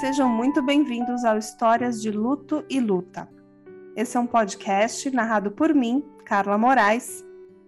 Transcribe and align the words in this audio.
Sejam 0.00 0.28
muito 0.28 0.62
bem-vindos 0.62 1.24
ao 1.24 1.38
Histórias 1.38 2.02
de 2.02 2.10
Luto 2.10 2.62
e 2.68 2.78
Luta. 2.80 3.26
Esse 3.96 4.18
é 4.18 4.20
um 4.20 4.26
podcast 4.26 5.10
narrado 5.10 5.50
por 5.50 5.74
mim, 5.74 6.04
Carla 6.26 6.58
Moraes, 6.58 7.24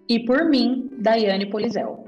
e 0.07 0.21
por 0.27 0.45
mim, 0.45 0.91
Daiane 0.99 1.49
Polizel. 1.49 2.05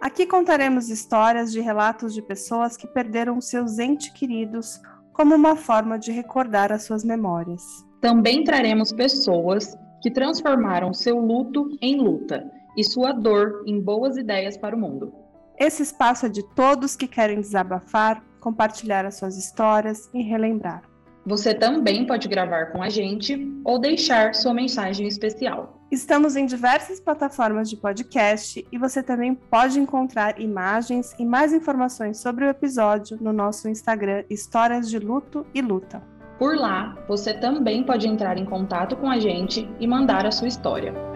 Aqui 0.00 0.26
contaremos 0.26 0.90
histórias 0.90 1.52
de 1.52 1.60
relatos 1.60 2.12
de 2.12 2.20
pessoas 2.20 2.76
que 2.76 2.88
perderam 2.88 3.40
seus 3.40 3.78
entes 3.78 4.08
queridos 4.08 4.80
como 5.12 5.36
uma 5.36 5.54
forma 5.54 5.96
de 5.96 6.10
recordar 6.10 6.72
as 6.72 6.82
suas 6.82 7.04
memórias. 7.04 7.62
Também 8.00 8.42
traremos 8.42 8.90
pessoas 8.90 9.76
que 10.00 10.10
transformaram 10.10 10.92
seu 10.92 11.20
luto 11.20 11.68
em 11.80 12.00
luta 12.00 12.50
e 12.76 12.82
sua 12.82 13.12
dor 13.12 13.62
em 13.64 13.80
boas 13.80 14.16
ideias 14.16 14.56
para 14.56 14.74
o 14.74 14.78
mundo. 14.80 15.14
Esse 15.56 15.84
espaço 15.84 16.26
é 16.26 16.28
de 16.28 16.42
todos 16.56 16.96
que 16.96 17.06
querem 17.06 17.40
desabafar, 17.40 18.24
compartilhar 18.42 19.06
as 19.06 19.14
suas 19.14 19.38
histórias 19.38 20.10
e 20.12 20.20
relembrar. 20.20 20.82
Você 21.24 21.54
também 21.54 22.04
pode 22.04 22.26
gravar 22.26 22.72
com 22.72 22.82
a 22.82 22.88
gente 22.88 23.48
ou 23.64 23.78
deixar 23.78 24.34
sua 24.34 24.52
mensagem 24.52 25.06
especial. 25.06 25.80
Estamos 25.88 26.34
em 26.34 26.46
diversas 26.46 26.98
plataformas 26.98 27.70
de 27.70 27.76
podcast 27.76 28.66
e 28.72 28.78
você 28.78 29.02
também 29.02 29.34
pode 29.34 29.78
encontrar 29.78 30.40
imagens 30.40 31.14
e 31.18 31.24
mais 31.24 31.52
informações 31.52 32.18
sobre 32.18 32.44
o 32.44 32.48
episódio 32.48 33.16
no 33.20 33.32
nosso 33.32 33.68
Instagram 33.68 34.24
Histórias 34.28 34.90
de 34.90 34.98
Luto 34.98 35.46
e 35.54 35.62
Luta. 35.62 36.02
Por 36.38 36.56
lá, 36.56 36.96
você 37.06 37.34
também 37.34 37.84
pode 37.84 38.08
entrar 38.08 38.36
em 38.36 38.44
contato 38.44 38.96
com 38.96 39.08
a 39.08 39.20
gente 39.20 39.68
e 39.78 39.86
mandar 39.86 40.26
a 40.26 40.32
sua 40.32 40.48
história. 40.48 41.11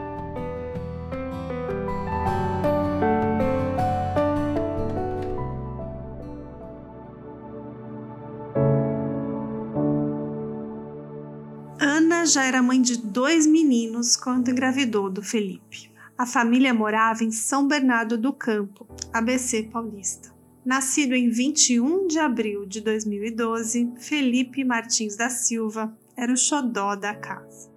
Já 12.27 12.45
era 12.45 12.63
mãe 12.63 12.83
de 12.83 12.99
dois 12.99 13.47
meninos 13.47 14.17
quando 14.17 14.51
engravidou 14.51 15.09
do 15.09 15.23
Felipe. 15.23 15.93
A 16.19 16.27
família 16.27 16.75
morava 16.75 17.23
em 17.23 17.31
São 17.31 17.69
Bernardo 17.69 18.19
do 18.19 18.33
Campo, 18.33 18.87
ABC 19.13 19.65
Paulista. 19.65 20.35
Nascido 20.65 21.15
em 21.15 21.31
21 21.31 22.09
de 22.09 22.19
abril 22.19 22.67
de 22.67 22.81
2012, 22.81 23.93
Felipe 23.99 24.65
Martins 24.65 25.17
da 25.17 25.31
Silva 25.31 25.97
era 26.17 26.33
o 26.33 26.37
xodó 26.37 26.97
da 26.97 27.15
casa. 27.15 27.71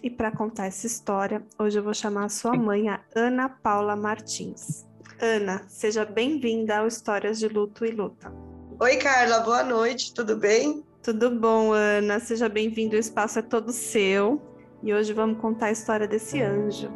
E 0.00 0.08
para 0.08 0.30
contar 0.30 0.66
essa 0.66 0.86
história, 0.86 1.44
hoje 1.58 1.78
eu 1.78 1.82
vou 1.82 1.94
chamar 1.94 2.26
a 2.26 2.28
sua 2.28 2.54
mãe, 2.54 2.88
a 2.88 3.00
Ana 3.16 3.48
Paula 3.48 3.96
Martins. 3.96 4.86
Ana, 5.20 5.64
seja 5.68 6.04
bem-vinda 6.04 6.78
ao 6.78 6.86
Histórias 6.86 7.40
de 7.40 7.48
Luto 7.48 7.84
e 7.84 7.90
Luta. 7.90 8.32
Oi, 8.78 8.96
Carla, 8.98 9.40
boa 9.40 9.64
noite, 9.64 10.14
tudo 10.14 10.36
bem? 10.36 10.84
Tudo 11.02 11.30
bom, 11.30 11.72
Ana? 11.72 12.18
Seja 12.18 12.48
bem-vindo, 12.48 12.96
o 12.96 12.98
espaço 12.98 13.38
é 13.38 13.42
todo 13.42 13.72
seu. 13.72 14.42
E 14.82 14.92
hoje 14.92 15.12
vamos 15.12 15.40
contar 15.40 15.66
a 15.66 15.70
história 15.72 16.06
desse 16.06 16.40
anjo. 16.40 16.90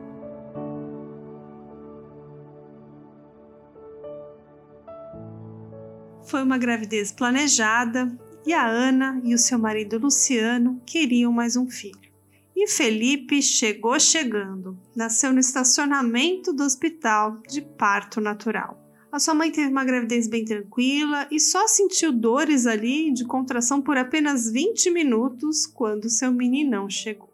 Foi 6.25 6.43
uma 6.43 6.59
gravidez 6.59 7.13
planejada 7.13 8.11
e 8.45 8.53
a 8.53 8.67
Ana 8.67 9.21
e 9.25 9.35
o 9.35 9.39
seu 9.39 9.59
marido 9.59 9.99
Luciano 9.99 10.81
queriam 10.85 11.33
mais 11.33 11.57
um 11.57 11.69
filho. 11.69 12.11
E 12.57 12.67
Felipe 12.67 13.41
chegou 13.41 13.99
chegando. 13.99 14.79
Nasceu 14.95 15.33
no 15.33 15.41
estacionamento 15.41 16.53
do 16.53 16.65
hospital 16.65 17.39
de 17.49 17.61
parto 17.61 18.21
natural. 18.21 18.82
A 19.13 19.21
sua 19.21 19.35
mãe 19.35 19.51
teve 19.51 19.69
uma 19.69 19.85
gravidez 19.85 20.27
bem 20.27 20.43
tranquila 20.43 21.29
e 21.31 21.39
só 21.39 21.69
sentiu 21.69 22.11
dores 22.11 22.67
ali 22.67 23.13
de 23.13 23.27
contração 23.27 23.83
por 23.83 23.99
apenas 23.99 24.51
20 24.51 24.91
minutos 24.91 25.67
quando 25.67 26.09
seu 26.09 26.33
meninão 26.33 26.89
chegou. 26.89 27.29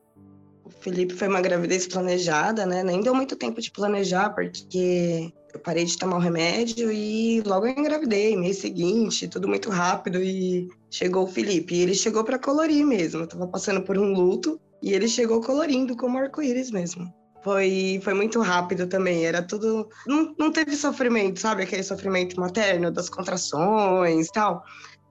O 0.64 0.70
Felipe 0.70 1.14
foi 1.14 1.28
uma 1.28 1.40
gravidez 1.40 1.86
planejada, 1.86 2.66
né? 2.66 2.82
Nem 2.82 3.00
deu 3.00 3.14
muito 3.14 3.36
tempo 3.36 3.60
de 3.60 3.70
planejar, 3.70 4.30
porque 4.30 5.32
eu 5.54 5.60
parei 5.60 5.84
de 5.84 5.96
tomar 5.96 6.16
o 6.16 6.20
remédio 6.20 6.90
e 6.90 7.42
logo 7.42 7.64
eu 7.64 7.70
engravidei, 7.70 8.36
mês 8.36 8.58
seguinte, 8.58 9.28
tudo 9.28 9.46
muito 9.46 9.70
rápido 9.70 10.20
e 10.20 10.68
chegou 10.90 11.22
o 11.22 11.28
Felipe. 11.28 11.76
E 11.76 11.82
ele 11.82 11.94
chegou 11.94 12.24
para 12.24 12.40
colorir 12.40 12.84
mesmo. 12.84 13.20
Eu 13.20 13.28
tava 13.28 13.46
passando 13.46 13.82
por 13.82 13.96
um 13.96 14.12
luto 14.12 14.60
e 14.82 14.92
ele 14.92 15.06
chegou 15.06 15.40
colorindo 15.40 15.96
como 15.96 16.18
arco-íris 16.18 16.72
mesmo 16.72 17.08
foi, 17.42 18.00
foi 18.02 18.14
muito 18.14 18.40
rápido 18.40 18.86
também. 18.86 19.24
Era 19.26 19.42
tudo. 19.42 19.88
Não, 20.06 20.34
não 20.38 20.52
teve 20.52 20.76
sofrimento, 20.76 21.40
sabe? 21.40 21.62
Aquele 21.62 21.82
sofrimento 21.82 22.38
materno 22.38 22.90
das 22.90 23.08
contrações 23.08 24.26
e 24.26 24.32
tal. 24.32 24.64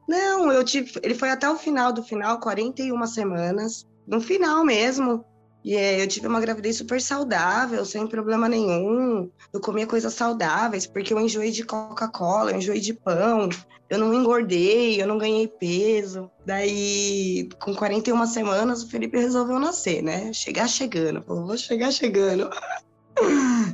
Não, 0.07 0.51
eu 0.51 0.63
tive. 0.63 0.91
Ele 1.03 1.15
foi 1.15 1.29
até 1.29 1.49
o 1.49 1.57
final 1.57 1.91
do 1.91 2.03
final, 2.03 2.39
41 2.39 3.05
semanas. 3.07 3.85
No 4.07 4.21
final 4.21 4.63
mesmo. 4.63 5.25
E 5.67 5.75
é, 5.75 6.01
eu 6.01 6.07
tive 6.07 6.27
uma 6.27 6.39
gravidez 6.39 6.77
super 6.77 7.01
saudável, 7.01 7.83
sem 7.83 8.07
problema 8.07 8.47
nenhum. 8.47 9.29
Eu 9.51 9.59
comia 9.59 9.85
coisas 9.85 10.13
saudáveis, 10.13 10.87
porque 10.87 11.13
eu 11.13 11.19
enjoei 11.19 11.51
de 11.51 11.65
Coca-Cola, 11.65 12.51
eu 12.51 12.57
enjoei 12.57 12.79
de 12.79 12.93
pão. 12.93 13.49
Eu 13.89 13.99
não 13.99 14.13
engordei, 14.13 15.01
eu 15.01 15.05
não 15.05 15.17
ganhei 15.17 15.45
peso. 15.45 16.31
Daí, 16.45 17.49
com 17.59 17.75
41 17.75 18.25
semanas, 18.27 18.81
o 18.81 18.89
Felipe 18.89 19.19
resolveu 19.19 19.59
nascer, 19.59 20.01
né? 20.01 20.31
Chegar 20.31 20.69
chegando. 20.69 21.21
Falou, 21.21 21.45
vou 21.45 21.57
chegar 21.57 21.91
chegando. 21.91 22.49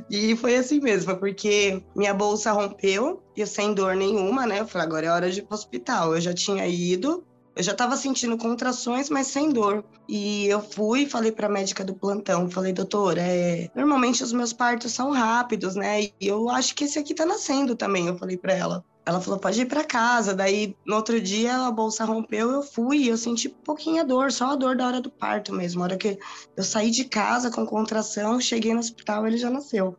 E 0.08 0.34
foi 0.36 0.56
assim 0.56 0.80
mesmo, 0.80 1.14
porque 1.18 1.82
minha 1.94 2.14
bolsa 2.14 2.50
rompeu, 2.50 3.22
eu 3.36 3.46
sem 3.46 3.74
dor 3.74 3.94
nenhuma, 3.94 4.46
né? 4.46 4.60
Eu 4.60 4.66
falei, 4.66 4.86
agora 4.86 5.06
é 5.06 5.10
hora 5.10 5.30
de 5.30 5.40
ir 5.40 5.42
pro 5.42 5.54
hospital. 5.54 6.14
Eu 6.14 6.20
já 6.20 6.32
tinha 6.32 6.66
ido, 6.66 7.22
eu 7.56 7.62
já 7.62 7.72
estava 7.72 7.96
sentindo 7.96 8.36
contrações, 8.36 9.08
mas 9.08 9.28
sem 9.28 9.50
dor. 9.50 9.84
E 10.08 10.46
eu 10.46 10.60
fui 10.60 11.06
falei 11.06 11.30
para 11.30 11.46
a 11.46 11.50
médica 11.50 11.84
do 11.84 11.94
plantão, 11.94 12.50
falei, 12.50 12.72
doutora, 12.72 13.20
é... 13.20 13.70
normalmente 13.74 14.22
os 14.22 14.32
meus 14.32 14.52
partos 14.52 14.92
são 14.92 15.10
rápidos, 15.12 15.74
né? 15.74 16.02
E 16.02 16.12
eu 16.20 16.48
acho 16.48 16.74
que 16.74 16.84
esse 16.84 16.98
aqui 16.98 17.14
tá 17.14 17.24
nascendo 17.24 17.76
também, 17.76 18.06
eu 18.06 18.18
falei 18.18 18.36
para 18.36 18.52
ela. 18.52 18.84
Ela 19.06 19.20
falou, 19.20 19.38
pode 19.38 19.60
ir 19.60 19.66
para 19.66 19.84
casa. 19.84 20.34
Daí, 20.34 20.74
no 20.84 20.96
outro 20.96 21.20
dia, 21.20 21.66
a 21.66 21.70
bolsa 21.70 22.04
rompeu, 22.04 22.50
eu 22.50 22.62
fui 22.62 22.98
e 22.98 23.08
eu 23.08 23.18
senti 23.18 23.50
pouquinha 23.50 24.02
dor, 24.02 24.32
só 24.32 24.52
a 24.52 24.56
dor 24.56 24.76
da 24.76 24.86
hora 24.86 25.00
do 25.00 25.10
parto 25.10 25.52
mesmo. 25.52 25.82
A 25.82 25.84
hora 25.84 25.96
que 25.96 26.18
eu 26.56 26.64
saí 26.64 26.90
de 26.90 27.04
casa 27.04 27.50
com 27.50 27.66
contração, 27.66 28.40
cheguei 28.40 28.72
no 28.72 28.80
hospital, 28.80 29.26
ele 29.26 29.36
já 29.36 29.50
nasceu. 29.50 29.96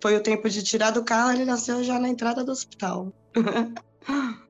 Foi 0.00 0.16
o 0.16 0.22
tempo 0.22 0.48
de 0.48 0.62
tirar 0.62 0.92
do 0.92 1.04
carro, 1.04 1.32
ele 1.32 1.44
nasceu 1.44 1.84
já 1.84 1.98
na 1.98 2.08
entrada 2.08 2.42
do 2.42 2.52
hospital. 2.52 3.12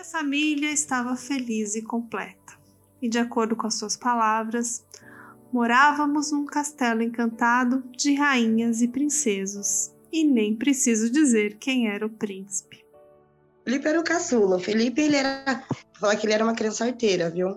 a 0.00 0.04
família 0.04 0.72
estava 0.72 1.14
feliz 1.14 1.74
e 1.74 1.82
completa. 1.82 2.58
E, 3.02 3.08
de 3.08 3.18
acordo 3.18 3.54
com 3.54 3.66
as 3.66 3.74
suas 3.74 3.96
palavras, 3.98 4.82
morávamos 5.52 6.32
num 6.32 6.46
castelo 6.46 7.02
encantado 7.02 7.84
de 7.94 8.14
rainhas 8.14 8.80
e 8.80 8.88
princesos. 8.88 9.92
E 10.10 10.24
nem 10.24 10.56
preciso 10.56 11.10
dizer 11.10 11.58
quem 11.58 11.88
era 11.88 12.06
o 12.06 12.10
príncipe. 12.10 12.82
Felipe 13.62 13.88
era 13.88 14.00
o 14.00 14.04
caçula. 14.04 14.56
O 14.56 14.60
Felipe, 14.60 15.02
ele 15.02 15.16
era. 15.16 15.64
Falar 15.92 16.16
que 16.16 16.26
ele 16.26 16.32
era 16.32 16.44
uma 16.44 16.54
criança 16.54 16.86
arteira, 16.86 17.28
viu? 17.28 17.48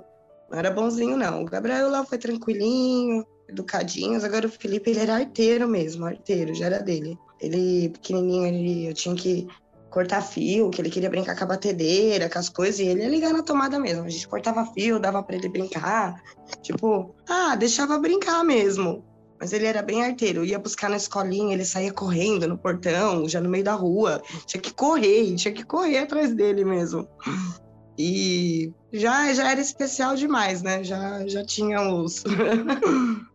Não 0.52 0.60
era 0.60 0.70
bonzinho, 0.70 1.16
não. 1.16 1.44
O 1.44 1.46
Gabriel 1.46 1.90
lá 1.90 2.06
foi 2.06 2.18
tranquilinho, 2.18 3.26
educadinho. 3.48 4.24
Agora 4.24 4.48
o 4.48 4.52
Felipe, 4.52 4.92
ele 4.92 5.00
era 5.00 5.16
arteiro 5.16 5.66
mesmo, 5.68 6.06
arteiro, 6.06 6.54
já 6.54 6.66
era 6.66 6.80
dele. 6.80 7.18
Ele, 7.40 7.90
pequenininho, 7.90 8.46
ele, 8.46 8.88
eu 8.90 8.94
tinha 8.94 9.16
que 9.16 9.48
cortar 9.94 10.24
fio, 10.24 10.72
que 10.72 10.82
ele 10.82 10.90
queria 10.90 11.10
brincar 11.10 11.38
com 11.38 11.44
a 11.44 11.48
batedeira, 11.48 12.28
com 12.28 12.40
as 12.40 12.50
coisas, 12.50 12.80
e 12.80 12.86
ele 12.86 13.04
ia 13.04 13.10
ligar 13.10 13.32
na 13.32 13.44
tomada 13.44 13.80
mesmo. 13.80 14.06
A 14.06 14.10
gente 14.10 14.28
cortava 14.28 14.66
fio, 14.74 15.00
dava 15.00 15.22
para 15.22 15.36
ele 15.36 15.48
brincar. 15.48 16.20
Tipo, 16.64 17.14
ah, 17.30 17.56
deixava 17.56 18.00
brincar 18.00 18.44
mesmo. 18.44 19.06
Mas 19.40 19.54
ele 19.54 19.68
era 19.68 19.84
bem 19.84 20.04
arteiro, 20.04 20.44
ia 20.44 20.58
buscar 20.58 20.90
na 20.90 20.98
escolinha, 20.98 21.54
ele 21.54 21.66
saía 21.66 21.94
correndo 21.94 22.48
no 22.48 22.58
portão, 22.58 23.30
já 23.30 23.40
no 23.40 23.50
meio 23.50 23.64
da 23.64 23.74
rua. 23.74 24.20
Tinha 24.48 24.60
que 24.60 24.74
correr, 24.74 25.36
tinha 25.36 25.54
que 25.54 25.64
correr 25.64 26.00
atrás 26.00 26.34
dele 26.34 26.66
mesmo. 26.66 27.08
E 27.96 28.74
já, 28.92 29.32
já 29.32 29.52
era 29.52 29.62
especial 29.62 30.16
demais, 30.16 30.64
né? 30.64 30.84
Já, 30.84 31.28
já 31.28 31.46
tinha 31.46 31.80
os. 31.82 32.24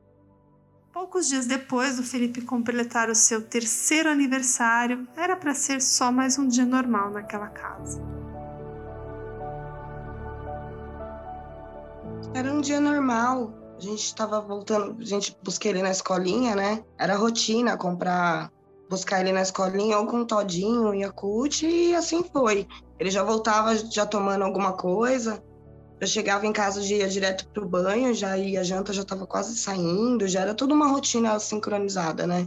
Poucos 0.99 1.29
dias 1.29 1.47
depois 1.47 1.97
do 1.97 2.03
Felipe 2.03 2.41
completar 2.41 3.09
o 3.09 3.15
seu 3.15 3.41
terceiro 3.41 4.11
aniversário, 4.11 5.07
era 5.17 5.37
para 5.37 5.55
ser 5.55 5.81
só 5.81 6.11
mais 6.11 6.37
um 6.37 6.49
dia 6.49 6.67
normal 6.67 7.13
naquela 7.13 7.47
casa. 7.47 8.03
Era 12.35 12.53
um 12.53 12.61
dia 12.61 12.81
normal. 12.81 13.55
A 13.77 13.81
gente 13.81 14.03
estava 14.03 14.41
voltando, 14.41 15.01
a 15.01 15.05
gente 15.05 15.37
busquei 15.41 15.71
ele 15.71 15.83
na 15.83 15.93
escolinha, 15.93 16.57
né? 16.57 16.83
Era 16.99 17.15
rotina 17.15 17.77
comprar, 17.77 18.51
buscar 18.91 19.21
ele 19.21 19.31
na 19.31 19.43
escolinha 19.43 20.01
ou 20.01 20.07
com 20.07 20.25
Todinho, 20.25 20.93
Yakult, 20.93 21.63
e 21.63 21.95
assim 21.95 22.25
foi. 22.25 22.67
Ele 22.99 23.09
já 23.09 23.23
voltava 23.23 23.77
já 23.77 24.05
tomando 24.05 24.43
alguma 24.43 24.73
coisa. 24.73 25.41
Eu 26.01 26.07
chegava 26.07 26.47
em 26.47 26.53
casa, 26.53 26.83
já 26.83 26.97
ia 26.97 27.09
direto 27.09 27.49
pro 27.49 27.69
banho, 27.69 28.15
já 28.15 28.37
ia, 28.37 28.61
a 28.61 28.65
janta 28.65 28.93
já 28.93 29.03
estava 29.03 29.27
quase 29.27 29.57
saindo, 29.57 30.29
já 30.29 30.41
era 30.43 30.55
toda 30.55 30.73
uma 30.73 30.87
rotina 30.87 31.39
sincronizada, 31.41 32.27
né? 32.27 32.47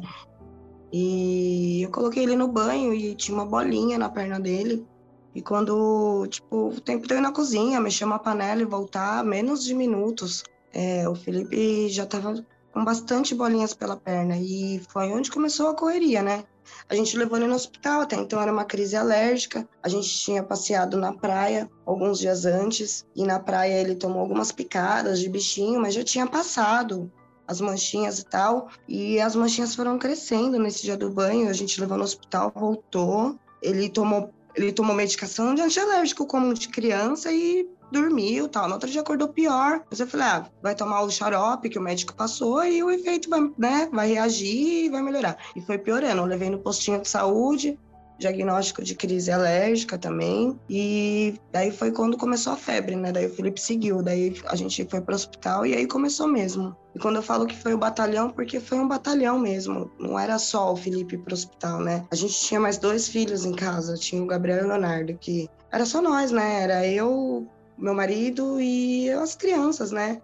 E 0.92 1.81
eu 1.83 1.92
coloquei 1.92 2.24
ele 2.24 2.36
no 2.36 2.48
banho 2.48 2.94
e 2.94 3.15
tinha 3.15 3.36
uma 3.36 3.45
bolinha 3.45 3.98
na 3.98 4.09
perna 4.09 4.39
dele. 4.39 4.86
E 5.33 5.42
quando, 5.42 6.27
tipo, 6.27 6.69
o 6.69 6.81
tempo 6.81 7.07
deu 7.07 7.21
na 7.21 7.31
cozinha, 7.31 7.80
mexer 7.80 8.03
uma 8.03 8.19
panela 8.19 8.62
e 8.62 8.65
voltar, 8.65 9.24
menos 9.24 9.63
de 9.63 9.74
minutos, 9.74 10.44
é, 10.74 11.07
o 11.07 11.15
Felipe 11.15 11.88
já 11.89 12.03
estava 12.03 12.45
com 12.74 12.83
bastante 12.83 13.33
bolinhas 13.33 13.74
pela 13.74 13.95
perna. 13.95 14.38
E 14.38 14.81
foi 14.89 15.09
onde 15.12 15.31
começou 15.31 15.69
a 15.69 15.75
correria, 15.75 16.21
né? 16.21 16.44
A 16.90 16.96
gente 16.96 17.18
levou 17.18 17.38
ele 17.38 17.48
no 17.48 17.56
hospital, 17.56 18.02
até 18.02 18.16
então 18.16 18.42
era 18.42 18.52
uma 18.52 18.66
crise 18.66 18.96
alérgica. 18.96 19.68
A 19.82 19.90
gente 19.90 20.10
tinha 20.10 20.44
passeado 20.44 20.98
na 20.98 21.14
praia 21.14 21.70
alguns 21.86 22.20
dias 22.20 22.46
antes, 22.46 23.06
e 23.16 23.24
na 23.24 23.40
praia 23.40 23.80
ele 23.80 23.96
tomou 23.96 24.20
algumas 24.20 24.52
picadas 24.52 25.20
de 25.20 25.30
bichinho, 25.30 25.82
mas 25.82 25.94
já 25.94 26.04
tinha 26.04 26.28
passado 26.28 27.12
as 27.48 27.60
manchinhas 27.60 28.20
e 28.20 28.26
tal. 28.26 28.70
E 28.88 29.20
as 29.20 29.36
manchinhas 29.36 29.76
foram 29.76 30.00
crescendo 30.00 30.58
nesse 30.58 30.84
dia 30.84 30.98
do 30.98 31.10
banho. 31.10 31.50
A 31.50 31.54
gente 31.54 31.80
levou 31.80 31.98
no 31.98 32.04
hospital, 32.04 32.52
voltou. 32.56 33.38
Ele 33.62 33.90
tomou, 33.90 34.30
ele 34.56 34.72
tomou 34.72 34.96
medicação 34.96 35.54
de 35.54 35.62
antialérgico 35.62 36.26
como 36.26 36.54
de 36.54 36.70
criança 36.70 37.32
e 37.32 37.70
dormiu 37.92 38.48
tal. 38.48 38.68
No 38.68 38.74
outro 38.74 38.90
dia 38.90 39.02
acordou 39.02 39.28
pior. 39.28 39.82
Mas 39.90 40.00
eu 40.00 40.08
falei, 40.08 40.28
ah, 40.28 40.46
vai 40.62 40.76
tomar 40.76 41.02
o 41.02 41.12
xarope 41.12 41.70
que 41.70 41.80
o 41.80 41.82
médico 41.82 42.14
passou 42.14 42.64
e 42.64 42.84
o 42.84 42.90
efeito 42.90 43.30
vai, 43.30 43.42
né, 43.58 43.90
vai 43.92 44.10
reagir 44.10 44.86
e 44.86 44.90
vai 44.90 45.02
melhorar. 45.02 45.38
E 45.56 45.62
foi 45.62 45.78
piorando. 45.78 46.22
Eu 46.22 46.26
levei 46.26 46.50
no 46.50 46.60
postinho 46.60 47.02
de 47.02 47.08
saúde, 47.08 47.78
diagnóstico 48.22 48.84
de 48.84 48.96
crise 48.96 49.32
alérgica 49.32 49.98
também. 49.98 50.58
E 50.70 51.34
daí 51.52 51.72
foi 51.72 51.92
quando 51.92 52.18
começou 52.18 52.54
a 52.54 52.56
febre, 52.56 52.96
né? 52.96 53.12
Daí 53.12 53.26
o 53.26 53.34
Felipe 53.34 53.60
seguiu, 53.60 54.02
daí 54.02 54.40
a 54.46 54.56
gente 54.56 54.86
foi 54.90 55.02
para 55.02 55.14
o 55.14 55.16
hospital 55.16 55.66
e 55.66 55.74
aí 55.74 55.88
começou 55.88 56.28
mesmo. 56.28 56.76
E 56.96 57.00
quando 57.00 57.16
eu 57.18 57.24
falo 57.24 57.46
que 57.46 57.58
foi 57.58 57.74
o 57.74 57.78
batalhão, 57.78 58.30
porque 58.30 58.60
foi 58.60 58.80
um 58.80 58.88
batalhão 58.88 59.40
mesmo. 59.40 59.92
Não 60.00 60.18
era 60.18 60.38
só 60.38 60.72
o 60.72 60.78
Felipe 60.78 61.18
para 61.18 61.32
o 61.32 61.34
hospital, 61.34 61.80
né? 61.82 62.06
A 62.12 62.16
gente 62.16 62.40
tinha 62.40 62.60
mais 62.60 62.78
dois 62.78 63.08
filhos 63.08 63.44
em 63.44 63.54
casa, 63.54 63.96
tinha 63.96 64.22
o 64.22 64.28
Gabriel 64.28 64.60
e 64.60 64.64
o 64.66 64.68
Leonardo, 64.68 65.18
que 65.20 65.50
era 65.72 65.86
só 65.86 66.02
nós, 66.02 66.32
né? 66.32 66.62
Era 66.62 66.88
eu, 66.88 67.48
meu 67.81 67.95
marido 67.95 68.62
e 68.62 69.10
as 69.10 69.36
crianças, 69.36 69.92
né? 69.92 70.22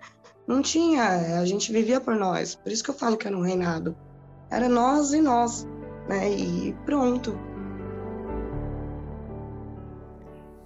Não 0.48 0.62
tinha, 0.62 1.39
a 1.39 1.45
gente 1.45 1.71
vivia 1.71 2.00
por 2.00 2.15
nós. 2.15 2.56
Por 2.56 2.71
isso 2.71 2.83
que 2.83 2.89
eu 2.89 2.95
falo 2.95 3.18
que 3.18 3.27
era 3.27 3.36
um 3.36 3.42
reinado. 3.42 3.98
Era 4.50 4.69
nós 4.69 5.12
e 5.12 5.19
nós, 5.19 5.68
né? 6.07 6.31
E 6.31 6.74
pronto. 6.86 7.38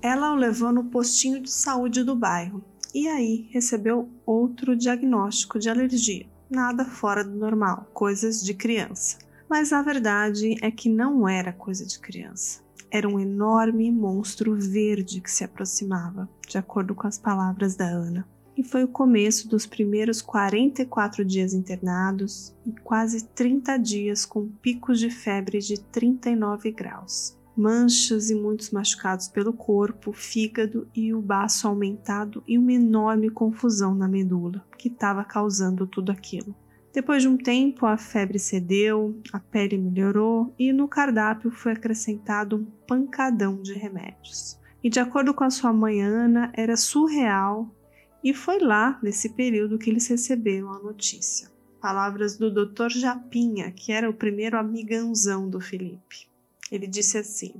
Ela 0.01 0.33
o 0.33 0.35
levou 0.35 0.71
no 0.71 0.83
postinho 0.83 1.41
de 1.41 1.49
saúde 1.49 2.03
do 2.03 2.15
bairro 2.15 2.63
e 2.93 3.07
aí 3.07 3.47
recebeu 3.51 4.09
outro 4.25 4.75
diagnóstico 4.75 5.57
de 5.57 5.69
alergia. 5.69 6.25
Nada 6.49 6.83
fora 6.83 7.23
do 7.23 7.31
normal, 7.31 7.87
coisas 7.93 8.43
de 8.43 8.53
criança. 8.53 9.17
Mas 9.49 9.71
a 9.71 9.81
verdade 9.81 10.57
é 10.61 10.69
que 10.69 10.89
não 10.89 11.27
era 11.27 11.53
coisa 11.53 11.85
de 11.85 11.99
criança 11.99 12.61
era 12.91 13.07
um 13.07 13.19
enorme 13.19 13.89
monstro 13.89 14.53
verde 14.53 15.21
que 15.21 15.31
se 15.31 15.45
aproximava, 15.45 16.29
de 16.45 16.57
acordo 16.57 16.93
com 16.93 17.07
as 17.07 17.17
palavras 17.17 17.75
da 17.75 17.85
Ana. 17.85 18.27
E 18.55 18.63
foi 18.63 18.83
o 18.83 18.87
começo 18.87 19.47
dos 19.47 19.65
primeiros 19.65 20.21
44 20.21 21.23
dias 21.23 21.53
internados 21.53 22.53
e 22.65 22.71
quase 22.83 23.25
30 23.29 23.77
dias 23.77 24.25
com 24.25 24.49
picos 24.61 24.99
de 24.99 25.09
febre 25.09 25.59
de 25.59 25.79
39 25.79 26.69
graus. 26.71 27.37
Manchas 27.55 28.29
e 28.29 28.35
muitos 28.35 28.71
machucados 28.71 29.27
pelo 29.29 29.53
corpo, 29.53 30.11
fígado 30.11 30.87
e 30.93 31.13
o 31.13 31.21
baço 31.21 31.67
aumentado 31.67 32.43
e 32.47 32.57
uma 32.57 32.73
enorme 32.73 33.29
confusão 33.29 33.95
na 33.95 34.07
medula, 34.07 34.65
que 34.77 34.89
estava 34.89 35.23
causando 35.23 35.87
tudo 35.87 36.11
aquilo. 36.11 36.53
Depois 36.93 37.21
de 37.21 37.29
um 37.29 37.37
tempo, 37.37 37.85
a 37.85 37.95
febre 37.95 38.37
cedeu, 38.37 39.17
a 39.31 39.39
pele 39.39 39.77
melhorou 39.77 40.53
e 40.59 40.73
no 40.73 40.89
cardápio 40.89 41.49
foi 41.49 41.71
acrescentado 41.71 42.57
um 42.57 42.65
pancadão 42.85 43.61
de 43.61 43.73
remédios. 43.73 44.59
E 44.83 44.89
de 44.89 44.99
acordo 44.99 45.33
com 45.33 45.45
a 45.45 45.49
sua 45.49 45.71
mãe 45.71 46.01
Ana, 46.01 46.51
era 46.53 46.75
surreal 46.75 47.73
e 48.21 48.33
foi 48.33 48.59
lá, 48.59 48.99
nesse 49.01 49.29
período, 49.29 49.79
que 49.79 49.89
eles 49.89 50.05
receberam 50.07 50.71
a 50.73 50.79
notícia. 50.79 51.49
Palavras 51.79 52.37
do 52.37 52.51
Dr. 52.51 52.89
Japinha, 52.89 53.71
que 53.71 53.93
era 53.93 54.09
o 54.09 54.13
primeiro 54.13 54.57
amigãozão 54.57 55.49
do 55.49 55.61
Felipe. 55.61 56.29
Ele 56.69 56.87
disse 56.87 57.17
assim: 57.17 57.53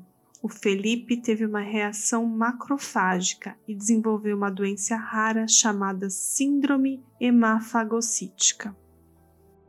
O 0.44 0.50
Felipe 0.50 1.18
teve 1.18 1.46
uma 1.46 1.62
reação 1.62 2.26
macrofágica 2.26 3.58
e 3.68 3.74
desenvolveu 3.74 4.36
uma 4.36 4.52
doença 4.52 4.96
rara 4.96 5.48
chamada 5.48 6.10
Síndrome 6.10 7.02
hemafagocítica 7.20 8.76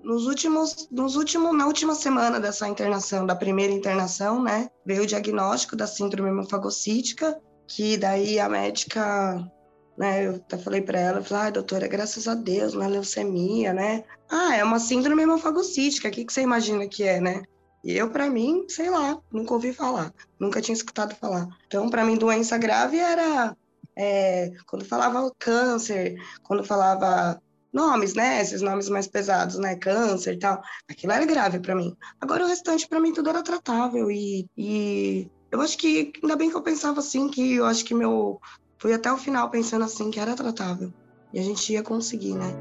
nos 0.03 0.27
últimos, 0.27 0.89
nos 0.91 1.17
últimos, 1.17 1.57
na 1.57 1.67
última 1.67 1.95
semana 1.95 2.41
dessa 2.41 2.69
internação, 2.69 3.27
da 3.27 3.37
primeira 3.37 3.73
internação, 3.73 4.43
né, 4.43 4.69
veio 4.85 5.03
o 5.03 5.07
diagnóstico 5.07 5.77
da 5.77 5.87
síndrome 5.87 6.29
hemofagocítica, 6.31 7.41
que 7.67 7.97
daí 7.97 8.39
a 8.39 8.49
médica, 8.49 9.51
né, 9.97 10.27
eu 10.27 10.37
até 10.37 10.59
falei 10.59 10.83
para 10.83 10.99
ela, 10.99 11.23
falei, 11.23 11.49
ah, 11.49 11.51
doutora, 11.51 11.87
graças 11.87 12.27
a 12.27 12.35
Deus, 12.35 12.75
é 12.75 12.89
leucemia, 12.89 13.73
né? 13.73 14.05
Ah, 14.29 14.57
é 14.57 14.65
uma 14.65 14.79
síndrome 14.79 15.23
hemofagocítica, 15.23 16.09
o 16.09 16.11
que, 16.11 16.25
que 16.25 16.33
você 16.33 16.43
imagina 16.43 16.87
que 16.89 17.05
é, 17.05 17.21
né? 17.21 17.43
E 17.85 17.97
eu, 17.97 18.11
para 18.11 18.31
mim, 18.31 18.65
sei 18.69 18.91
lá, 18.91 19.19
nunca 19.31 19.55
ouvi 19.55 19.73
falar, 19.73 20.13
nunca 20.39 20.61
tinha 20.61 20.75
escutado 20.75 21.17
falar. 21.17 21.49
Então, 21.67 21.89
para 21.91 22.05
mim, 22.05 22.17
doença 22.17 22.57
grave 22.57 22.99
era 22.99 23.57
é, 23.97 24.53
quando 24.67 24.85
falava 24.85 25.31
câncer, 25.39 26.17
quando 26.43 26.65
falava 26.65 27.41
nomes, 27.73 28.15
né? 28.15 28.41
Esses 28.41 28.63
nomes 28.63 28.89
mais 28.89 29.07
pesados, 29.07 29.59
né? 29.59 29.77
Câncer 29.77 30.35
e 30.35 30.39
tal. 30.39 30.63
Aquilo 30.89 31.13
era 31.13 31.25
grave 31.25 31.61
para 31.61 31.75
mim. 31.75 31.97
Agora 32.21 32.45
o 32.45 32.49
restante 32.49 32.89
para 32.89 33.01
mim 33.01 33.13
tudo 33.13 33.31
era 33.31 33.43
tratável 33.43 34.11
e, 34.11 34.47
e 34.57 35.31
eu 35.51 35.61
acho 35.61 35.79
que 35.79 36.13
ainda 36.23 36.37
bem 36.37 36.51
que 36.51 36.57
eu 36.57 36.63
pensava 36.63 37.01
assim, 37.01 37.29
que 37.29 37.55
eu 37.55 37.67
acho 37.67 37.85
que 37.85 37.95
meu 37.95 38.41
fui 38.79 38.93
até 38.93 39.13
o 39.13 39.17
final 39.17 39.49
pensando 39.51 39.85
assim 39.85 40.11
que 40.11 40.19
era 40.19 40.35
tratável 40.35 40.93
e 41.33 41.39
a 41.39 41.43
gente 41.43 41.73
ia 41.73 41.83
conseguir, 41.83 42.35
né? 42.35 42.53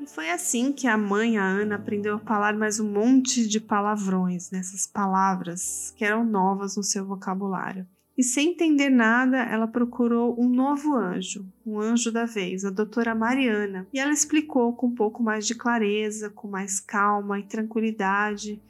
E 0.00 0.06
foi 0.06 0.30
assim 0.30 0.72
que 0.72 0.86
a 0.86 0.98
mãe, 0.98 1.38
a 1.38 1.44
Ana, 1.44 1.76
aprendeu 1.76 2.16
a 2.16 2.18
falar 2.18 2.54
mais 2.54 2.78
um 2.78 2.86
monte 2.86 3.48
de 3.48 3.58
palavrões, 3.58 4.50
nessas 4.50 4.86
palavras 4.86 5.94
que 5.96 6.04
eram 6.04 6.24
novas 6.24 6.76
no 6.76 6.82
seu 6.82 7.06
vocabulário. 7.06 7.86
E 8.16 8.22
sem 8.22 8.50
entender 8.50 8.90
nada, 8.90 9.38
ela 9.38 9.66
procurou 9.66 10.40
um 10.40 10.48
novo 10.48 10.94
anjo, 10.94 11.44
um 11.66 11.80
anjo 11.80 12.12
da 12.12 12.24
vez, 12.24 12.64
a 12.64 12.70
doutora 12.70 13.12
Mariana, 13.12 13.88
e 13.92 13.98
ela 13.98 14.12
explicou 14.12 14.72
com 14.72 14.86
um 14.86 14.94
pouco 14.94 15.20
mais 15.20 15.44
de 15.46 15.54
clareza, 15.54 16.30
com 16.30 16.46
mais 16.46 16.78
calma 16.78 17.40
e 17.40 17.42
tranquilidade. 17.42 18.62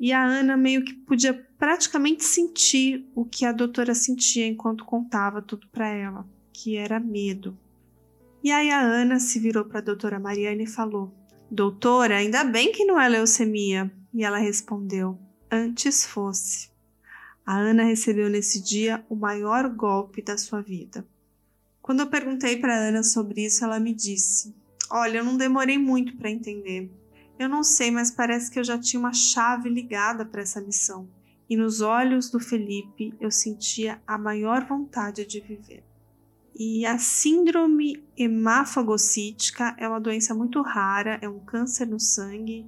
E 0.00 0.12
a 0.12 0.24
Ana 0.24 0.56
meio 0.56 0.84
que 0.84 0.94
podia 0.94 1.32
praticamente 1.56 2.24
sentir 2.24 3.08
o 3.14 3.24
que 3.24 3.44
a 3.44 3.52
doutora 3.52 3.94
sentia 3.94 4.48
enquanto 4.48 4.84
contava 4.84 5.40
tudo 5.40 5.68
para 5.68 5.88
ela, 5.88 6.28
que 6.52 6.76
era 6.76 6.98
medo. 6.98 7.56
E 8.42 8.50
aí 8.50 8.68
a 8.70 8.80
Ana 8.80 9.20
se 9.20 9.38
virou 9.38 9.64
para 9.64 9.78
a 9.78 9.82
doutora 9.82 10.18
Mariana 10.18 10.62
e 10.62 10.66
falou: 10.66 11.14
Doutora, 11.48 12.16
ainda 12.16 12.42
bem 12.42 12.72
que 12.72 12.84
não 12.84 13.00
é 13.00 13.08
leucemia. 13.08 13.92
E 14.12 14.24
ela 14.24 14.38
respondeu: 14.38 15.16
Antes 15.48 16.04
fosse. 16.04 16.71
A 17.44 17.58
Ana 17.58 17.82
recebeu 17.82 18.30
nesse 18.30 18.62
dia 18.62 19.04
o 19.08 19.16
maior 19.16 19.68
golpe 19.68 20.22
da 20.22 20.38
sua 20.38 20.62
vida. 20.62 21.04
Quando 21.80 21.98
eu 21.98 22.06
perguntei 22.06 22.56
para 22.56 22.78
Ana 22.78 23.02
sobre 23.02 23.44
isso, 23.44 23.64
ela 23.64 23.80
me 23.80 23.92
disse: 23.92 24.54
Olha, 24.88 25.18
eu 25.18 25.24
não 25.24 25.36
demorei 25.36 25.76
muito 25.76 26.16
para 26.16 26.30
entender. 26.30 26.88
Eu 27.36 27.48
não 27.48 27.64
sei, 27.64 27.90
mas 27.90 28.12
parece 28.12 28.48
que 28.48 28.60
eu 28.60 28.64
já 28.64 28.78
tinha 28.78 29.00
uma 29.00 29.12
chave 29.12 29.68
ligada 29.68 30.24
para 30.24 30.42
essa 30.42 30.60
missão. 30.60 31.08
E 31.50 31.56
nos 31.56 31.80
olhos 31.80 32.30
do 32.30 32.38
Felipe 32.38 33.12
eu 33.20 33.30
sentia 33.30 34.00
a 34.06 34.16
maior 34.16 34.64
vontade 34.64 35.26
de 35.26 35.40
viver. 35.40 35.82
E 36.54 36.86
a 36.86 36.96
síndrome 36.96 38.04
hemafagocítica 38.16 39.74
é 39.78 39.88
uma 39.88 40.00
doença 40.00 40.32
muito 40.32 40.62
rara, 40.62 41.18
é 41.20 41.28
um 41.28 41.40
câncer 41.40 41.86
no 41.86 41.98
sangue, 41.98 42.64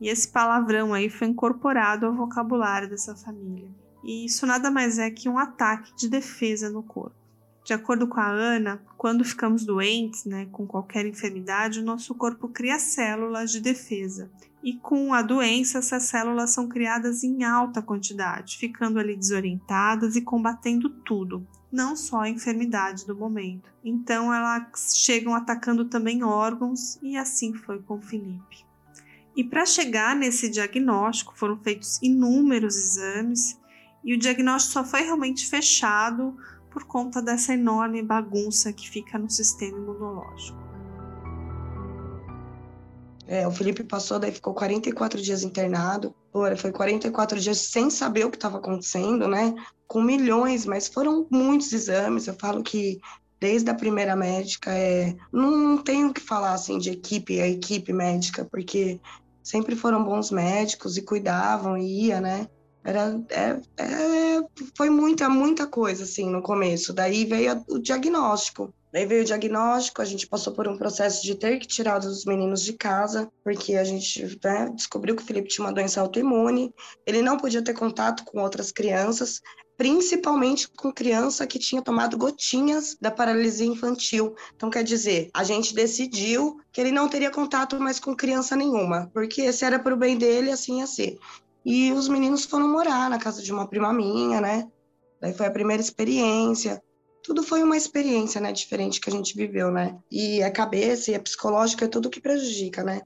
e 0.00 0.08
esse 0.08 0.28
palavrão 0.28 0.94
aí 0.94 1.10
foi 1.10 1.26
incorporado 1.26 2.06
ao 2.06 2.14
vocabulário 2.14 2.88
dessa 2.88 3.16
família 3.16 3.81
e 4.02 4.24
isso 4.26 4.46
nada 4.46 4.70
mais 4.70 4.98
é 4.98 5.10
que 5.10 5.28
um 5.28 5.38
ataque 5.38 5.94
de 5.96 6.08
defesa 6.08 6.70
no 6.70 6.82
corpo. 6.82 7.22
De 7.64 7.72
acordo 7.72 8.08
com 8.08 8.18
a 8.18 8.28
Ana, 8.28 8.82
quando 8.98 9.24
ficamos 9.24 9.64
doentes, 9.64 10.24
né, 10.24 10.48
com 10.50 10.66
qualquer 10.66 11.06
enfermidade, 11.06 11.78
o 11.78 11.84
nosso 11.84 12.12
corpo 12.14 12.48
cria 12.48 12.78
células 12.78 13.52
de 13.52 13.60
defesa. 13.60 14.30
E 14.64 14.74
com 14.74 15.14
a 15.14 15.22
doença, 15.22 15.78
essas 15.78 16.04
células 16.04 16.50
são 16.50 16.68
criadas 16.68 17.22
em 17.22 17.44
alta 17.44 17.80
quantidade, 17.80 18.58
ficando 18.58 18.98
ali 18.98 19.16
desorientadas 19.16 20.16
e 20.16 20.22
combatendo 20.22 20.90
tudo, 20.90 21.46
não 21.70 21.94
só 21.94 22.22
a 22.22 22.28
enfermidade 22.28 23.06
do 23.06 23.16
momento. 23.16 23.72
Então 23.84 24.34
elas 24.34 24.96
chegam 24.96 25.34
atacando 25.34 25.84
também 25.84 26.24
órgãos 26.24 26.98
e 27.00 27.16
assim 27.16 27.54
foi 27.54 27.80
com 27.80 28.00
Felipe. 28.00 28.64
E 29.36 29.42
para 29.42 29.64
chegar 29.64 30.14
nesse 30.14 30.50
diagnóstico 30.50 31.32
foram 31.36 31.56
feitos 31.58 32.00
inúmeros 32.02 32.76
exames 32.76 33.58
e 34.04 34.14
o 34.14 34.18
diagnóstico 34.18 34.72
só 34.72 34.84
foi 34.84 35.02
realmente 35.02 35.46
fechado 35.46 36.36
por 36.70 36.84
conta 36.84 37.20
dessa 37.20 37.52
enorme 37.54 38.02
bagunça 38.02 38.72
que 38.72 38.88
fica 38.88 39.18
no 39.18 39.30
sistema 39.30 39.76
imunológico. 39.78 40.62
É, 43.26 43.46
o 43.46 43.50
Felipe 43.50 43.84
passou, 43.84 44.18
daí 44.18 44.32
ficou 44.32 44.52
44 44.52 45.20
dias 45.20 45.42
internado. 45.42 46.14
Pô, 46.32 46.40
foi 46.56 46.72
44 46.72 47.38
dias 47.38 47.58
sem 47.58 47.88
saber 47.88 48.26
o 48.26 48.30
que 48.30 48.36
estava 48.36 48.58
acontecendo, 48.58 49.28
né? 49.28 49.54
Com 49.86 50.02
milhões, 50.02 50.66
mas 50.66 50.88
foram 50.88 51.26
muitos 51.30 51.72
exames. 51.72 52.26
Eu 52.26 52.34
falo 52.34 52.62
que 52.62 53.00
desde 53.40 53.70
a 53.70 53.74
primeira 53.74 54.14
médica, 54.14 54.70
é, 54.72 55.16
não 55.32 55.78
tenho 55.78 56.08
o 56.08 56.14
que 56.14 56.20
falar 56.20 56.52
assim 56.52 56.78
de 56.78 56.90
equipe, 56.90 57.40
a 57.40 57.48
equipe 57.48 57.92
médica, 57.92 58.44
porque 58.44 59.00
sempre 59.42 59.74
foram 59.74 60.04
bons 60.04 60.30
médicos 60.30 60.96
e 60.96 61.02
cuidavam 61.02 61.76
e 61.76 62.06
ia, 62.06 62.20
né? 62.20 62.46
Era, 62.84 63.20
é, 63.30 63.60
é, 63.76 64.40
foi 64.76 64.90
muita, 64.90 65.28
muita 65.28 65.66
coisa 65.66 66.04
assim 66.04 66.28
no 66.28 66.42
começo. 66.42 66.92
Daí 66.92 67.24
veio 67.24 67.64
o 67.68 67.78
diagnóstico. 67.78 68.74
Daí 68.92 69.06
veio 69.06 69.22
o 69.22 69.24
diagnóstico, 69.24 70.02
a 70.02 70.04
gente 70.04 70.26
passou 70.26 70.52
por 70.52 70.68
um 70.68 70.76
processo 70.76 71.22
de 71.22 71.34
ter 71.34 71.58
que 71.58 71.66
tirar 71.66 71.98
os 72.00 72.26
meninos 72.26 72.62
de 72.62 72.74
casa, 72.74 73.32
porque 73.42 73.74
a 73.76 73.84
gente 73.84 74.38
né, 74.44 74.70
descobriu 74.74 75.16
que 75.16 75.22
o 75.22 75.24
Felipe 75.24 75.48
tinha 75.48 75.66
uma 75.66 75.72
doença 75.72 75.98
autoimune, 75.98 76.74
ele 77.06 77.22
não 77.22 77.38
podia 77.38 77.64
ter 77.64 77.72
contato 77.72 78.22
com 78.22 78.42
outras 78.42 78.70
crianças, 78.70 79.40
principalmente 79.78 80.68
com 80.68 80.92
criança 80.92 81.46
que 81.46 81.58
tinha 81.58 81.80
tomado 81.80 82.18
gotinhas 82.18 82.94
da 83.00 83.10
paralisia 83.10 83.66
infantil. 83.66 84.34
Então, 84.54 84.68
quer 84.68 84.84
dizer, 84.84 85.30
a 85.32 85.42
gente 85.42 85.74
decidiu 85.74 86.60
que 86.70 86.78
ele 86.78 86.92
não 86.92 87.08
teria 87.08 87.30
contato 87.30 87.80
mais 87.80 87.98
com 87.98 88.14
criança 88.14 88.54
nenhuma, 88.54 89.10
porque 89.14 89.40
esse 89.40 89.64
era 89.64 89.78
para 89.78 89.94
o 89.94 89.96
bem 89.96 90.18
dele, 90.18 90.50
assim 90.50 90.84
ser. 90.86 91.18
E 91.64 91.92
os 91.92 92.08
meninos 92.08 92.44
foram 92.44 92.68
morar 92.68 93.08
na 93.08 93.18
casa 93.18 93.42
de 93.42 93.52
uma 93.52 93.68
prima 93.68 93.92
minha, 93.92 94.40
né? 94.40 94.68
Daí 95.20 95.32
foi 95.32 95.46
a 95.46 95.50
primeira 95.50 95.82
experiência 95.82 96.82
tudo 97.22 97.42
foi 97.42 97.62
uma 97.62 97.76
experiência, 97.76 98.40
né, 98.40 98.52
diferente 98.52 99.00
que 99.00 99.08
a 99.08 99.12
gente 99.12 99.36
viveu, 99.36 99.70
né? 99.70 99.96
E 100.10 100.42
a 100.42 100.50
cabeça 100.50 101.10
e 101.10 101.14
a 101.14 101.20
psicológica 101.20 101.84
é 101.84 101.88
tudo 101.88 102.10
que 102.10 102.20
prejudica, 102.20 102.82
né? 102.82 103.02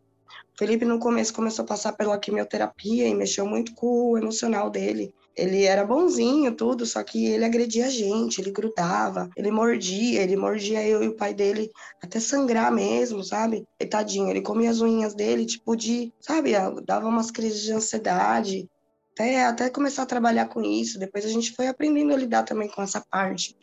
O 0.55 0.59
Felipe 0.59 0.87
no 0.87 0.99
começo 0.99 1.35
começou 1.35 1.65
a 1.65 1.69
passar 1.69 1.93
pela 1.93 2.19
quimioterapia 2.19 3.07
e 3.07 3.15
mexeu 3.15 3.47
muito 3.47 3.75
com 3.75 4.13
o 4.13 4.19
emocional 4.19 4.71
dele. 4.71 5.15
Ele 5.37 5.65
era 5.65 5.85
bonzinho, 5.85 6.55
tudo, 6.55 6.87
só 6.87 7.03
que 7.03 7.27
ele 7.27 7.45
agredia 7.45 7.87
a 7.87 7.91
gente, 7.91 8.41
ele 8.41 8.51
grudava, 8.51 9.29
ele 9.37 9.51
mordia, 9.51 10.23
ele 10.23 10.37
mordia 10.37 10.83
eu 10.87 11.03
e 11.03 11.09
o 11.09 11.17
pai 11.17 11.35
dele 11.35 11.71
até 12.03 12.19
sangrar 12.19 12.73
mesmo, 12.73 13.23
sabe? 13.23 13.65
E 13.79 13.85
tadinho, 13.85 14.31
ele 14.31 14.41
comia 14.41 14.71
as 14.71 14.81
unhas 14.81 15.15
dele, 15.15 15.45
tipo 15.45 15.77
de, 15.77 16.11
sabe, 16.21 16.53
dava 16.87 17.07
umas 17.07 17.31
crises 17.31 17.61
de 17.63 17.73
ansiedade, 17.73 18.67
até, 19.13 19.45
até 19.45 19.71
começar 19.71 20.05
a 20.05 20.07
trabalhar 20.07 20.49
com 20.49 20.63
isso. 20.63 20.99
Depois 20.99 21.25
a 21.25 21.29
gente 21.29 21.53
foi 21.53 21.67
aprendendo 21.67 22.15
a 22.15 22.17
lidar 22.17 22.43
também 22.45 22.69
com 22.69 22.83
essa 22.83 23.05
parte 23.11 23.55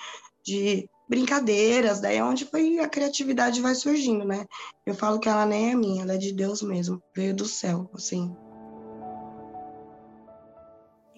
de 0.44 0.88
brincadeiras, 1.08 2.00
daí 2.00 2.18
é 2.18 2.24
onde 2.24 2.46
foi 2.46 2.80
a 2.80 2.88
criatividade 2.88 3.62
vai 3.62 3.76
surgindo, 3.76 4.26
né? 4.26 4.46
Eu 4.86 4.96
falo 4.96 5.20
que 5.20 5.30
ela 5.30 5.46
nem 5.46 5.72
é 5.72 5.76
minha, 5.76 6.04
ela 6.04 6.14
é 6.14 6.18
de 6.18 6.34
Deus 6.34 6.62
mesmo, 6.62 7.02
veio 7.16 7.36
do 7.36 7.46
céu, 7.46 7.90
assim. 7.94 8.34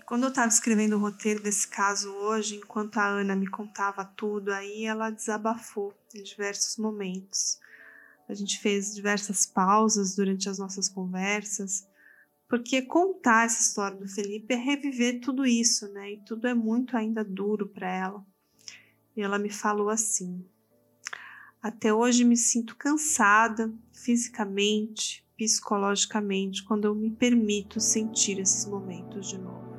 Quando 0.05 0.23
eu 0.23 0.29
estava 0.29 0.47
escrevendo 0.47 0.97
o 0.97 0.99
roteiro 0.99 1.41
desse 1.41 1.67
caso 1.67 2.13
hoje, 2.13 2.57
enquanto 2.57 2.97
a 2.97 3.07
Ana 3.07 3.35
me 3.35 3.47
contava 3.47 4.05
tudo, 4.05 4.51
aí 4.53 4.85
ela 4.85 5.09
desabafou 5.09 5.95
em 6.13 6.21
diversos 6.21 6.77
momentos. 6.77 7.57
A 8.29 8.33
gente 8.35 8.59
fez 8.59 8.93
diversas 8.93 9.47
pausas 9.47 10.15
durante 10.15 10.47
as 10.47 10.59
nossas 10.59 10.87
conversas, 10.87 11.87
porque 12.47 12.83
contar 12.83 13.45
essa 13.45 13.59
história 13.59 13.97
do 13.97 14.07
Felipe 14.07 14.53
é 14.53 14.57
reviver 14.57 15.21
tudo 15.21 15.43
isso, 15.43 15.91
né? 15.91 16.13
E 16.13 16.17
tudo 16.17 16.47
é 16.47 16.53
muito 16.53 16.95
ainda 16.95 17.23
duro 17.23 17.67
para 17.67 17.89
ela. 17.89 18.23
E 19.17 19.23
ela 19.23 19.39
me 19.39 19.49
falou 19.49 19.89
assim: 19.89 20.45
Até 21.59 21.91
hoje 21.91 22.23
me 22.23 22.37
sinto 22.37 22.75
cansada 22.75 23.73
fisicamente, 23.91 25.25
psicologicamente, 25.35 26.63
quando 26.63 26.85
eu 26.85 26.93
me 26.93 27.09
permito 27.09 27.79
sentir 27.79 28.37
esses 28.37 28.67
momentos 28.67 29.27
de 29.27 29.39
novo. 29.39 29.74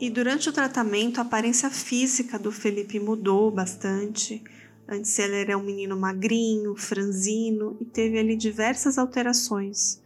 E 0.00 0.08
durante 0.10 0.48
o 0.48 0.52
tratamento, 0.52 1.18
a 1.18 1.22
aparência 1.22 1.68
física 1.70 2.38
do 2.38 2.52
Felipe 2.52 3.00
mudou 3.00 3.50
bastante. 3.50 4.40
Antes 4.86 5.18
ele 5.18 5.34
era 5.34 5.58
um 5.58 5.62
menino 5.62 5.98
magrinho, 5.98 6.76
franzino 6.76 7.76
e 7.80 7.84
teve 7.84 8.16
ali 8.16 8.36
diversas 8.36 8.96
alterações. 8.96 10.00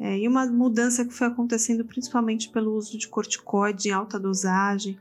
É, 0.00 0.18
e 0.18 0.26
uma 0.26 0.44
mudança 0.46 1.04
que 1.04 1.14
foi 1.14 1.28
acontecendo 1.28 1.84
principalmente 1.84 2.50
pelo 2.50 2.74
uso 2.74 2.98
de 2.98 3.06
corticoide 3.06 3.88
em 3.88 3.92
alta 3.92 4.18
dosagem. 4.18 4.98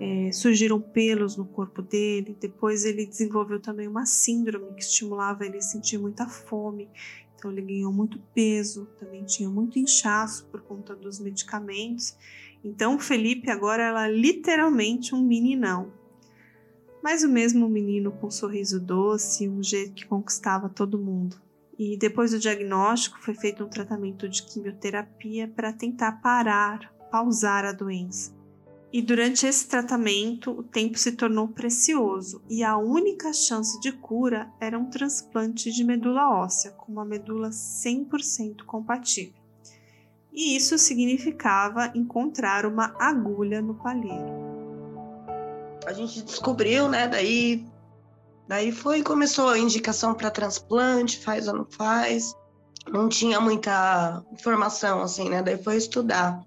É, 0.00 0.32
surgiram 0.32 0.80
pelos 0.80 1.36
no 1.36 1.44
corpo 1.44 1.82
dele. 1.82 2.34
Depois 2.40 2.86
ele 2.86 3.04
desenvolveu 3.04 3.60
também 3.60 3.86
uma 3.86 4.06
síndrome 4.06 4.72
que 4.74 4.82
estimulava 4.82 5.44
ele 5.44 5.58
a 5.58 5.62
sentir 5.62 5.98
muita 5.98 6.26
fome. 6.26 6.88
Então 7.36 7.52
ele 7.52 7.60
ganhou 7.60 7.92
muito 7.92 8.18
peso, 8.34 8.86
também 8.98 9.22
tinha 9.24 9.50
muito 9.50 9.78
inchaço 9.78 10.46
por 10.46 10.62
conta 10.62 10.96
dos 10.96 11.20
medicamentos. 11.20 12.16
Então 12.64 12.98
Felipe 12.98 13.50
agora 13.50 13.82
era 13.82 14.08
literalmente 14.08 15.14
um 15.14 15.22
meninão. 15.22 15.92
Mas 17.02 17.24
o 17.24 17.28
mesmo 17.28 17.68
menino 17.68 18.12
com 18.12 18.28
um 18.28 18.30
sorriso 18.30 18.78
doce, 18.78 19.48
um 19.48 19.62
jeito 19.62 19.94
que 19.94 20.06
conquistava 20.06 20.68
todo 20.68 20.98
mundo. 20.98 21.40
E 21.76 21.96
depois 21.96 22.30
do 22.30 22.38
diagnóstico, 22.38 23.18
foi 23.20 23.34
feito 23.34 23.64
um 23.64 23.68
tratamento 23.68 24.28
de 24.28 24.42
quimioterapia 24.44 25.48
para 25.48 25.72
tentar 25.72 26.20
parar, 26.22 26.94
pausar 27.10 27.64
a 27.64 27.72
doença. 27.72 28.32
E 28.92 29.00
durante 29.00 29.46
esse 29.46 29.66
tratamento, 29.66 30.50
o 30.50 30.62
tempo 30.62 30.98
se 30.98 31.12
tornou 31.12 31.48
precioso 31.48 32.42
e 32.48 32.62
a 32.62 32.76
única 32.76 33.32
chance 33.32 33.80
de 33.80 33.90
cura 33.90 34.52
era 34.60 34.78
um 34.78 34.90
transplante 34.90 35.72
de 35.72 35.82
medula 35.82 36.28
óssea, 36.28 36.72
com 36.72 36.92
uma 36.92 37.04
medula 37.04 37.48
100% 37.48 38.64
compatível. 38.66 39.41
E 40.32 40.56
isso 40.56 40.78
significava 40.78 41.92
encontrar 41.94 42.64
uma 42.64 42.94
agulha 42.98 43.60
no 43.60 43.74
palheiro. 43.74 44.42
A 45.86 45.92
gente 45.92 46.22
descobriu, 46.22 46.88
né, 46.88 47.08
daí 47.08 47.66
Daí 48.52 48.70
foi 48.70 49.02
começou 49.02 49.48
a 49.48 49.58
indicação 49.58 50.14
para 50.14 50.30
transplante, 50.30 51.18
faz 51.18 51.48
ou 51.48 51.54
não 51.54 51.66
faz. 51.70 52.34
Não 52.86 53.08
tinha 53.08 53.40
muita 53.40 54.22
informação 54.30 55.00
assim, 55.00 55.30
né? 55.30 55.42
Daí 55.42 55.56
foi 55.56 55.76
estudar. 55.76 56.38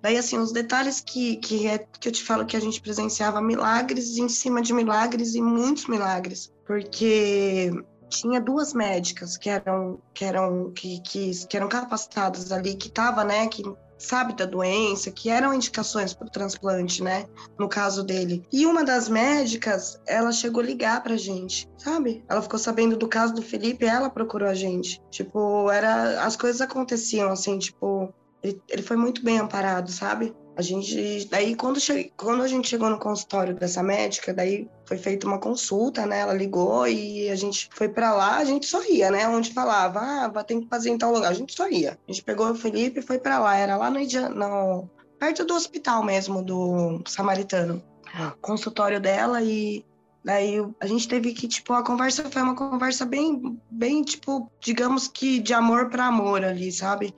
Daí 0.00 0.16
assim, 0.16 0.38
os 0.38 0.50
detalhes 0.50 1.00
que 1.00 1.36
que 1.36 1.68
é 1.68 1.78
que 1.78 2.08
eu 2.08 2.12
te 2.12 2.24
falo 2.24 2.44
que 2.44 2.56
a 2.56 2.60
gente 2.60 2.80
presenciava 2.80 3.40
milagres 3.40 4.16
em 4.16 4.28
cima 4.28 4.60
de 4.60 4.72
milagres 4.72 5.36
e 5.36 5.40
muitos 5.40 5.86
milagres, 5.86 6.52
porque 6.66 7.70
tinha 8.12 8.40
duas 8.40 8.72
médicas 8.72 9.36
que 9.36 9.48
eram 9.48 9.98
que 10.12 10.24
eram 10.24 10.70
que, 10.70 11.00
que, 11.00 11.30
que 11.46 11.56
eram 11.56 11.68
capacitadas 11.68 12.52
ali, 12.52 12.74
que 12.74 12.90
tava, 12.90 13.24
né, 13.24 13.48
que 13.48 13.62
sabe 13.98 14.34
da 14.34 14.44
doença, 14.44 15.10
que 15.10 15.30
eram 15.30 15.54
indicações 15.54 16.12
para 16.12 16.26
o 16.26 16.30
transplante, 16.30 17.02
né? 17.02 17.24
No 17.56 17.68
caso 17.68 18.02
dele. 18.02 18.44
E 18.52 18.66
uma 18.66 18.84
das 18.84 19.08
médicas, 19.08 20.00
ela 20.06 20.32
chegou 20.32 20.60
a 20.60 20.66
ligar 20.66 21.02
pra 21.02 21.16
gente, 21.16 21.70
sabe? 21.78 22.24
Ela 22.28 22.42
ficou 22.42 22.58
sabendo 22.58 22.96
do 22.96 23.06
caso 23.06 23.32
do 23.32 23.42
Felipe, 23.42 23.86
ela 23.86 24.10
procurou 24.10 24.48
a 24.48 24.54
gente. 24.54 25.00
Tipo, 25.08 25.70
era 25.70 26.24
as 26.24 26.34
coisas 26.34 26.60
aconteciam 26.60 27.30
assim, 27.30 27.58
tipo, 27.58 28.12
ele, 28.42 28.60
ele 28.68 28.82
foi 28.82 28.96
muito 28.96 29.22
bem 29.22 29.38
amparado, 29.38 29.90
sabe? 29.92 30.34
Gente, 30.62 31.26
daí 31.28 31.54
quando, 31.54 31.78
che... 31.78 32.12
quando 32.16 32.42
a 32.42 32.48
gente 32.48 32.68
chegou 32.68 32.88
no 32.88 32.98
consultório 32.98 33.54
dessa 33.54 33.82
médica, 33.82 34.32
daí 34.32 34.68
foi 34.86 34.96
feita 34.96 35.26
uma 35.26 35.38
consulta, 35.38 36.06
né? 36.06 36.20
Ela 36.20 36.32
ligou 36.32 36.86
e 36.86 37.28
a 37.28 37.36
gente 37.36 37.68
foi 37.72 37.88
para 37.88 38.12
lá, 38.12 38.36
a 38.36 38.44
gente 38.44 38.66
só 38.66 38.82
ia, 38.84 39.10
né? 39.10 39.28
Onde 39.28 39.52
falava, 39.52 40.00
ah, 40.00 40.44
tem 40.44 40.60
que 40.60 40.68
fazer 40.68 40.90
em 40.90 40.98
tal 40.98 41.12
lugar, 41.12 41.30
a 41.30 41.34
gente 41.34 41.54
só 41.54 41.68
ia. 41.68 41.98
A 42.08 42.12
gente 42.12 42.24
pegou 42.24 42.50
o 42.50 42.54
Felipe 42.54 43.00
e 43.00 43.02
foi 43.02 43.18
para 43.18 43.38
lá, 43.38 43.56
era 43.56 43.76
lá 43.76 43.90
no, 43.90 43.98
no 44.00 44.90
perto 45.18 45.44
do 45.44 45.54
hospital 45.54 46.02
mesmo 46.02 46.42
do 46.42 47.00
Samaritano, 47.06 47.82
consultório 48.40 49.00
dela 49.00 49.40
e 49.42 49.84
daí 50.24 50.56
a 50.80 50.86
gente 50.86 51.08
teve 51.08 51.32
que 51.32 51.46
tipo 51.46 51.72
a 51.72 51.84
conversa 51.84 52.24
foi 52.30 52.42
uma 52.42 52.54
conversa 52.54 53.04
bem 53.04 53.58
bem 53.70 54.02
tipo 54.02 54.50
digamos 54.60 55.08
que 55.08 55.40
de 55.40 55.54
amor 55.54 55.90
para 55.90 56.06
amor 56.06 56.44
ali, 56.44 56.70
sabe? 56.72 57.14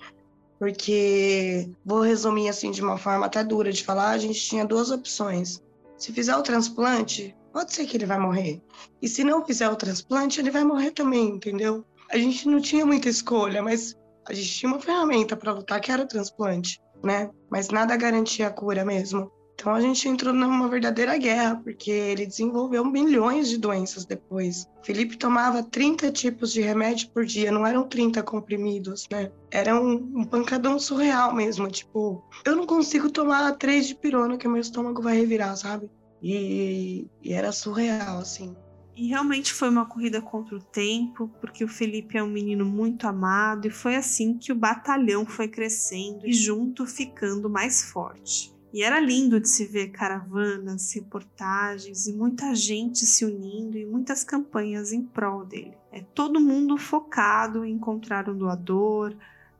Porque 0.59 1.69
vou 1.85 2.01
resumir 2.01 2.49
assim 2.49 2.71
de 2.71 2.83
uma 2.83 2.97
forma 2.97 3.27
até 3.27 3.43
dura 3.43 3.73
de 3.73 3.85
falar, 3.85 4.11
a 4.11 4.19
gente 4.19 4.41
tinha 4.41 4.65
duas 4.65 4.91
opções. 4.91 5.63
Se 5.97 6.13
fizer 6.13 6.37
o 6.37 6.43
transplante, 6.43 7.37
pode 7.53 7.73
ser 7.73 7.87
que 7.87 7.97
ele 7.97 8.07
vai 8.07 8.19
morrer. 8.19 8.63
E 9.01 9.09
se 9.09 9.25
não 9.25 9.45
fizer 9.45 9.69
o 9.69 9.77
transplante, 9.77 10.41
ele 10.41 10.51
vai 10.51 10.65
morrer 10.65 10.91
também, 10.91 11.29
entendeu? 11.29 11.85
A 12.11 12.19
gente 12.19 12.49
não 12.49 12.61
tinha 12.61 12.85
muita 12.85 13.09
escolha, 13.09 13.63
mas 13.63 13.97
a 14.27 14.33
gente 14.33 14.49
tinha 14.49 14.71
uma 14.73 14.81
ferramenta 14.81 15.37
para 15.37 15.53
lutar 15.53 15.81
que 15.81 15.93
era 15.93 16.03
o 16.03 16.09
transplante, 16.09 16.81
né? 17.03 17.31
Mas 17.51 17.69
nada 17.69 17.97
garantia 17.97 18.49
a 18.49 18.51
cura 18.51 18.85
mesmo. 18.85 19.31
Então 19.65 19.75
a 19.75 19.81
gente 19.81 20.07
entrou 20.07 20.35
numa 20.35 20.69
verdadeira 20.69 21.17
guerra, 21.17 21.57
porque 21.57 21.91
ele 21.91 22.27
desenvolveu 22.27 22.85
milhões 22.85 23.49
de 23.49 23.57
doenças 23.57 24.05
depois. 24.05 24.69
Felipe 24.83 25.17
tomava 25.17 25.63
30 25.63 26.13
tipos 26.13 26.53
de 26.53 26.61
remédio 26.61 27.09
por 27.09 27.25
dia, 27.25 27.51
não 27.51 27.67
eram 27.67 27.89
30 27.89 28.23
comprimidos, 28.23 29.09
né? 29.11 29.33
Era 29.51 29.75
um, 29.75 29.95
um 29.95 30.23
pancadão 30.23 30.79
surreal 30.79 31.35
mesmo, 31.35 31.67
tipo, 31.71 32.23
eu 32.45 32.55
não 32.55 32.67
consigo 32.67 33.09
tomar 33.09 33.51
três 33.53 33.87
de 33.89 33.95
pirona 33.95 34.37
que 34.37 34.47
meu 34.47 34.61
estômago 34.61 35.01
vai 35.01 35.17
revirar, 35.17 35.57
sabe? 35.57 35.91
E, 36.23 37.09
e 37.23 37.33
era 37.33 37.51
surreal, 37.51 38.19
assim. 38.19 38.55
E 38.95 39.09
realmente 39.09 39.51
foi 39.51 39.71
uma 39.71 39.87
corrida 39.87 40.21
contra 40.21 40.55
o 40.55 40.63
tempo, 40.63 41.31
porque 41.41 41.65
o 41.65 41.69
Felipe 41.69 42.19
é 42.19 42.23
um 42.23 42.31
menino 42.31 42.67
muito 42.67 43.07
amado 43.07 43.67
e 43.67 43.71
foi 43.71 43.97
assim 43.97 44.37
que 44.37 44.53
o 44.53 44.55
batalhão 44.55 45.25
foi 45.25 45.49
crescendo 45.49 46.27
e 46.27 46.35
junto 46.35 46.87
ficando 46.87 47.49
mais 47.49 47.91
forte. 47.91 48.54
E 48.75 48.83
era 48.83 48.99
lindo 48.99 49.39
de 49.39 49.49
se 49.49 49.67
ver 49.67 49.93
caravanas, 49.93 50.93
reportagens 50.93 52.09
e 52.09 52.13
muita 52.13 52.57
gente 52.57 53.07
se 53.07 53.25
unindo 53.25 53.79
e 53.79 53.87
muitas 53.87 54.25
campanhas 54.25 54.93
em 54.93 55.01
prol 55.01 55.45
dele. 55.45 55.75
É 55.93 56.01
todo 56.13 56.41
mundo 56.41 56.77
focado 56.77 57.65
em 57.65 57.75
encontrar 57.75 58.29
um 58.29 58.37
doador, 58.37 59.15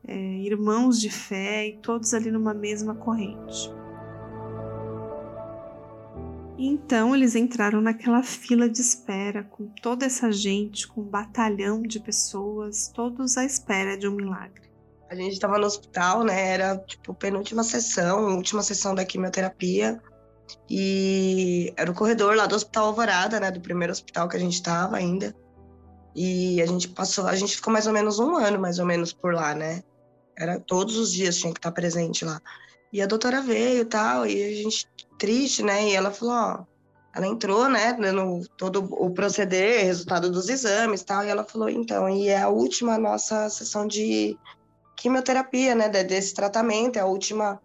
é, 0.05 0.13
irmãos 0.41 0.99
de 0.99 1.09
fé 1.09 1.65
e 1.65 1.77
todos 1.77 2.13
ali 2.13 2.29
numa 2.29 2.53
mesma 2.53 2.93
corrente. 2.93 3.71
Então 6.57 7.15
eles 7.15 7.35
entraram 7.35 7.79
naquela 7.79 8.21
fila 8.21 8.67
de 8.67 8.81
espera 8.81 9.43
com 9.43 9.67
toda 9.81 10.05
essa 10.05 10.29
gente, 10.29 10.89
com 10.89 10.99
um 10.99 11.05
batalhão 11.05 11.81
de 11.81 12.01
pessoas, 12.01 12.91
todos 12.93 13.37
à 13.37 13.45
espera 13.45 13.97
de 13.97 14.09
um 14.09 14.11
milagre. 14.13 14.64
A 15.09 15.15
gente 15.15 15.33
estava 15.33 15.57
no 15.57 15.65
hospital, 15.65 16.23
né? 16.23 16.53
Era 16.53 16.77
tipo 16.79 17.13
penúltima 17.13 17.63
sessão, 17.63 18.35
última 18.35 18.63
sessão 18.63 18.95
da 18.95 19.05
quimioterapia. 19.05 20.01
E 20.69 21.73
era 21.75 21.91
o 21.91 21.93
corredor 21.93 22.35
lá 22.35 22.45
do 22.45 22.55
Hospital 22.55 22.87
Alvorada, 22.87 23.39
né? 23.39 23.51
Do 23.51 23.61
primeiro 23.61 23.91
hospital 23.93 24.27
que 24.27 24.37
a 24.37 24.39
gente 24.39 24.53
estava 24.53 24.97
ainda. 24.97 25.35
E 26.15 26.61
a 26.61 26.65
gente 26.65 26.87
passou, 26.87 27.27
a 27.27 27.35
gente 27.35 27.55
ficou 27.55 27.73
mais 27.73 27.87
ou 27.87 27.93
menos 27.93 28.19
um 28.19 28.35
ano, 28.35 28.59
mais 28.59 28.79
ou 28.79 28.85
menos, 28.85 29.11
por 29.11 29.33
lá, 29.33 29.53
né? 29.53 29.83
Era 30.37 30.59
todos 30.59 30.97
os 30.97 31.11
dias 31.11 31.37
tinha 31.37 31.53
que 31.53 31.59
estar 31.59 31.71
presente 31.71 32.23
lá. 32.23 32.41
E 32.91 33.01
a 33.01 33.05
doutora 33.05 33.41
veio 33.41 33.81
e 33.81 33.85
tal, 33.85 34.25
e 34.25 34.43
a 34.43 34.63
gente 34.63 34.87
triste, 35.17 35.61
né? 35.61 35.89
E 35.89 35.95
ela 35.95 36.11
falou, 36.11 36.33
ó, 36.33 36.65
ela 37.15 37.27
entrou, 37.27 37.69
né, 37.69 37.93
no 37.93 38.45
todo 38.57 38.83
o 38.83 39.09
proceder, 39.11 39.85
resultado 39.85 40.29
dos 40.29 40.49
exames 40.49 41.01
e 41.01 41.05
tal, 41.05 41.23
e 41.23 41.29
ela 41.29 41.45
falou, 41.45 41.69
então, 41.69 42.09
e 42.09 42.27
é 42.27 42.41
a 42.41 42.49
última 42.49 42.97
nossa 42.97 43.49
sessão 43.49 43.87
de 43.87 44.37
quimioterapia, 44.95 45.75
né, 45.75 45.89
desse 45.89 46.33
tratamento, 46.33 46.97
é 46.97 47.01
a 47.01 47.05
última. 47.05 47.61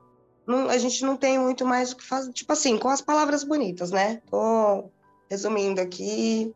Não, 0.46 0.68
a 0.68 0.78
gente 0.78 1.04
não 1.04 1.16
tem 1.16 1.38
muito 1.38 1.64
mais 1.64 1.92
o 1.92 1.96
que 1.96 2.04
fazer, 2.04 2.32
tipo 2.32 2.52
assim, 2.52 2.78
com 2.78 2.88
as 2.88 3.00
palavras 3.00 3.44
bonitas, 3.44 3.90
né? 3.90 4.20
Tô 4.30 4.90
resumindo 5.30 5.80
aqui. 5.80 6.54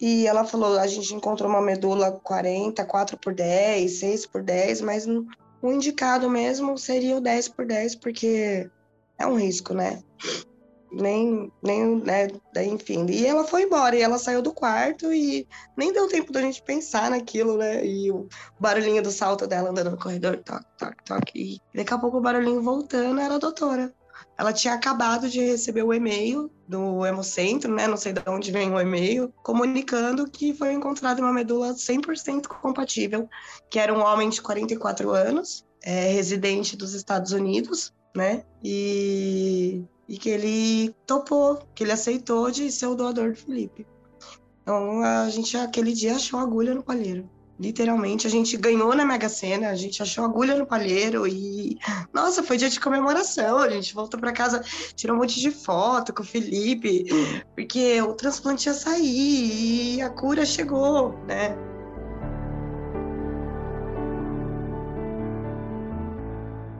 E 0.00 0.26
ela 0.26 0.44
falou, 0.44 0.78
a 0.78 0.86
gente 0.86 1.14
encontrou 1.14 1.48
uma 1.48 1.60
medula 1.60 2.12
40, 2.12 2.84
4 2.84 3.18
por 3.18 3.34
10, 3.34 3.98
6 3.98 4.26
por 4.26 4.42
10, 4.42 4.80
mas 4.80 5.06
o 5.06 5.70
indicado 5.70 6.28
mesmo 6.28 6.76
seria 6.78 7.16
o 7.16 7.20
10 7.20 7.48
por 7.50 7.66
10, 7.66 7.96
porque 7.96 8.70
é 9.18 9.26
um 9.26 9.38
risco, 9.38 9.74
né? 9.74 10.02
Nem, 10.92 11.52
nem, 11.62 11.96
né? 12.00 12.28
Enfim. 12.56 13.06
E 13.08 13.26
ela 13.26 13.44
foi 13.44 13.62
embora, 13.62 13.96
e 13.96 14.02
ela 14.02 14.18
saiu 14.18 14.42
do 14.42 14.52
quarto 14.52 15.12
e 15.12 15.46
nem 15.76 15.92
deu 15.92 16.08
tempo 16.08 16.32
da 16.32 16.40
gente 16.40 16.62
pensar 16.62 17.10
naquilo, 17.10 17.56
né? 17.56 17.84
E 17.84 18.10
o 18.10 18.28
barulhinho 18.58 19.02
do 19.02 19.10
salto 19.10 19.46
dela 19.46 19.70
andando 19.70 19.92
no 19.92 19.98
corredor, 19.98 20.38
toque, 20.38 20.66
toque, 20.78 21.04
toque. 21.04 21.60
E 21.74 21.76
daqui 21.76 21.94
a 21.94 21.98
pouco 21.98 22.18
o 22.18 22.20
barulhinho 22.20 22.62
voltando 22.62 23.20
era 23.20 23.34
a 23.34 23.38
doutora. 23.38 23.94
Ela 24.36 24.52
tinha 24.52 24.74
acabado 24.74 25.28
de 25.28 25.38
receber 25.40 25.82
o 25.82 25.92
e-mail 25.92 26.50
do 26.66 27.04
Hemocentro, 27.04 27.72
né? 27.72 27.86
Não 27.86 27.96
sei 27.96 28.12
de 28.12 28.22
onde 28.26 28.50
vem 28.50 28.72
o 28.72 28.80
e-mail, 28.80 29.32
comunicando 29.42 30.30
que 30.30 30.54
foi 30.54 30.72
encontrada 30.72 31.20
uma 31.20 31.32
medula 31.32 31.74
100% 31.74 32.46
compatível, 32.46 33.28
que 33.68 33.78
era 33.78 33.92
um 33.92 34.00
homem 34.00 34.30
de 34.30 34.40
44 34.40 35.10
anos, 35.10 35.66
é, 35.82 36.12
residente 36.12 36.76
dos 36.76 36.94
Estados 36.94 37.32
Unidos, 37.32 37.92
né? 38.16 38.44
E, 38.64 39.84
e 40.10 40.18
que 40.18 40.28
ele 40.28 40.92
topou, 41.06 41.62
que 41.72 41.84
ele 41.84 41.92
aceitou 41.92 42.50
de 42.50 42.70
ser 42.72 42.88
o 42.88 42.96
doador 42.96 43.30
do 43.30 43.36
Felipe. 43.36 43.86
Então 44.60 45.00
a 45.02 45.30
gente 45.30 45.56
aquele 45.56 45.92
dia 45.92 46.16
achou 46.16 46.40
agulha 46.40 46.74
no 46.74 46.82
palheiro. 46.82 47.30
Literalmente, 47.60 48.26
a 48.26 48.30
gente 48.30 48.56
ganhou 48.56 48.94
na 48.94 49.04
Mega 49.04 49.28
Sena, 49.28 49.68
a 49.68 49.74
gente 49.74 50.02
achou 50.02 50.24
agulha 50.24 50.56
no 50.56 50.66
palheiro 50.66 51.28
e. 51.28 51.78
Nossa, 52.12 52.42
foi 52.42 52.56
dia 52.56 52.70
de 52.70 52.80
comemoração. 52.80 53.58
A 53.58 53.68
gente 53.68 53.94
voltou 53.94 54.18
para 54.18 54.32
casa, 54.32 54.64
tirou 54.96 55.14
um 55.14 55.20
monte 55.20 55.38
de 55.38 55.50
foto 55.50 56.12
com 56.12 56.22
o 56.22 56.26
Felipe, 56.26 57.04
porque 57.54 58.00
o 58.00 58.14
transplante 58.14 58.66
ia 58.66 58.74
sair 58.74 59.96
e 59.96 60.02
a 60.02 60.08
cura 60.08 60.44
chegou, 60.44 61.12
né? 61.26 61.54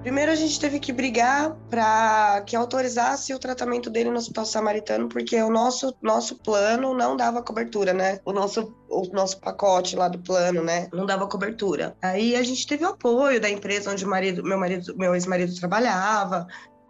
Primeiro 0.02 0.32
a 0.32 0.34
gente 0.34 0.58
teve 0.58 0.80
que 0.80 0.94
brigar 0.94 1.54
para 1.68 2.40
que 2.46 2.56
autorizasse 2.56 3.34
o 3.34 3.38
tratamento 3.38 3.90
dele 3.90 4.10
no 4.10 4.16
Hospital 4.16 4.46
Samaritano, 4.46 5.08
porque 5.10 5.40
o 5.42 5.50
nosso, 5.50 5.94
nosso 6.00 6.36
plano 6.36 6.94
não 6.94 7.14
dava 7.14 7.42
cobertura, 7.42 7.92
né? 7.92 8.18
O 8.24 8.32
nosso, 8.32 8.74
o 8.88 9.02
nosso 9.12 9.38
pacote 9.38 9.96
lá 9.96 10.08
do 10.08 10.18
plano, 10.18 10.64
né? 10.64 10.88
Não 10.90 11.04
dava 11.04 11.26
cobertura. 11.26 11.94
Aí 12.00 12.34
a 12.34 12.42
gente 12.42 12.66
teve 12.66 12.82
o 12.82 12.88
apoio 12.88 13.38
da 13.38 13.50
empresa 13.50 13.90
onde 13.90 14.02
o 14.02 14.08
marido, 14.08 14.42
meu 14.42 14.58
marido, 14.58 14.96
meu 14.96 15.14
ex-marido 15.14 15.54
trabalhava, 15.54 16.46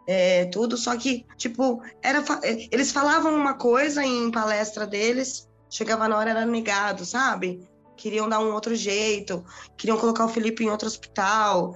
é, 0.06 0.44
tudo, 0.46 0.76
só 0.76 0.96
que, 0.96 1.26
tipo, 1.36 1.82
era, 2.00 2.22
é, 2.44 2.68
eles 2.70 2.92
falavam 2.92 3.34
uma 3.34 3.54
coisa 3.54 4.04
em 4.04 4.30
palestra 4.30 4.86
deles, 4.86 5.48
chegava 5.68 6.06
na 6.06 6.16
hora 6.16 6.30
era 6.30 6.46
negado, 6.46 7.04
sabe? 7.04 7.68
Queriam 7.96 8.28
dar 8.28 8.38
um 8.38 8.52
outro 8.52 8.74
jeito, 8.74 9.44
queriam 9.76 9.98
colocar 9.98 10.24
o 10.24 10.28
Felipe 10.28 10.64
em 10.64 10.70
outro 10.70 10.86
hospital, 10.86 11.74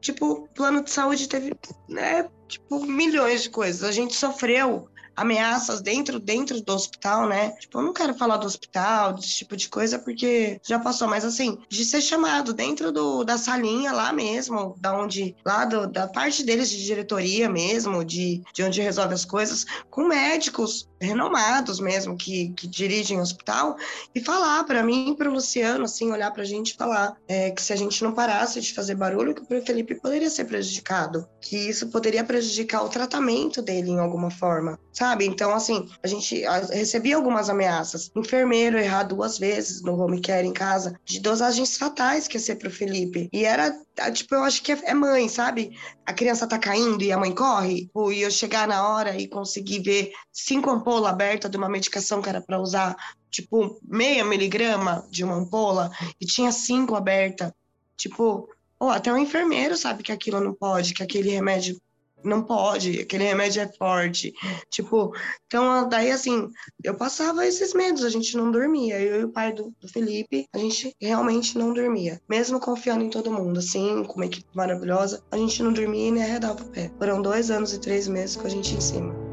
tipo, 0.00 0.48
plano 0.54 0.82
de 0.82 0.90
saúde 0.90 1.28
teve, 1.28 1.54
né, 1.88 2.28
tipo, 2.48 2.84
milhões 2.84 3.42
de 3.42 3.50
coisas. 3.50 3.82
A 3.82 3.92
gente 3.92 4.14
sofreu 4.14 4.88
ameaças 5.16 5.80
dentro 5.80 6.20
dentro 6.20 6.60
do 6.60 6.74
hospital, 6.74 7.26
né? 7.26 7.52
Tipo, 7.52 7.78
eu 7.78 7.82
não 7.84 7.92
quero 7.92 8.14
falar 8.14 8.36
do 8.36 8.46
hospital, 8.46 9.14
desse 9.14 9.38
tipo 9.38 9.56
de 9.56 9.68
coisa, 9.68 9.98
porque 9.98 10.60
já 10.62 10.78
passou, 10.78 11.08
mas 11.08 11.24
assim, 11.24 11.58
de 11.68 11.84
ser 11.84 12.02
chamado 12.02 12.52
dentro 12.52 12.92
do, 12.92 13.24
da 13.24 13.38
salinha 13.38 13.92
lá 13.92 14.12
mesmo, 14.12 14.76
da 14.78 14.96
onde, 14.96 15.34
lá 15.44 15.64
do, 15.64 15.86
da 15.86 16.06
parte 16.06 16.44
deles 16.44 16.68
de 16.68 16.84
diretoria 16.84 17.48
mesmo, 17.48 18.04
de, 18.04 18.42
de 18.52 18.62
onde 18.62 18.82
resolve 18.82 19.14
as 19.14 19.24
coisas, 19.24 19.64
com 19.90 20.06
médicos 20.06 20.86
renomados 21.00 21.80
mesmo, 21.80 22.16
que, 22.16 22.50
que 22.50 22.66
dirigem 22.66 23.18
o 23.18 23.22
hospital, 23.22 23.76
e 24.14 24.20
falar 24.20 24.64
para 24.64 24.82
mim 24.82 25.10
e 25.10 25.16
para 25.16 25.28
o 25.28 25.32
Luciano, 25.32 25.84
assim, 25.84 26.10
olhar 26.10 26.30
para 26.30 26.42
a 26.42 26.46
gente 26.46 26.70
e 26.70 26.76
falar 26.76 27.16
é, 27.28 27.50
que 27.50 27.62
se 27.62 27.72
a 27.72 27.76
gente 27.76 28.02
não 28.02 28.12
parasse 28.12 28.60
de 28.60 28.72
fazer 28.72 28.94
barulho, 28.94 29.34
que 29.34 29.42
o 29.42 29.64
Felipe 29.64 29.94
poderia 29.94 30.30
ser 30.30 30.44
prejudicado, 30.44 31.28
que 31.40 31.56
isso 31.56 31.88
poderia 31.88 32.24
prejudicar 32.24 32.82
o 32.82 32.88
tratamento 32.88 33.62
dele 33.62 33.90
em 33.90 33.98
alguma 33.98 34.30
forma, 34.30 34.78
sabe? 34.92 35.26
Então, 35.26 35.54
assim, 35.54 35.88
a 36.02 36.06
gente 36.06 36.42
recebia 36.72 37.16
algumas 37.16 37.48
ameaças. 37.48 38.10
Enfermeiro 38.16 38.78
errar 38.78 39.04
duas 39.04 39.38
vezes 39.38 39.82
no 39.82 39.98
home 40.00 40.20
care 40.20 40.46
em 40.46 40.52
casa, 40.52 40.98
de 41.04 41.20
dosagens 41.20 41.76
fatais 41.76 42.26
que 42.26 42.36
ia 42.36 42.40
ser 42.40 42.56
para 42.56 42.68
o 42.68 42.72
Felipe. 42.72 43.28
E 43.32 43.44
era 43.44 43.74
tipo, 44.12 44.34
eu 44.34 44.42
acho 44.42 44.62
que 44.62 44.72
é, 44.72 44.78
é 44.84 44.94
mãe, 44.94 45.28
sabe? 45.28 45.76
A 46.04 46.12
criança 46.12 46.46
tá 46.46 46.58
caindo 46.58 47.02
e 47.02 47.10
a 47.10 47.18
mãe 47.18 47.34
corre, 47.34 47.90
e 48.12 48.20
eu 48.20 48.30
chegar 48.30 48.68
na 48.68 48.88
hora 48.88 49.16
e 49.16 49.26
conseguir 49.26 49.80
ver 49.80 50.12
cinco 50.32 50.70
ampolas 50.86 51.10
abertas 51.10 51.50
de 51.50 51.56
uma 51.56 51.68
medicação 51.68 52.22
que 52.22 52.28
era 52.28 52.40
para 52.40 52.60
usar, 52.60 52.96
tipo, 53.30 53.78
meia 53.82 54.24
miligrama 54.24 55.04
de 55.10 55.24
uma 55.24 55.34
ampola, 55.34 55.90
e 56.20 56.24
tinha 56.24 56.52
cinco 56.52 56.94
abertas. 56.94 57.52
Tipo, 57.96 58.48
ou 58.78 58.90
até 58.90 59.12
o 59.12 59.16
enfermeiro 59.16 59.76
sabe 59.76 60.02
que 60.02 60.12
aquilo 60.12 60.38
não 60.38 60.54
pode, 60.54 60.94
que 60.94 61.02
aquele 61.02 61.30
remédio 61.30 61.80
não 62.22 62.42
pode, 62.42 63.00
aquele 63.00 63.24
remédio 63.24 63.62
é 63.62 63.68
forte. 63.68 64.32
Tipo, 64.70 65.12
então 65.46 65.88
daí 65.88 66.10
assim, 66.10 66.48
eu 66.82 66.94
passava 66.94 67.46
esses 67.46 67.72
medos, 67.74 68.04
a 68.04 68.10
gente 68.10 68.36
não 68.36 68.50
dormia. 68.50 69.00
Eu 69.00 69.20
e 69.20 69.24
o 69.24 69.28
pai 69.28 69.52
do, 69.52 69.72
do 69.80 69.88
Felipe, 69.88 70.46
a 70.52 70.58
gente 70.58 70.94
realmente 71.00 71.58
não 71.58 71.72
dormia. 71.72 72.20
Mesmo 72.28 72.60
confiando 72.60 73.04
em 73.04 73.10
todo 73.10 73.32
mundo, 73.32 73.58
assim, 73.58 74.04
com 74.04 74.14
uma 74.14 74.26
equipe 74.26 74.46
maravilhosa, 74.54 75.22
a 75.30 75.36
gente 75.36 75.62
não 75.62 75.72
dormia 75.72 76.08
e 76.08 76.10
nem 76.12 76.22
arredava 76.22 76.62
o 76.62 76.68
pé. 76.68 76.90
Foram 76.98 77.22
dois 77.22 77.50
anos 77.50 77.72
e 77.72 77.80
três 77.80 78.06
meses 78.06 78.36
com 78.36 78.46
a 78.46 78.50
gente 78.50 78.74
em 78.74 78.80
cima. 78.80 79.25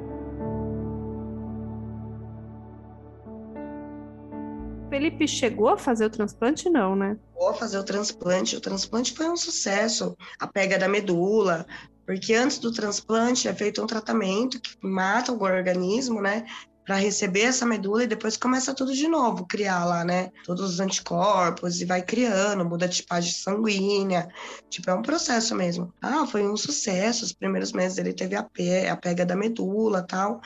Felipe 5.04 5.28
chegou 5.28 5.68
a 5.68 5.78
fazer 5.78 6.06
o 6.06 6.10
transplante? 6.10 6.70
Não, 6.70 6.96
né? 6.96 7.18
Chegou 7.34 7.50
a 7.50 7.54
fazer 7.54 7.78
o 7.78 7.84
transplante. 7.84 8.56
O 8.56 8.62
transplante 8.62 9.12
foi 9.14 9.30
um 9.30 9.36
sucesso. 9.36 10.16
A 10.40 10.48
pega 10.48 10.80
da 10.80 10.88
medula, 10.88 11.66
porque 12.06 12.34
antes 12.34 12.58
do 12.58 12.72
transplante 12.72 13.50
é 13.50 13.54
feito 13.54 13.84
um 13.84 13.86
tratamento 13.86 14.62
que 14.62 14.78
mata 14.82 15.34
o 15.34 15.44
organismo, 15.44 16.22
né? 16.22 16.46
Para 16.86 16.96
receber 16.96 17.42
essa 17.42 17.66
medula 17.66 18.06
e 18.06 18.08
depois 18.08 18.38
começa 18.38 18.74
tudo 18.74 18.94
de 18.94 19.10
novo, 19.10 19.46
criar 19.46 19.84
lá, 19.84 20.06
né? 20.06 20.30
Todos 20.46 20.72
os 20.72 20.80
anticorpos 20.80 21.82
e 21.82 21.86
vai 21.86 22.02
criando, 22.02 22.64
muda 22.64 22.86
a 22.86 22.90
tipagem 22.90 23.34
sanguínea. 23.34 24.30
Tipo, 24.70 24.90
é 24.90 24.94
um 24.94 25.02
processo 25.02 25.54
mesmo. 25.54 25.94
Ah, 26.02 26.26
foi 26.26 26.48
um 26.48 26.56
sucesso. 26.56 27.26
Os 27.26 27.34
primeiros 27.34 27.74
meses 27.74 27.98
ele 27.98 28.14
teve 28.14 28.38
a, 28.38 28.44
pe 28.44 28.88
a 28.88 28.96
pega 28.96 29.26
da 29.26 29.36
medula 29.36 30.02
tal. 30.02 30.40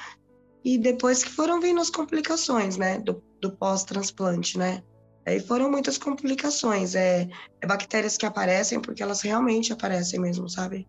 E 0.66 0.80
depois 0.80 1.24
que 1.24 1.30
foram 1.30 1.62
vindo 1.62 1.80
as 1.80 1.92
complicações, 1.92 2.76
né? 2.76 2.98
Do, 2.98 3.22
do 3.42 3.52
pós-transplante, 3.52 4.58
né? 4.58 4.84
Aí 5.26 5.40
foram 5.42 5.70
muitas 5.70 5.98
complicações. 5.98 6.96
É, 6.96 7.28
é 7.62 7.68
bactérias 7.68 8.18
que 8.18 8.26
aparecem 8.26 8.80
porque 8.80 9.04
elas 9.04 9.22
realmente 9.22 9.74
aparecem 9.74 10.20
mesmo, 10.20 10.50
sabe? 10.50 10.88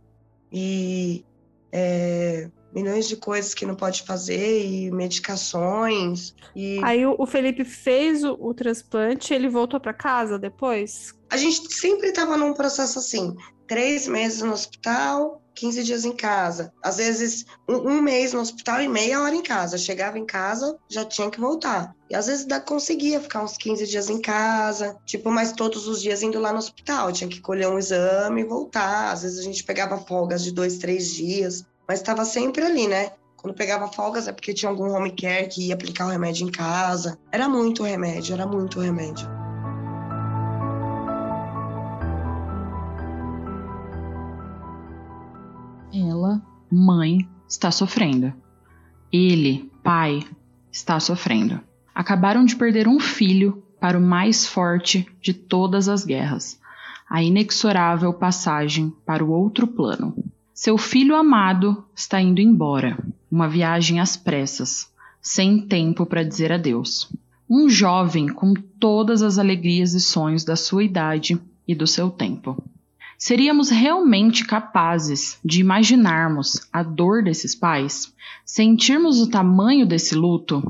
E 0.53 1.25
é, 1.73 2.49
milhões 2.73 3.09
de 3.09 3.17
coisas 3.17 3.55
que 3.55 3.67
não 3.67 3.75
pode 3.75 4.03
fazer 4.03 4.65
e 4.65 4.91
medicações. 4.91 6.35
E... 6.55 6.81
Aí 6.85 7.05
o 7.05 7.27
Felipe 7.27 7.65
fez 7.65 8.23
o, 8.23 8.37
o 8.39 8.55
transplante, 8.55 9.35
ele 9.35 9.49
voltou 9.49 9.81
para 9.81 9.93
casa 9.93 10.39
depois? 10.39 11.13
A 11.31 11.37
gente 11.37 11.73
sempre 11.73 12.09
estava 12.09 12.37
num 12.37 12.55
processo 12.55 12.99
assim, 12.99 13.35
três 13.67 14.07
meses 14.07 14.43
no 14.43 14.53
hospital, 14.53 15.43
15 15.59 15.83
dias 15.85 16.05
em 16.05 16.13
casa. 16.13 16.73
Às 16.83 16.97
vezes, 16.97 17.45
um, 17.69 17.77
um, 17.77 18.01
mês 18.01 18.33
no 18.33 18.41
hospital 18.41 18.81
e 18.81 18.89
meia 18.89 19.23
hora 19.23 19.35
em 19.35 19.43
casa. 19.43 19.79
Chegava 19.79 20.19
em 20.19 20.27
casa, 20.27 20.77
já 20.89 21.05
tinha 21.05 21.31
que 21.31 21.41
voltar. 21.41 21.95
E 22.11 22.15
às 22.15 22.27
vezes 22.27 22.45
da, 22.45 22.61
conseguia 22.61 23.21
ficar 23.21 23.43
uns 23.43 23.57
15 23.57 23.87
dias 23.87 24.09
em 24.09 24.21
casa, 24.21 24.97
tipo, 25.05 25.31
mas 25.31 25.53
todos 25.53 25.87
os 25.87 26.01
dias 26.01 26.23
indo 26.23 26.39
lá 26.39 26.53
no 26.53 26.59
hospital. 26.59 27.13
Tinha 27.13 27.29
que 27.29 27.41
colher 27.41 27.69
um 27.69 27.79
exame 27.79 28.43
e 28.43 28.45
voltar. 28.45 29.13
Às 29.13 29.23
vezes 29.23 29.39
a 29.39 29.43
gente 29.43 29.65
pegava 29.65 29.99
folgas 29.99 30.43
de 30.43 30.53
dois, 30.53 30.79
três 30.79 31.13
dias 31.13 31.67
mas 31.89 32.01
estava 32.01 32.25
sempre 32.27 32.63
ali, 32.63 32.87
né? 32.87 33.13
Quando 33.39 33.55
pegava 33.55 33.91
folgas 33.91 34.29
é 34.29 34.33
porque 34.33 34.53
tinha 34.53 34.69
algum 34.69 34.93
home 34.93 35.11
care 35.13 35.49
que 35.49 35.69
ia 35.69 35.75
aplicar 35.75 36.07
o 36.07 36.11
remédio 36.11 36.47
em 36.47 36.51
casa. 36.51 37.19
Era 37.33 37.49
muito 37.49 37.83
remédio, 37.83 38.35
era 38.35 38.47
muito 38.47 38.79
remédio. 38.79 39.38
Mãe, 46.71 47.29
está 47.49 47.71
sofrendo. 47.71 48.33
Ele, 49.13 49.71
pai, 49.83 50.23
está 50.71 51.01
sofrendo. 51.01 51.61
Acabaram 51.95 52.45
de 52.45 52.57
perder 52.57 52.87
um 52.87 53.01
filho 53.01 53.63
para 53.81 53.99
o 53.99 54.03
mais 54.03 54.47
forte 54.47 55.07
de 55.21 55.33
todas 55.33 55.89
as 55.89 56.05
guerras 56.05 56.59
a 57.09 57.23
inexorável 57.23 58.13
passagem 58.13 58.93
para 59.07 59.25
o 59.25 59.31
outro 59.31 59.67
plano. 59.67 60.15
Seu 60.53 60.77
filho 60.77 61.17
amado 61.17 61.85
está 61.95 62.21
indo 62.21 62.41
embora, 62.41 62.99
uma 63.31 63.49
viagem 63.49 64.01
às 64.01 64.17
pressas, 64.17 64.93
sem 65.23 65.61
tempo 65.61 66.05
para 66.05 66.25
dizer 66.25 66.53
adeus. 66.53 67.11
Um 67.49 67.69
jovem 67.69 68.29
com 68.29 68.53
todas 68.53 69.23
as 69.23 69.39
alegrias 69.39 69.95
e 69.95 70.01
sonhos 70.01 70.45
da 70.45 70.55
sua 70.55 70.85
idade 70.85 71.41
e 71.67 71.75
do 71.75 71.87
seu 71.87 72.11
tempo. 72.11 72.63
Seríamos 73.19 73.69
realmente 73.69 74.45
capazes 74.45 75.41
de 75.45 75.61
imaginarmos 75.61 76.69
a 76.73 76.85
dor 76.85 77.25
desses 77.25 77.53
pais? 77.53 78.15
Sentirmos 78.45 79.21
o 79.21 79.29
tamanho 79.29 79.85
desse 79.85 80.15
luto? 80.15 80.63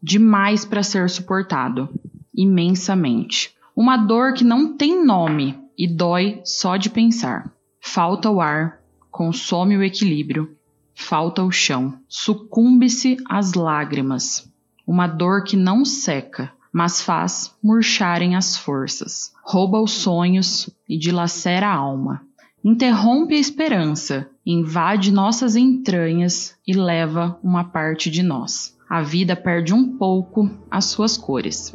Demais 0.00 0.64
para 0.64 0.84
ser 0.84 1.10
suportado, 1.10 1.88
imensamente. 2.32 3.52
Uma 3.74 3.96
dor 3.96 4.34
que 4.34 4.44
não 4.44 4.76
tem 4.76 5.04
nome 5.04 5.58
e 5.76 5.88
dói 5.88 6.40
só 6.44 6.76
de 6.76 6.88
pensar. 6.88 7.52
Falta 7.80 8.30
o 8.30 8.40
ar, 8.40 8.80
consome 9.10 9.76
o 9.76 9.82
equilíbrio, 9.82 10.56
falta 10.94 11.42
o 11.42 11.50
chão, 11.50 11.98
sucumbe-se 12.06 13.16
às 13.28 13.54
lágrimas, 13.54 14.48
uma 14.86 15.08
dor 15.08 15.42
que 15.42 15.56
não 15.56 15.84
seca, 15.84 16.52
mas 16.72 17.00
faz 17.00 17.54
murcharem 17.62 18.36
as 18.36 18.56
forças, 18.56 19.32
rouba 19.42 19.80
os 19.80 19.92
sonhos 19.92 20.70
e 20.88 20.98
dilacera 20.98 21.68
a 21.68 21.74
alma, 21.74 22.22
interrompe 22.64 23.34
a 23.34 23.38
esperança, 23.38 24.28
invade 24.44 25.12
nossas 25.12 25.56
entranhas 25.56 26.54
e 26.66 26.72
leva 26.72 27.38
uma 27.42 27.64
parte 27.64 28.10
de 28.10 28.22
nós. 28.22 28.76
A 28.88 29.02
vida 29.02 29.36
perde 29.36 29.72
um 29.72 29.96
pouco 29.96 30.50
as 30.70 30.86
suas 30.86 31.16
cores. 31.16 31.72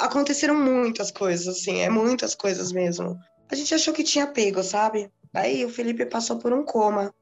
aconteceram 0.00 0.54
muitas 0.54 1.10
coisas, 1.10 1.46
assim, 1.46 1.80
é 1.80 1.90
muitas 1.90 2.34
coisas 2.34 2.72
mesmo. 2.72 3.16
A 3.50 3.54
gente 3.54 3.74
achou 3.74 3.94
que 3.94 4.02
tinha 4.02 4.26
pego, 4.26 4.62
sabe? 4.62 5.10
Aí 5.32 5.64
o 5.64 5.68
Felipe 5.68 6.04
passou 6.06 6.38
por 6.38 6.52
um 6.52 6.64
coma, 6.64 7.12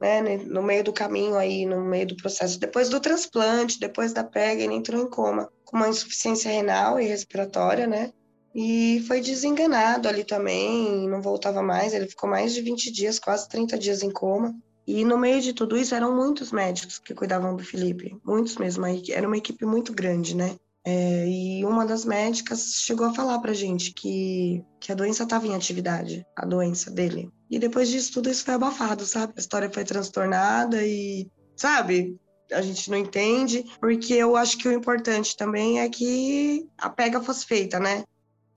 né? 0.00 0.36
No 0.44 0.62
meio 0.62 0.84
do 0.84 0.92
caminho 0.92 1.36
aí, 1.36 1.64
no 1.66 1.80
meio 1.80 2.06
do 2.06 2.16
processo. 2.16 2.58
Depois 2.58 2.88
do 2.88 3.00
transplante, 3.00 3.80
depois 3.80 4.12
da 4.12 4.22
pega, 4.24 4.62
ele 4.62 4.74
entrou 4.74 5.02
em 5.02 5.08
coma, 5.08 5.50
com 5.64 5.76
uma 5.76 5.88
insuficiência 5.88 6.50
renal 6.50 7.00
e 7.00 7.06
respiratória, 7.06 7.86
né? 7.86 8.12
E 8.54 9.04
foi 9.06 9.20
desenganado 9.20 10.08
ali 10.08 10.24
também, 10.24 11.06
não 11.08 11.20
voltava 11.20 11.62
mais. 11.62 11.92
Ele 11.92 12.08
ficou 12.08 12.28
mais 12.28 12.54
de 12.54 12.62
20 12.62 12.90
dias, 12.90 13.18
quase 13.18 13.48
30 13.48 13.78
dias 13.78 14.02
em 14.02 14.10
coma. 14.10 14.54
E 14.86 15.04
no 15.04 15.18
meio 15.18 15.40
de 15.42 15.52
tudo 15.52 15.76
isso, 15.76 15.94
eram 15.94 16.14
muitos 16.14 16.52
médicos 16.52 16.98
que 16.98 17.14
cuidavam 17.14 17.56
do 17.56 17.64
Felipe, 17.64 18.16
muitos 18.24 18.56
mesmo. 18.56 18.86
Era 19.10 19.26
uma 19.26 19.36
equipe 19.36 19.66
muito 19.66 19.92
grande, 19.92 20.36
né? 20.36 20.56
É, 20.88 21.26
e 21.26 21.64
uma 21.64 21.84
das 21.84 22.04
médicas 22.04 22.76
chegou 22.76 23.08
a 23.08 23.12
falar 23.12 23.40
pra 23.40 23.52
gente 23.52 23.92
que, 23.92 24.64
que 24.78 24.92
a 24.92 24.94
doença 24.94 25.24
estava 25.24 25.44
em 25.44 25.52
atividade, 25.52 26.24
a 26.36 26.46
doença 26.46 26.92
dele. 26.92 27.28
E 27.50 27.58
depois 27.58 27.88
disso 27.88 28.12
tudo 28.12 28.30
isso 28.30 28.44
foi 28.44 28.54
abafado, 28.54 29.04
sabe? 29.04 29.32
A 29.36 29.40
história 29.40 29.68
foi 29.68 29.82
transtornada 29.82 30.80
e, 30.86 31.28
sabe? 31.56 32.16
A 32.52 32.62
gente 32.62 32.88
não 32.88 32.96
entende, 32.96 33.64
porque 33.80 34.14
eu 34.14 34.36
acho 34.36 34.58
que 34.58 34.68
o 34.68 34.72
importante 34.72 35.36
também 35.36 35.80
é 35.80 35.88
que 35.88 36.68
a 36.78 36.88
pega 36.88 37.20
fosse 37.20 37.44
feita, 37.44 37.80
né? 37.80 38.04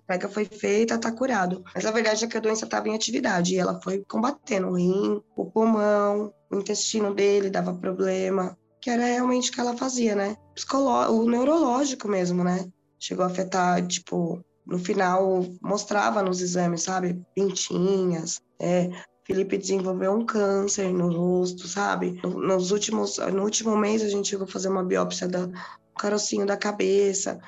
A 0.04 0.14
pega 0.14 0.30
foi 0.30 0.46
feita, 0.46 1.00
tá 1.00 1.12
curado. 1.12 1.64
Mas 1.74 1.84
a 1.84 1.92
verdade 1.92 2.26
é 2.26 2.28
que 2.28 2.38
a 2.38 2.42
doença 2.42 2.66
estava 2.66 2.88
em 2.88 2.94
atividade 2.94 3.56
e 3.56 3.58
ela 3.58 3.82
foi 3.82 4.04
combatendo 4.08 4.68
o 4.68 4.76
rim, 4.76 5.20
o 5.36 5.46
pulmão, 5.46 6.32
o 6.52 6.58
intestino 6.58 7.12
dele 7.12 7.50
dava 7.50 7.74
problema, 7.74 8.56
que 8.90 8.94
era 8.94 9.06
realmente 9.06 9.52
o 9.52 9.54
que 9.54 9.60
ela 9.60 9.78
fazia, 9.78 10.16
né? 10.16 10.36
Psicoló 10.56 11.12
o 11.12 11.30
neurológico 11.30 12.08
mesmo, 12.08 12.44
né? 12.44 12.68
Chegou 12.98 13.24
a 13.24 13.28
afetar, 13.28 13.86
tipo, 13.86 14.44
no 14.66 14.80
final 14.80 15.46
mostrava 15.62 16.24
nos 16.24 16.42
exames, 16.42 16.82
sabe? 16.82 17.22
Pintinhas, 17.36 18.42
é, 18.60 18.90
Felipe 19.24 19.60
desenvolveu 19.60 20.12
um 20.12 20.26
câncer 20.26 20.92
no 20.92 21.16
rosto, 21.16 21.68
sabe? 21.68 22.20
Nos 22.24 22.72
últimos, 22.72 23.20
no 23.20 23.44
último 23.44 23.78
mês 23.78 24.02
a 24.02 24.10
gente 24.10 24.30
chegou 24.30 24.46
a 24.46 24.52
fazer 24.52 24.70
uma 24.70 24.84
biópsia 24.84 25.28
do 25.28 25.52
carocinho 25.96 26.48
da 26.48 26.58
cabeça. 26.58 27.40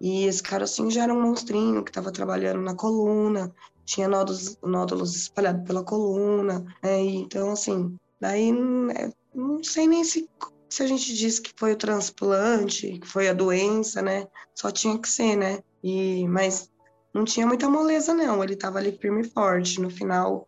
E 0.00 0.24
esse 0.24 0.42
carocinho 0.42 0.90
já 0.90 1.04
era 1.04 1.14
um 1.14 1.22
monstrinho 1.22 1.84
que 1.84 1.90
estava 1.90 2.10
trabalhando 2.10 2.60
na 2.60 2.74
coluna, 2.74 3.54
tinha 3.84 4.08
nódulos, 4.08 4.58
nódulos 4.64 5.14
espalhados 5.14 5.64
pela 5.64 5.84
coluna. 5.84 6.64
Né? 6.82 7.02
então, 7.02 7.52
assim, 7.52 7.96
daí 8.20 8.50
né, 8.50 9.12
não 9.32 9.62
sei 9.62 9.86
nem 9.86 10.02
se 10.02 10.28
se 10.68 10.82
a 10.82 10.86
gente 10.86 11.14
diz 11.14 11.38
que 11.38 11.52
foi 11.56 11.72
o 11.72 11.76
transplante, 11.76 12.98
que 12.98 13.06
foi 13.06 13.28
a 13.28 13.32
doença, 13.32 14.02
né? 14.02 14.26
Só 14.54 14.70
tinha 14.70 14.98
que 14.98 15.08
ser, 15.08 15.36
né? 15.36 15.60
E, 15.82 16.26
mas 16.28 16.70
não 17.14 17.24
tinha 17.24 17.46
muita 17.46 17.68
moleza, 17.68 18.14
não. 18.14 18.42
Ele 18.42 18.54
estava 18.54 18.78
ali 18.78 18.92
firme 18.92 19.22
e 19.22 19.30
forte. 19.30 19.80
No 19.80 19.90
final, 19.90 20.46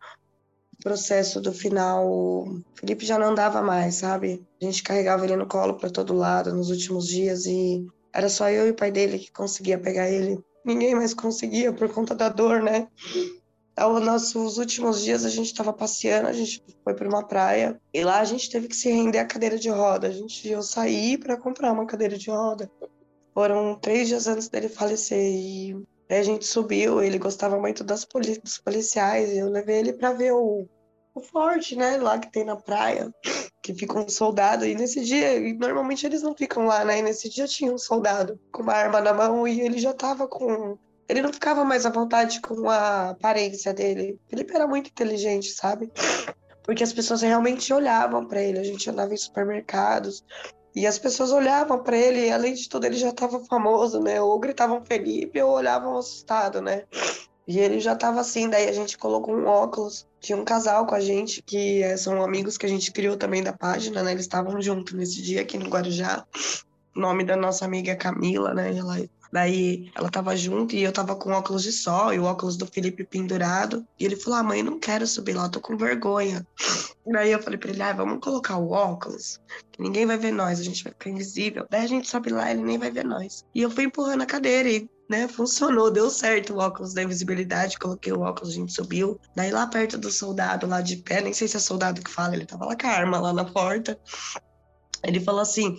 processo 0.81 1.39
do 1.39 1.53
final, 1.53 2.45
Felipe 2.75 3.05
já 3.05 3.17
não 3.17 3.29
andava 3.29 3.61
mais, 3.61 3.95
sabe? 3.95 4.45
A 4.61 4.65
gente 4.65 4.83
carregava 4.83 5.23
ele 5.23 5.35
no 5.35 5.47
colo 5.47 5.75
para 5.75 5.89
todo 5.89 6.13
lado 6.13 6.53
nos 6.53 6.69
últimos 6.69 7.07
dias 7.07 7.45
e 7.45 7.85
era 8.13 8.29
só 8.29 8.49
eu 8.49 8.67
e 8.67 8.71
o 8.71 8.75
pai 8.75 8.91
dele 8.91 9.19
que 9.19 9.31
conseguia 9.31 9.79
pegar 9.79 10.09
ele. 10.09 10.43
Ninguém 10.65 10.93
mais 10.93 11.13
conseguia 11.13 11.71
por 11.71 11.89
conta 11.89 12.13
da 12.13 12.29
dor, 12.29 12.61
né? 12.61 12.87
Aos 13.75 14.03
nossos 14.03 14.57
últimos 14.57 15.01
dias 15.01 15.23
a 15.23 15.29
gente 15.29 15.47
estava 15.47 15.71
passeando, 15.71 16.27
a 16.27 16.33
gente 16.33 16.63
foi 16.83 16.93
para 16.93 17.07
uma 17.07 17.25
praia 17.25 17.79
e 17.93 18.03
lá 18.03 18.19
a 18.19 18.25
gente 18.25 18.49
teve 18.49 18.67
que 18.67 18.75
se 18.75 18.91
render 18.91 19.19
à 19.19 19.25
cadeira 19.25 19.57
de 19.57 19.69
roda. 19.69 20.07
A 20.07 20.11
gente 20.11 20.47
ia 20.47 20.61
sair 20.61 21.17
para 21.17 21.37
comprar 21.37 21.71
uma 21.71 21.85
cadeira 21.85 22.17
de 22.17 22.29
roda. 22.29 22.69
Foram 23.33 23.75
três 23.75 24.09
dias 24.09 24.27
antes 24.27 24.49
dele 24.49 24.67
falecer 24.67 25.17
e 25.17 25.85
aí 26.09 26.19
a 26.19 26.23
gente 26.23 26.45
subiu. 26.45 27.01
Ele 27.01 27.17
gostava 27.17 27.57
muito 27.57 27.83
das 27.83 28.03
poli 28.03 28.37
dos 28.39 28.57
policiais 28.57 29.31
e 29.31 29.37
eu 29.37 29.49
levei 29.49 29.79
ele 29.79 29.93
para 29.93 30.11
ver 30.11 30.33
o, 30.33 30.67
o 31.15 31.21
forte, 31.21 31.75
né? 31.75 31.97
Lá 31.97 32.19
que 32.19 32.29
tem 32.29 32.43
na 32.43 32.57
praia, 32.57 33.09
que 33.63 33.73
fica 33.73 33.97
um 33.97 34.09
soldado. 34.09 34.65
E 34.65 34.75
nesse 34.75 35.01
dia, 35.01 35.37
e 35.37 35.53
normalmente 35.53 36.05
eles 36.05 36.21
não 36.21 36.35
ficam 36.35 36.65
lá, 36.65 36.83
né? 36.83 36.99
E 36.99 37.01
nesse 37.01 37.29
dia 37.29 37.47
tinha 37.47 37.71
um 37.71 37.77
soldado 37.77 38.37
com 38.51 38.63
uma 38.63 38.73
arma 38.73 38.99
na 38.99 39.13
mão 39.13 39.47
e 39.47 39.61
ele 39.61 39.79
já 39.79 39.93
tava 39.93 40.27
com 40.27 40.77
ele 41.11 41.21
não 41.21 41.33
ficava 41.33 41.65
mais 41.65 41.85
à 41.85 41.89
vontade 41.89 42.39
com 42.39 42.69
a 42.69 43.09
aparência 43.09 43.73
dele. 43.73 44.17
Felipe 44.29 44.55
era 44.55 44.65
muito 44.65 44.89
inteligente, 44.89 45.51
sabe? 45.51 45.91
Porque 46.63 46.83
as 46.83 46.93
pessoas 46.93 47.21
realmente 47.21 47.73
olhavam 47.73 48.25
para 48.25 48.41
ele. 48.41 48.59
A 48.59 48.63
gente 48.63 48.89
andava 48.89 49.13
em 49.13 49.17
supermercados 49.17 50.23
e 50.73 50.87
as 50.87 50.97
pessoas 50.97 51.33
olhavam 51.33 51.83
para 51.83 51.97
ele, 51.97 52.27
e 52.27 52.31
além 52.31 52.53
de 52.53 52.69
tudo, 52.69 52.85
ele 52.85 52.95
já 52.95 53.09
estava 53.09 53.41
famoso, 53.41 53.99
né? 53.99 54.21
Ou 54.21 54.39
gritavam 54.39 54.85
Felipe 54.85 55.41
ou 55.41 55.51
olhavam 55.51 55.97
assustado, 55.97 56.61
né? 56.61 56.85
E 57.45 57.59
ele 57.59 57.81
já 57.81 57.91
estava 57.91 58.21
assim, 58.21 58.49
daí 58.49 58.69
a 58.69 58.71
gente 58.71 58.97
colocou 58.97 59.35
um 59.35 59.47
óculos. 59.47 60.07
Tinha 60.21 60.37
um 60.37 60.45
casal 60.45 60.85
com 60.85 60.95
a 60.95 61.01
gente, 61.01 61.41
que 61.41 61.83
é, 61.83 61.97
são 61.97 62.23
amigos 62.23 62.57
que 62.57 62.65
a 62.65 62.69
gente 62.69 62.89
criou 62.93 63.17
também 63.17 63.43
da 63.43 63.51
página, 63.51 64.01
né? 64.01 64.13
Eles 64.13 64.23
estavam 64.23 64.61
juntos 64.61 64.93
nesse 64.93 65.21
dia 65.21 65.41
aqui 65.41 65.57
no 65.57 65.67
Guarujá. 65.67 66.25
O 66.95 67.01
nome 67.01 67.25
da 67.25 67.35
nossa 67.35 67.65
amiga 67.65 67.91
é 67.91 67.95
Camila, 67.95 68.53
né? 68.53 68.73
Ela 68.77 68.97
Daí 69.31 69.89
ela 69.95 70.09
tava 70.09 70.35
junto 70.35 70.75
e 70.75 70.83
eu 70.83 70.91
tava 70.91 71.15
com 71.15 71.31
óculos 71.31 71.63
de 71.63 71.71
sol 71.71 72.13
e 72.13 72.19
o 72.19 72.23
óculos 72.23 72.57
do 72.57 72.65
Felipe 72.67 73.03
pendurado. 73.03 73.85
E 73.99 74.05
ele 74.05 74.15
falou: 74.15 74.39
ah, 74.39 74.43
mãe, 74.43 74.61
não 74.61 74.79
quero 74.79 75.07
subir 75.07 75.33
lá, 75.33 75.47
tô 75.47 75.61
com 75.61 75.77
vergonha. 75.77 76.45
Daí 77.05 77.31
eu 77.31 77.41
falei 77.41 77.57
pra 77.57 77.69
ele: 77.69 77.81
ah, 77.81 77.93
vamos 77.93 78.19
colocar 78.19 78.57
o 78.57 78.71
óculos, 78.71 79.39
que 79.71 79.81
ninguém 79.81 80.05
vai 80.05 80.17
ver 80.17 80.31
nós, 80.31 80.59
a 80.59 80.63
gente 80.63 80.83
vai 80.83 80.91
ficar 80.93 81.09
invisível. 81.09 81.65
Daí 81.69 81.85
a 81.85 81.87
gente 81.87 82.09
sobe 82.09 82.29
lá, 82.29 82.51
ele 82.51 82.61
nem 82.61 82.77
vai 82.77 82.91
ver 82.91 83.05
nós. 83.05 83.45
E 83.55 83.61
eu 83.61 83.71
fui 83.71 83.85
empurrando 83.85 84.21
a 84.21 84.25
cadeira 84.25 84.69
e 84.69 84.89
né? 85.11 85.27
Funcionou, 85.27 85.91
deu 85.91 86.09
certo 86.09 86.53
o 86.53 86.59
óculos 86.59 86.93
da 86.93 87.03
invisibilidade. 87.03 87.77
Coloquei 87.77 88.13
o 88.13 88.21
óculos, 88.21 88.53
a 88.53 88.55
gente 88.55 88.71
subiu. 88.71 89.19
Daí 89.35 89.51
lá 89.51 89.67
perto 89.67 89.97
do 89.97 90.09
soldado, 90.09 90.65
lá 90.65 90.79
de 90.79 90.95
pé, 90.95 91.19
nem 91.19 91.33
sei 91.33 91.49
se 91.49 91.57
é 91.57 91.59
soldado 91.59 92.01
que 92.01 92.09
fala, 92.09 92.33
ele 92.33 92.45
tava 92.45 92.65
lá 92.65 92.77
com 92.77 92.87
a 92.87 92.91
arma 92.91 93.19
lá 93.19 93.33
na 93.33 93.43
porta. 93.43 93.99
Ele 95.03 95.19
falou 95.19 95.41
assim: 95.41 95.77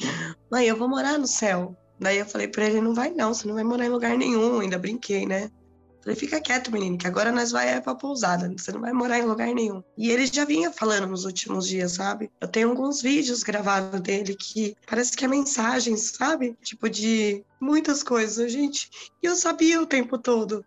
Mãe, 0.51 0.67
eu 0.67 0.77
vou 0.77 0.87
morar 0.87 1.19
no 1.19 1.27
céu. 1.27 1.75
Daí 2.03 2.19
eu 2.19 2.27
falei 2.27 2.49
pra 2.49 2.67
ele: 2.67 2.81
Não 2.81 2.95
vai 2.95 3.11
não, 3.11 3.33
você 3.33 3.47
não 3.47 3.55
vai 3.55 3.65
morar 3.65 3.87
em 3.87 3.91
lugar 3.91 4.17
nenhum. 4.17 4.61
Ainda 4.61 4.79
brinquei, 4.79 5.25
né? 5.25 5.51
Falei, 6.03 6.17
fica 6.17 6.41
quieto, 6.41 6.73
menino, 6.73 6.99
que 6.99 7.07
agora 7.07 7.31
nós 7.31 7.53
vai 7.53 7.81
pra 7.81 7.95
pousada, 7.95 8.53
você 8.59 8.73
não 8.73 8.81
vai 8.81 8.93
morar 8.93 9.21
em 9.21 9.25
lugar 9.25 9.55
nenhum. 9.55 9.85
E 9.97 10.11
ele 10.11 10.27
já 10.27 10.45
vinha 10.45 10.73
falando 10.73 11.07
nos 11.07 11.25
últimos 11.25 11.69
dias, 11.69 11.93
sabe? 11.93 12.29
Eu 12.41 12.49
tenho 12.49 12.71
alguns 12.71 13.01
vídeos 13.01 13.45
gravados 13.45 14.01
dele 14.01 14.35
que 14.35 14.75
parece 14.85 15.17
que 15.17 15.25
é 15.25 15.29
mensagem, 15.29 15.97
sabe? 15.97 16.57
Tipo 16.61 16.91
de 16.91 17.45
muitas 17.61 18.03
coisas, 18.03 18.51
gente. 18.51 18.91
E 19.23 19.27
eu 19.27 19.37
sabia 19.37 19.81
o 19.81 19.87
tempo 19.87 20.19
todo, 20.19 20.65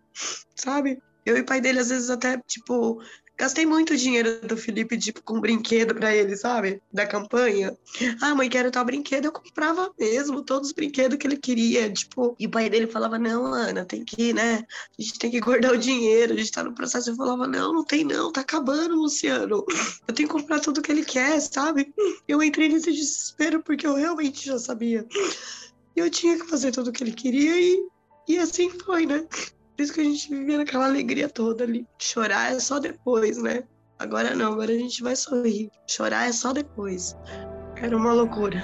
sabe? 0.56 1.02
Eu 1.26 1.36
e 1.36 1.42
o 1.42 1.46
pai 1.46 1.60
dele, 1.60 1.80
às 1.80 1.90
vezes, 1.90 2.10
até, 2.10 2.40
tipo, 2.48 3.02
Gastei 3.38 3.66
muito 3.66 3.98
dinheiro 3.98 4.40
do 4.48 4.56
Felipe, 4.56 4.98
tipo, 4.98 5.22
com 5.22 5.42
brinquedo 5.42 5.94
para 5.94 6.16
ele, 6.16 6.38
sabe? 6.38 6.82
Da 6.92 7.06
campanha. 7.06 7.78
Ah, 8.22 8.34
mãe, 8.34 8.50
quero 8.50 8.72
tal 8.72 8.86
brinquedo. 8.86 9.26
Eu 9.26 9.32
comprava 9.32 9.92
mesmo 10.00 10.42
todos 10.42 10.70
os 10.70 10.74
brinquedos 10.74 11.18
que 11.18 11.28
ele 11.28 11.36
queria, 11.36 11.92
tipo. 11.92 12.34
E 12.40 12.48
o 12.48 12.50
pai 12.50 12.70
dele 12.70 12.88
falava: 12.88 13.20
Não, 13.20 13.46
Ana, 13.46 13.84
tem 13.84 14.06
que, 14.06 14.32
né? 14.32 14.64
A 14.98 15.02
gente 15.02 15.20
tem 15.20 15.30
que 15.30 15.42
guardar 15.42 15.74
o 15.74 15.78
dinheiro, 15.78 16.34
a 16.34 16.38
gente 16.38 16.52
tá 16.52 16.64
no 16.64 16.74
processo. 16.74 17.10
Eu 17.10 17.16
falava: 17.16 17.46
Não, 17.46 17.74
não 17.74 17.84
tem 17.84 18.06
não, 18.06 18.32
tá 18.32 18.40
acabando, 18.40 18.96
Luciano. 18.96 19.66
Eu 20.08 20.14
tenho 20.14 20.30
que 20.30 20.34
comprar 20.34 20.62
tudo 20.62 20.82
que 20.82 20.92
ele 20.92 21.04
quer, 21.04 21.42
sabe? 21.42 21.94
Eu 22.28 22.42
entrei 22.42 22.70
nesse 22.70 22.92
desespero 22.92 23.62
porque 23.62 23.86
eu 23.86 23.96
realmente 23.96 24.46
já 24.46 24.58
sabia. 24.58 25.06
Eu 25.94 26.10
tinha 26.10 26.40
que 26.40 26.48
fazer 26.48 26.72
tudo 26.72 26.90
o 26.90 26.94
que 26.94 27.04
ele 27.04 27.14
queria 27.14 27.60
e, 27.60 27.86
e 28.30 28.38
assim 28.38 28.70
foi, 28.70 29.06
né? 29.06 29.28
Por 29.76 29.84
isso 29.84 29.94
que 29.94 30.02
a 30.02 30.06
gente 30.06 30.30
vivia 30.30 30.58
naquela 30.58 30.86
alegria 30.86 31.28
toda 31.28 31.64
ali. 31.64 31.86
Chorar 32.00 32.54
é 32.54 32.60
só 32.60 32.80
depois, 32.80 33.38
né? 33.38 33.64
Agora 34.00 34.34
não, 34.34 34.54
agora 34.54 34.72
a 34.72 34.78
gente 34.78 35.04
vai 35.04 35.16
sorrir. 35.16 35.70
Chorar 35.88 36.28
é 36.28 36.32
só 36.32 36.54
depois. 36.54 37.16
Era 37.76 37.96
uma 37.96 38.14
loucura. 38.14 38.64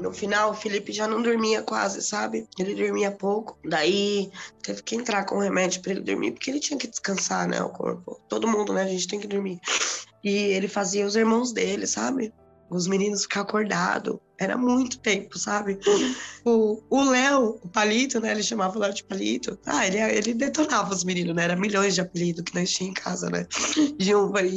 No 0.00 0.12
final, 0.12 0.50
o 0.50 0.54
Felipe 0.54 0.92
já 0.92 1.06
não 1.06 1.22
dormia 1.22 1.62
quase, 1.62 2.02
sabe? 2.02 2.48
Ele 2.58 2.74
dormia 2.74 3.12
pouco. 3.12 3.56
Daí 3.64 4.30
teve 4.60 4.82
que 4.82 4.96
entrar 4.96 5.24
com 5.24 5.38
remédio 5.38 5.80
para 5.80 5.92
ele 5.92 6.00
dormir, 6.00 6.32
porque 6.32 6.50
ele 6.50 6.58
tinha 6.58 6.76
que 6.76 6.88
descansar, 6.88 7.46
né? 7.46 7.62
O 7.62 7.68
corpo. 7.68 8.20
Todo 8.28 8.48
mundo, 8.48 8.72
né? 8.72 8.82
A 8.82 8.88
gente 8.88 9.06
tem 9.06 9.20
que 9.20 9.28
dormir. 9.28 9.60
E 10.24 10.30
ele 10.30 10.66
fazia 10.66 11.06
os 11.06 11.14
irmãos 11.14 11.52
dele, 11.52 11.86
sabe? 11.86 12.34
Os 12.68 12.88
meninos 12.88 13.22
ficar 13.22 13.42
acordados. 13.42 14.18
Era 14.42 14.56
muito 14.56 14.98
tempo, 14.98 15.38
sabe? 15.38 15.78
O 16.44 17.04
Léo, 17.04 17.60
o 17.62 17.68
Palito, 17.68 18.20
né? 18.20 18.32
Ele 18.32 18.42
chamava 18.42 18.76
o 18.76 18.80
Léo 18.80 18.92
de 18.92 19.04
Palito. 19.04 19.58
Ah, 19.64 19.86
ele, 19.86 19.98
ele 19.98 20.34
detonava 20.34 20.92
os 20.92 21.04
meninos, 21.04 21.34
né? 21.34 21.44
Era 21.44 21.56
milhões 21.56 21.94
de 21.94 22.00
apelidos 22.00 22.42
que 22.44 22.54
nós 22.54 22.70
tínhamos 22.70 22.98
em 22.98 23.02
casa, 23.02 23.30
né? 23.30 23.46
E 23.98 24.14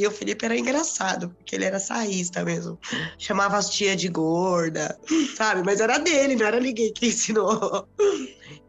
o 0.07 0.11
Felipe 0.11 0.45
era 0.45 0.57
engraçado, 0.57 1.29
porque 1.29 1.55
ele 1.55 1.65
era 1.65 1.79
saísta 1.79 2.43
mesmo. 2.43 2.79
Chamava 3.17 3.57
as 3.57 3.69
tia 3.69 3.95
de 3.95 4.07
gorda, 4.07 4.97
sabe? 5.37 5.61
Mas 5.63 5.79
era 5.79 5.97
dele, 5.97 6.35
não 6.35 6.45
era 6.45 6.59
ninguém 6.59 6.91
que 6.91 7.07
ensinou. 7.07 7.87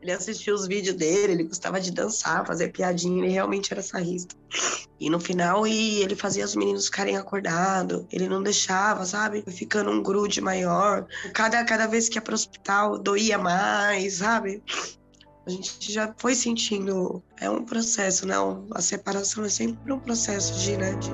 Ele 0.02 0.12
assistia 0.12 0.54
os 0.54 0.66
vídeos 0.66 0.96
dele, 0.96 1.32
ele 1.32 1.44
gostava 1.44 1.80
de 1.80 1.90
dançar, 1.90 2.46
fazer 2.46 2.68
piadinha, 2.68 3.24
ele 3.24 3.32
realmente 3.32 3.72
era 3.72 3.82
sarrista. 3.82 4.34
E 4.98 5.10
no 5.10 5.20
final, 5.20 5.66
ele 5.66 6.16
fazia 6.16 6.44
os 6.44 6.56
meninos 6.56 6.86
ficarem 6.86 7.16
acordados, 7.16 8.04
ele 8.10 8.28
não 8.28 8.42
deixava, 8.42 9.04
sabe? 9.04 9.44
Ficando 9.46 9.90
um 9.90 10.02
grude 10.02 10.40
maior. 10.40 11.06
Cada, 11.34 11.64
cada 11.64 11.86
vez 11.86 12.08
que 12.08 12.16
ia 12.16 12.22
pro 12.22 12.34
hospital, 12.34 12.98
doía 12.98 13.38
mais, 13.38 14.14
sabe? 14.14 14.62
A 15.46 15.50
gente 15.50 15.92
já 15.92 16.12
foi 16.18 16.34
sentindo. 16.34 17.22
É 17.40 17.48
um 17.48 17.64
processo, 17.64 18.26
né? 18.26 18.34
A 18.72 18.82
separação 18.82 19.44
é 19.44 19.48
sempre 19.48 19.92
um 19.92 19.98
processo 20.00 20.58
de, 20.60 20.76
né? 20.76 20.92
De... 20.94 21.10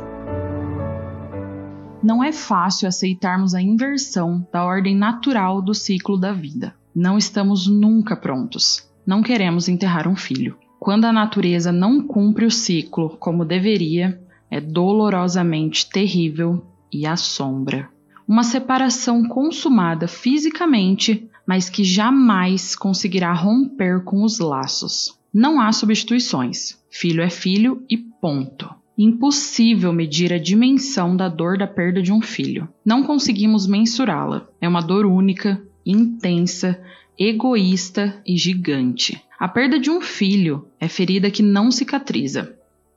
Não 2.02 2.24
é 2.24 2.32
fácil 2.32 2.88
aceitarmos 2.88 3.54
a 3.54 3.60
inversão 3.60 4.46
da 4.50 4.64
ordem 4.64 4.96
natural 4.96 5.60
do 5.60 5.74
ciclo 5.74 6.18
da 6.18 6.32
vida. 6.32 6.74
Não 6.94 7.16
estamos 7.16 7.66
nunca 7.66 8.14
prontos. 8.14 8.86
Não 9.06 9.22
queremos 9.22 9.68
enterrar 9.68 10.06
um 10.06 10.16
filho. 10.16 10.56
Quando 10.78 11.04
a 11.04 11.12
natureza 11.12 11.72
não 11.72 12.02
cumpre 12.02 12.44
o 12.44 12.50
ciclo 12.50 13.16
como 13.18 13.44
deveria, 13.44 14.20
é 14.50 14.60
dolorosamente 14.60 15.88
terrível 15.88 16.66
e 16.92 17.06
assombra. 17.06 17.88
Uma 18.28 18.42
separação 18.42 19.26
consumada 19.26 20.06
fisicamente, 20.06 21.28
mas 21.46 21.70
que 21.70 21.82
jamais 21.82 22.76
conseguirá 22.76 23.32
romper 23.32 24.04
com 24.04 24.22
os 24.22 24.38
laços. 24.38 25.18
Não 25.32 25.60
há 25.60 25.72
substituições. 25.72 26.78
Filho 26.90 27.22
é 27.22 27.30
filho 27.30 27.82
e 27.88 27.96
ponto. 27.96 28.68
Impossível 28.98 29.92
medir 29.92 30.32
a 30.32 30.38
dimensão 30.38 31.16
da 31.16 31.28
dor 31.28 31.56
da 31.56 31.66
perda 31.66 32.02
de 32.02 32.12
um 32.12 32.20
filho. 32.20 32.68
Não 32.84 33.02
conseguimos 33.02 33.66
mensurá-la. 33.66 34.46
É 34.60 34.68
uma 34.68 34.82
dor 34.82 35.06
única, 35.06 35.62
intensa, 35.84 36.78
egoísta 37.18 38.20
e 38.26 38.36
gigante. 38.36 39.22
A 39.38 39.48
perda 39.48 39.78
de 39.78 39.90
um 39.90 40.00
filho 40.00 40.68
é 40.78 40.88
ferida 40.88 41.30
que 41.30 41.42
não 41.42 41.70
cicatriza. 41.70 42.54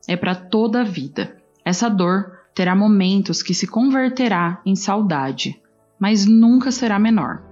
É 0.08 0.15
para 0.15 0.36
toda 0.36 0.82
a 0.82 0.84
vida. 0.84 1.38
Essa 1.63 1.89
dor 1.89 2.32
terá 2.54 2.76
momentos 2.76 3.41
que 3.41 3.54
se 3.54 3.67
converterá 3.67 4.62
em 4.65 4.76
saudade, 4.76 5.60
mas 6.00 6.26
nunca 6.26 6.71
será 6.71 7.00
menor. 7.00 7.43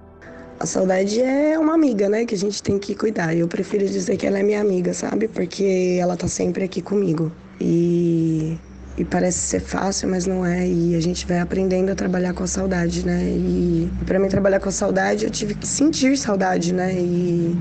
A 0.58 0.66
saudade 0.66 1.20
é 1.20 1.58
uma 1.58 1.74
amiga, 1.74 2.08
né, 2.08 2.24
que 2.24 2.34
a 2.34 2.38
gente 2.38 2.62
tem 2.62 2.78
que 2.78 2.94
cuidar. 2.94 3.36
Eu 3.36 3.48
prefiro 3.48 3.84
dizer 3.84 4.16
que 4.16 4.26
ela 4.26 4.38
é 4.38 4.42
minha 4.42 4.60
amiga, 4.60 4.94
sabe? 4.94 5.26
Porque 5.26 5.98
ela 6.00 6.16
tá 6.16 6.28
sempre 6.28 6.64
aqui 6.64 6.80
comigo. 6.80 7.32
E 7.60 8.56
e 8.96 9.04
parece 9.04 9.38
ser 9.38 9.60
fácil, 9.60 10.08
mas 10.08 10.26
não 10.26 10.44
é. 10.44 10.66
E 10.66 10.94
a 10.94 11.00
gente 11.00 11.26
vai 11.26 11.40
aprendendo 11.40 11.90
a 11.90 11.94
trabalhar 11.94 12.32
com 12.32 12.44
a 12.44 12.46
saudade, 12.46 13.04
né? 13.04 13.22
E 13.22 13.90
para 14.06 14.18
mim 14.18 14.28
trabalhar 14.28 14.60
com 14.60 14.68
a 14.68 14.72
saudade, 14.72 15.24
eu 15.24 15.30
tive 15.30 15.54
que 15.54 15.66
sentir 15.66 16.16
saudade, 16.16 16.72
né? 16.72 16.94
E 16.94 17.56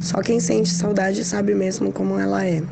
só 0.00 0.22
quem 0.22 0.40
sente 0.40 0.70
saudade 0.70 1.22
sabe 1.22 1.54
mesmo 1.54 1.92
como 1.92 2.18
ela 2.18 2.44
é. 2.44 2.62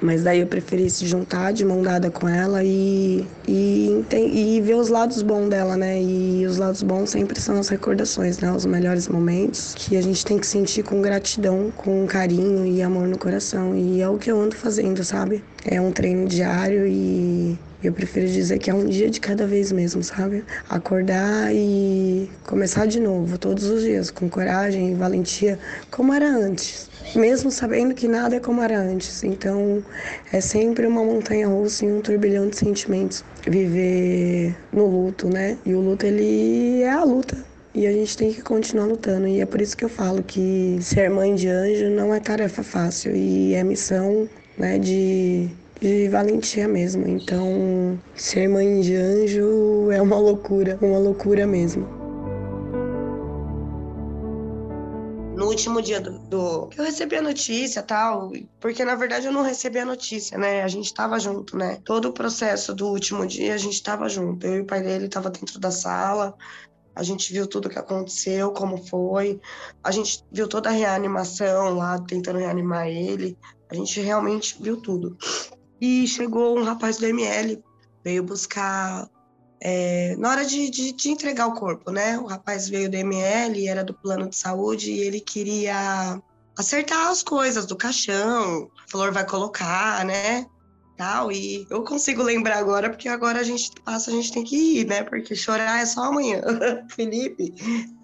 Mas 0.00 0.22
daí 0.22 0.40
eu 0.40 0.46
preferi 0.46 0.88
se 0.88 1.06
juntar 1.06 1.52
de 1.52 1.62
mão 1.62 1.82
dada 1.82 2.10
com 2.10 2.26
ela 2.26 2.64
e, 2.64 3.26
e, 3.46 4.02
e 4.10 4.60
ver 4.62 4.74
os 4.74 4.88
lados 4.88 5.20
bons 5.20 5.50
dela, 5.50 5.76
né? 5.76 6.02
E 6.02 6.46
os 6.46 6.56
lados 6.56 6.82
bons 6.82 7.10
sempre 7.10 7.38
são 7.38 7.58
as 7.58 7.68
recordações, 7.68 8.38
né? 8.38 8.50
Os 8.50 8.64
melhores 8.64 9.08
momentos 9.08 9.74
que 9.76 9.94
a 9.96 10.02
gente 10.02 10.24
tem 10.24 10.38
que 10.38 10.46
sentir 10.46 10.82
com 10.82 11.02
gratidão, 11.02 11.70
com 11.76 12.06
carinho 12.06 12.64
e 12.64 12.82
amor 12.82 13.08
no 13.08 13.18
coração. 13.18 13.76
E 13.76 14.00
é 14.00 14.08
o 14.08 14.16
que 14.16 14.30
eu 14.30 14.40
ando 14.40 14.56
fazendo, 14.56 15.04
sabe? 15.04 15.44
É 15.66 15.78
um 15.78 15.92
treino 15.92 16.26
diário 16.26 16.86
e 16.86 17.13
eu 17.82 17.92
prefiro 17.92 18.26
dizer 18.26 18.58
que 18.58 18.70
é 18.70 18.74
um 18.74 18.86
dia 18.86 19.10
de 19.10 19.20
cada 19.20 19.46
vez 19.46 19.70
mesmo, 19.70 20.02
sabe? 20.02 20.42
Acordar 20.70 21.54
e 21.54 22.30
começar 22.44 22.86
de 22.86 22.98
novo, 22.98 23.36
todos 23.36 23.64
os 23.64 23.82
dias, 23.82 24.10
com 24.10 24.28
coragem 24.28 24.92
e 24.92 24.94
valentia, 24.94 25.58
como 25.90 26.12
era 26.12 26.28
antes. 26.28 26.88
Mesmo 27.14 27.50
sabendo 27.50 27.94
que 27.94 28.08
nada 28.08 28.36
é 28.36 28.40
como 28.40 28.62
era 28.62 28.78
antes. 28.78 29.22
Então, 29.22 29.84
é 30.32 30.40
sempre 30.40 30.86
uma 30.86 31.04
montanha 31.04 31.46
russa 31.46 31.84
e 31.84 31.92
um 31.92 32.00
turbilhão 32.00 32.48
de 32.48 32.56
sentimentos. 32.56 33.22
Viver 33.46 34.56
no 34.72 34.86
luto, 34.86 35.28
né? 35.28 35.58
E 35.66 35.74
o 35.74 35.80
luto, 35.80 36.06
ele 36.06 36.82
é 36.82 36.90
a 36.90 37.04
luta. 37.04 37.36
E 37.74 37.86
a 37.86 37.92
gente 37.92 38.16
tem 38.16 38.32
que 38.32 38.40
continuar 38.40 38.86
lutando. 38.86 39.28
E 39.28 39.40
é 39.40 39.46
por 39.46 39.60
isso 39.60 39.76
que 39.76 39.84
eu 39.84 39.88
falo 39.90 40.22
que 40.22 40.78
ser 40.80 41.10
mãe 41.10 41.34
de 41.34 41.48
anjo 41.48 41.90
não 41.90 42.14
é 42.14 42.18
tarefa 42.18 42.62
fácil. 42.62 43.14
E 43.14 43.54
é 43.54 43.62
missão 43.62 44.28
né, 44.56 44.78
de 44.78 45.50
de 45.84 46.08
valentia 46.08 46.66
mesmo. 46.66 47.06
Então, 47.06 48.00
ser 48.14 48.48
mãe 48.48 48.80
de 48.80 48.96
anjo 48.96 49.90
é 49.90 50.00
uma 50.00 50.18
loucura, 50.18 50.78
uma 50.80 50.98
loucura 50.98 51.46
mesmo. 51.46 51.86
No 55.36 55.46
último 55.46 55.82
dia 55.82 56.00
do, 56.00 56.18
do, 56.20 56.70
eu 56.74 56.84
recebi 56.84 57.16
a 57.16 57.22
notícia 57.22 57.82
tal, 57.82 58.32
porque 58.60 58.82
na 58.82 58.94
verdade 58.94 59.26
eu 59.26 59.32
não 59.32 59.42
recebi 59.42 59.78
a 59.78 59.84
notícia, 59.84 60.38
né? 60.38 60.62
A 60.62 60.68
gente 60.68 60.94
tava 60.94 61.18
junto, 61.18 61.54
né? 61.54 61.78
Todo 61.84 62.08
o 62.08 62.12
processo 62.12 62.72
do 62.72 62.88
último 62.88 63.26
dia 63.26 63.52
a 63.52 63.58
gente 63.58 63.82
tava 63.82 64.08
junto. 64.08 64.46
Eu 64.46 64.56
e 64.56 64.60
o 64.60 64.64
pai 64.64 64.80
dele 64.80 65.06
tava 65.06 65.28
dentro 65.28 65.58
da 65.58 65.70
sala, 65.70 66.34
a 66.94 67.02
gente 67.02 67.30
viu 67.30 67.46
tudo 67.46 67.68
que 67.68 67.78
aconteceu, 67.78 68.52
como 68.52 68.78
foi. 68.86 69.38
A 69.82 69.90
gente 69.90 70.24
viu 70.32 70.48
toda 70.48 70.70
a 70.70 70.72
reanimação 70.72 71.76
lá, 71.76 72.00
tentando 72.00 72.38
reanimar 72.38 72.86
ele. 72.86 73.36
A 73.68 73.74
gente 73.74 74.00
realmente 74.00 74.56
viu 74.62 74.80
tudo. 74.80 75.18
E 75.86 76.08
chegou 76.08 76.58
um 76.58 76.64
rapaz 76.64 76.96
do 76.96 77.04
ML, 77.04 77.62
veio 78.02 78.22
buscar. 78.22 79.06
É, 79.60 80.16
na 80.16 80.30
hora 80.30 80.42
de, 80.42 80.70
de, 80.70 80.92
de, 80.92 81.10
entregar 81.10 81.46
o 81.46 81.52
corpo, 81.52 81.90
né? 81.90 82.18
O 82.18 82.24
rapaz 82.24 82.70
veio 82.70 82.90
do 82.90 82.96
ML, 82.96 83.68
era 83.68 83.84
do 83.84 83.92
plano 83.92 84.26
de 84.26 84.34
saúde, 84.34 84.90
e 84.90 85.00
ele 85.00 85.20
queria 85.20 86.22
acertar 86.56 87.08
as 87.08 87.22
coisas 87.22 87.66
do 87.66 87.76
caixão, 87.76 88.70
o 88.94 89.12
vai 89.12 89.26
colocar, 89.26 90.06
né? 90.06 90.46
Tal, 90.96 91.30
e 91.30 91.66
eu 91.68 91.84
consigo 91.84 92.22
lembrar 92.22 92.56
agora, 92.60 92.88
porque 92.88 93.06
agora 93.06 93.40
a 93.40 93.44
gente 93.44 93.70
passa, 93.84 94.10
a 94.10 94.14
gente 94.14 94.32
tem 94.32 94.42
que 94.42 94.56
ir, 94.56 94.86
né? 94.86 95.02
Porque 95.02 95.36
chorar 95.36 95.82
é 95.82 95.84
só 95.84 96.04
amanhã. 96.04 96.40
Felipe 96.96 97.52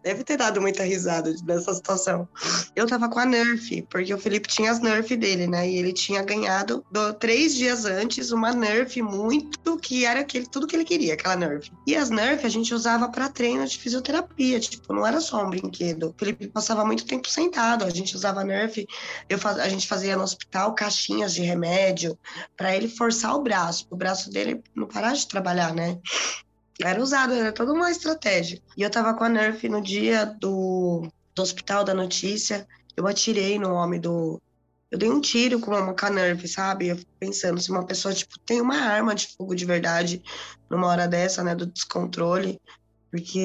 deve 0.02 0.24
ter 0.24 0.36
dado 0.36 0.60
muita 0.60 0.82
risada 0.82 1.34
nessa 1.44 1.74
situação. 1.74 2.28
Eu 2.74 2.86
tava 2.86 3.08
com 3.08 3.18
a 3.18 3.26
Nerf, 3.26 3.82
porque 3.90 4.12
o 4.12 4.18
Felipe 4.18 4.48
tinha 4.48 4.70
as 4.70 4.80
Nerf 4.80 5.16
dele, 5.16 5.46
né? 5.46 5.68
E 5.68 5.76
ele 5.76 5.92
tinha 5.92 6.22
ganhado 6.22 6.84
do, 6.90 7.12
três 7.14 7.54
dias 7.54 7.84
antes 7.84 8.30
uma 8.30 8.52
Nerf 8.52 9.00
muito 9.02 9.78
que 9.78 10.04
era 10.04 10.20
aquele, 10.20 10.46
tudo 10.46 10.66
que 10.66 10.76
ele 10.76 10.84
queria, 10.84 11.14
aquela 11.14 11.36
Nerf. 11.36 11.70
E 11.86 11.96
as 11.96 12.10
Nerf 12.10 12.44
a 12.44 12.48
gente 12.48 12.74
usava 12.74 13.08
para 13.08 13.28
treino 13.28 13.66
de 13.66 13.78
fisioterapia, 13.78 14.60
tipo, 14.60 14.92
não 14.92 15.06
era 15.06 15.20
só 15.20 15.44
um 15.44 15.50
brinquedo. 15.50 16.10
O 16.10 16.14
Felipe 16.18 16.48
passava 16.48 16.84
muito 16.84 17.04
tempo 17.04 17.28
sentado, 17.28 17.84
a 17.84 17.90
gente 17.90 18.14
usava 18.14 18.44
Nerf, 18.44 18.86
eu 19.28 19.38
a 19.44 19.68
gente 19.68 19.86
fazia 19.86 20.16
no 20.16 20.22
hospital 20.22 20.74
caixinhas 20.74 21.34
de 21.34 21.42
remédio 21.42 22.18
para 22.56 22.74
ele 22.76 22.88
forçar 22.88 23.34
o 23.34 23.42
braço, 23.42 23.86
o 23.90 23.96
braço 23.96 24.30
dele 24.30 24.62
não 24.74 24.86
parar 24.86 25.12
de 25.12 25.26
trabalhar, 25.26 25.74
né? 25.74 25.98
Era 26.82 27.02
usado, 27.02 27.34
era 27.34 27.52
toda 27.52 27.72
uma 27.72 27.90
estratégia. 27.90 28.60
E 28.76 28.82
eu 28.82 28.90
tava 28.90 29.14
com 29.14 29.24
a 29.24 29.28
Nerf 29.28 29.68
no 29.68 29.80
dia 29.80 30.24
do, 30.24 31.06
do 31.34 31.42
hospital 31.42 31.84
da 31.84 31.94
notícia, 31.94 32.66
eu 32.96 33.06
atirei 33.06 33.58
no 33.58 33.72
homem 33.72 34.00
do. 34.00 34.40
Eu 34.90 34.98
dei 34.98 35.08
um 35.08 35.20
tiro 35.20 35.60
com 35.60 35.70
uma 35.70 36.10
Nerf, 36.10 36.48
sabe? 36.48 36.88
Eu 36.88 36.98
pensando, 37.18 37.60
se 37.60 37.70
uma 37.70 37.86
pessoa, 37.86 38.12
tipo, 38.12 38.38
tem 38.40 38.60
uma 38.60 38.76
arma 38.76 39.14
de 39.14 39.28
fogo 39.36 39.54
de 39.54 39.64
verdade 39.64 40.22
numa 40.68 40.88
hora 40.88 41.06
dessa, 41.06 41.44
né, 41.44 41.54
do 41.54 41.66
descontrole, 41.66 42.60
porque 43.10 43.38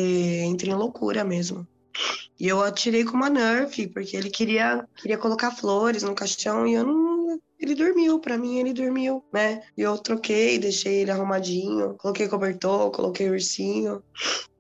entra 0.43 0.69
em 0.69 0.73
loucura 0.73 1.23
mesmo. 1.23 1.67
E 2.39 2.47
eu 2.47 2.61
atirei 2.61 3.05
com 3.05 3.15
uma 3.15 3.29
Nerf, 3.29 3.87
porque 3.87 4.17
ele 4.17 4.29
queria, 4.29 4.85
queria 4.95 5.17
colocar 5.17 5.51
flores 5.51 6.03
no 6.03 6.15
caixão 6.15 6.67
e 6.67 6.73
eu 6.73 6.85
não. 6.85 7.14
Ele 7.59 7.73
dormiu, 7.73 8.19
para 8.19 8.37
mim 8.37 8.59
ele 8.59 8.73
dormiu, 8.73 9.23
né? 9.33 9.61
E 9.77 9.81
eu 9.81 9.97
troquei, 9.97 10.59
deixei 10.59 11.01
ele 11.01 11.11
arrumadinho, 11.11 11.95
coloquei 11.97 12.27
cobertor, 12.27 12.91
coloquei 12.91 13.29
ursinho. 13.29 14.03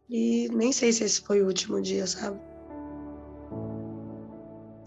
E 0.09 0.47
nem 0.49 0.71
sei 0.71 0.93
se 0.93 1.03
esse 1.03 1.21
foi 1.21 1.41
o 1.41 1.47
último 1.47 1.81
dia, 1.81 2.07
sabe? 2.07 2.39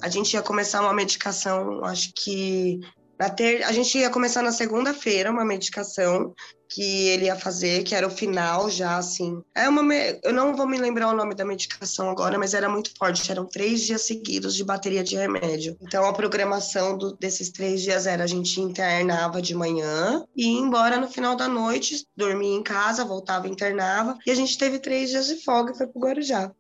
A 0.00 0.08
gente 0.08 0.34
ia 0.34 0.42
começar 0.42 0.80
uma 0.80 0.94
medicação, 0.94 1.84
acho 1.84 2.12
que 2.14 2.80
na 3.18 3.28
ter... 3.28 3.64
a 3.64 3.72
gente 3.72 3.98
ia 3.98 4.10
começar 4.10 4.42
na 4.42 4.52
segunda-feira 4.52 5.30
uma 5.30 5.44
medicação 5.44 6.32
que 6.68 7.08
ele 7.08 7.26
ia 7.26 7.36
fazer, 7.36 7.82
que 7.82 7.94
era 7.94 8.06
o 8.06 8.10
final 8.10 8.70
já, 8.70 8.96
assim. 8.96 9.42
É 9.54 9.68
uma. 9.68 9.82
Me... 9.82 10.18
Eu 10.22 10.32
não 10.32 10.54
vou 10.54 10.66
me 10.66 10.76
lembrar 10.76 11.08
o 11.08 11.16
nome 11.16 11.34
da 11.34 11.44
medicação 11.44 12.10
agora, 12.10 12.38
mas 12.38 12.54
era 12.54 12.68
muito 12.68 12.92
forte. 12.96 13.30
Eram 13.30 13.46
três 13.46 13.82
dias 13.82 14.02
seguidos 14.02 14.54
de 14.54 14.64
bateria 14.64 15.02
de 15.02 15.16
remédio. 15.16 15.76
Então 15.80 16.04
a 16.04 16.12
programação 16.12 16.96
do... 16.96 17.16
desses 17.16 17.50
três 17.50 17.82
dias 17.82 18.06
era 18.06 18.24
a 18.24 18.26
gente 18.26 18.60
internava 18.60 19.40
de 19.40 19.54
manhã 19.54 20.24
e 20.36 20.54
ia 20.54 20.60
embora 20.60 20.98
no 20.98 21.08
final 21.08 21.34
da 21.34 21.48
noite, 21.48 22.06
dormia 22.16 22.54
em 22.54 22.62
casa, 22.62 23.04
voltava, 23.04 23.48
internava. 23.48 24.18
E 24.26 24.30
a 24.30 24.34
gente 24.34 24.58
teve 24.58 24.78
três 24.78 25.10
dias 25.10 25.26
de 25.26 25.42
folga 25.42 25.72
e 25.72 25.76
foi 25.76 25.86
pro 25.86 26.00
Guarujá. 26.00 26.50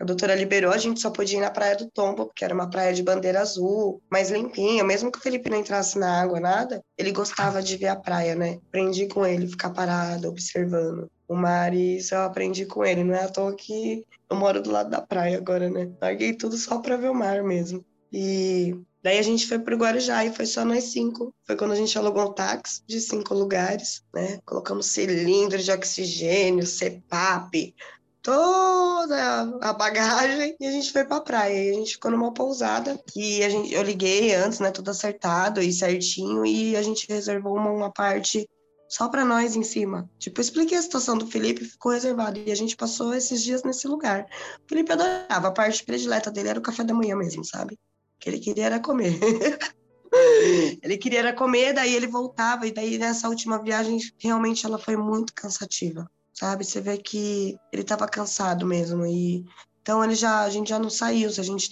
A 0.00 0.04
doutora 0.04 0.34
liberou, 0.34 0.72
a 0.72 0.78
gente 0.78 1.00
só 1.00 1.10
podia 1.10 1.38
ir 1.38 1.40
na 1.40 1.50
Praia 1.50 1.76
do 1.76 1.88
Tombo, 1.88 2.26
porque 2.26 2.44
era 2.44 2.54
uma 2.54 2.68
praia 2.68 2.92
de 2.92 3.02
bandeira 3.02 3.40
azul, 3.40 4.02
mais 4.10 4.30
limpinha. 4.30 4.82
Mesmo 4.82 5.12
que 5.12 5.18
o 5.18 5.22
Felipe 5.22 5.48
não 5.48 5.58
entrasse 5.58 5.98
na 5.98 6.20
água, 6.20 6.40
nada, 6.40 6.82
ele 6.98 7.12
gostava 7.12 7.62
de 7.62 7.76
ver 7.76 7.88
a 7.88 7.96
praia, 7.96 8.34
né? 8.34 8.58
Aprendi 8.68 9.06
com 9.06 9.24
ele 9.24 9.51
ficar 9.52 9.70
parado, 9.70 10.28
observando 10.28 11.10
o 11.28 11.34
mar, 11.34 11.72
e 11.74 11.98
isso 11.98 12.14
eu 12.14 12.22
aprendi 12.22 12.66
com 12.66 12.84
ele. 12.84 13.04
Não 13.04 13.14
é 13.14 13.24
à 13.24 13.28
toa 13.28 13.54
que 13.54 14.04
eu 14.28 14.36
moro 14.36 14.62
do 14.62 14.70
lado 14.70 14.90
da 14.90 15.00
praia 15.00 15.38
agora, 15.38 15.70
né? 15.70 15.90
Larguei 16.00 16.34
tudo 16.34 16.56
só 16.56 16.78
para 16.78 16.96
ver 16.96 17.10
o 17.10 17.14
mar 17.14 17.42
mesmo. 17.42 17.84
E 18.12 18.76
daí 19.02 19.18
a 19.18 19.22
gente 19.22 19.46
foi 19.46 19.58
pro 19.58 19.76
Guarujá 19.76 20.24
e 20.24 20.34
foi 20.34 20.46
só 20.46 20.64
nós 20.64 20.84
cinco. 20.84 21.34
Foi 21.46 21.56
quando 21.56 21.72
a 21.72 21.76
gente 21.76 21.96
alugou 21.96 22.30
um 22.30 22.32
táxi 22.32 22.82
de 22.86 23.00
cinco 23.00 23.34
lugares, 23.34 24.02
né? 24.14 24.38
Colocamos 24.44 24.86
cilindro 24.86 25.58
de 25.58 25.70
oxigênio, 25.70 26.66
CPAP, 26.66 27.74
toda 28.22 29.58
a 29.60 29.72
bagagem 29.72 30.56
e 30.60 30.66
a 30.66 30.70
gente 30.70 30.92
foi 30.92 31.04
pra 31.04 31.20
praia. 31.20 31.64
E 31.64 31.70
a 31.70 31.74
gente 31.74 31.92
ficou 31.92 32.10
numa 32.10 32.32
pousada 32.32 32.98
que 33.12 33.42
a 33.42 33.48
gente, 33.48 33.72
eu 33.74 33.82
liguei 33.82 34.34
antes, 34.34 34.60
né? 34.60 34.70
Tudo 34.70 34.90
acertado 34.90 35.60
e 35.60 35.72
certinho. 35.72 36.46
E 36.46 36.76
a 36.76 36.82
gente 36.82 37.06
reservou 37.08 37.56
uma, 37.56 37.70
uma 37.70 37.92
parte 37.92 38.48
só 38.92 39.08
para 39.08 39.24
nós 39.24 39.56
em 39.56 39.62
cima. 39.62 40.06
Tipo, 40.18 40.38
eu 40.38 40.42
expliquei 40.42 40.76
a 40.76 40.82
situação 40.82 41.16
do 41.16 41.26
Felipe, 41.26 41.64
ficou 41.64 41.92
reservado. 41.92 42.38
E 42.38 42.52
a 42.52 42.54
gente 42.54 42.76
passou 42.76 43.14
esses 43.14 43.42
dias 43.42 43.62
nesse 43.62 43.88
lugar. 43.88 44.26
O 44.62 44.68
Felipe 44.68 44.92
adorava, 44.92 45.48
a 45.48 45.50
parte 45.50 45.82
predileta 45.82 46.30
dele 46.30 46.50
era 46.50 46.58
o 46.58 46.62
café 46.62 46.84
da 46.84 46.92
manhã 46.92 47.16
mesmo, 47.16 47.42
sabe? 47.42 47.72
O 47.72 47.78
que 48.20 48.28
ele 48.28 48.38
queria 48.38 48.66
era 48.66 48.78
comer. 48.78 49.18
ele 50.82 50.98
queria 50.98 51.20
era 51.20 51.32
comer, 51.32 51.72
daí 51.72 51.94
ele 51.94 52.06
voltava. 52.06 52.66
E 52.66 52.70
daí 52.70 52.98
nessa 52.98 53.30
última 53.30 53.62
viagem, 53.62 53.98
realmente 54.18 54.66
ela 54.66 54.78
foi 54.78 54.94
muito 54.94 55.32
cansativa, 55.32 56.06
sabe? 56.34 56.62
Você 56.62 56.78
vê 56.78 56.98
que 56.98 57.56
ele 57.72 57.80
estava 57.80 58.06
cansado 58.06 58.66
mesmo. 58.66 59.06
E 59.06 59.42
então 59.80 60.04
ele 60.04 60.14
já, 60.14 60.42
a 60.42 60.50
gente 60.50 60.68
já 60.68 60.78
não 60.78 60.90
saiu, 60.90 61.30
a 61.30 61.42
gente 61.42 61.70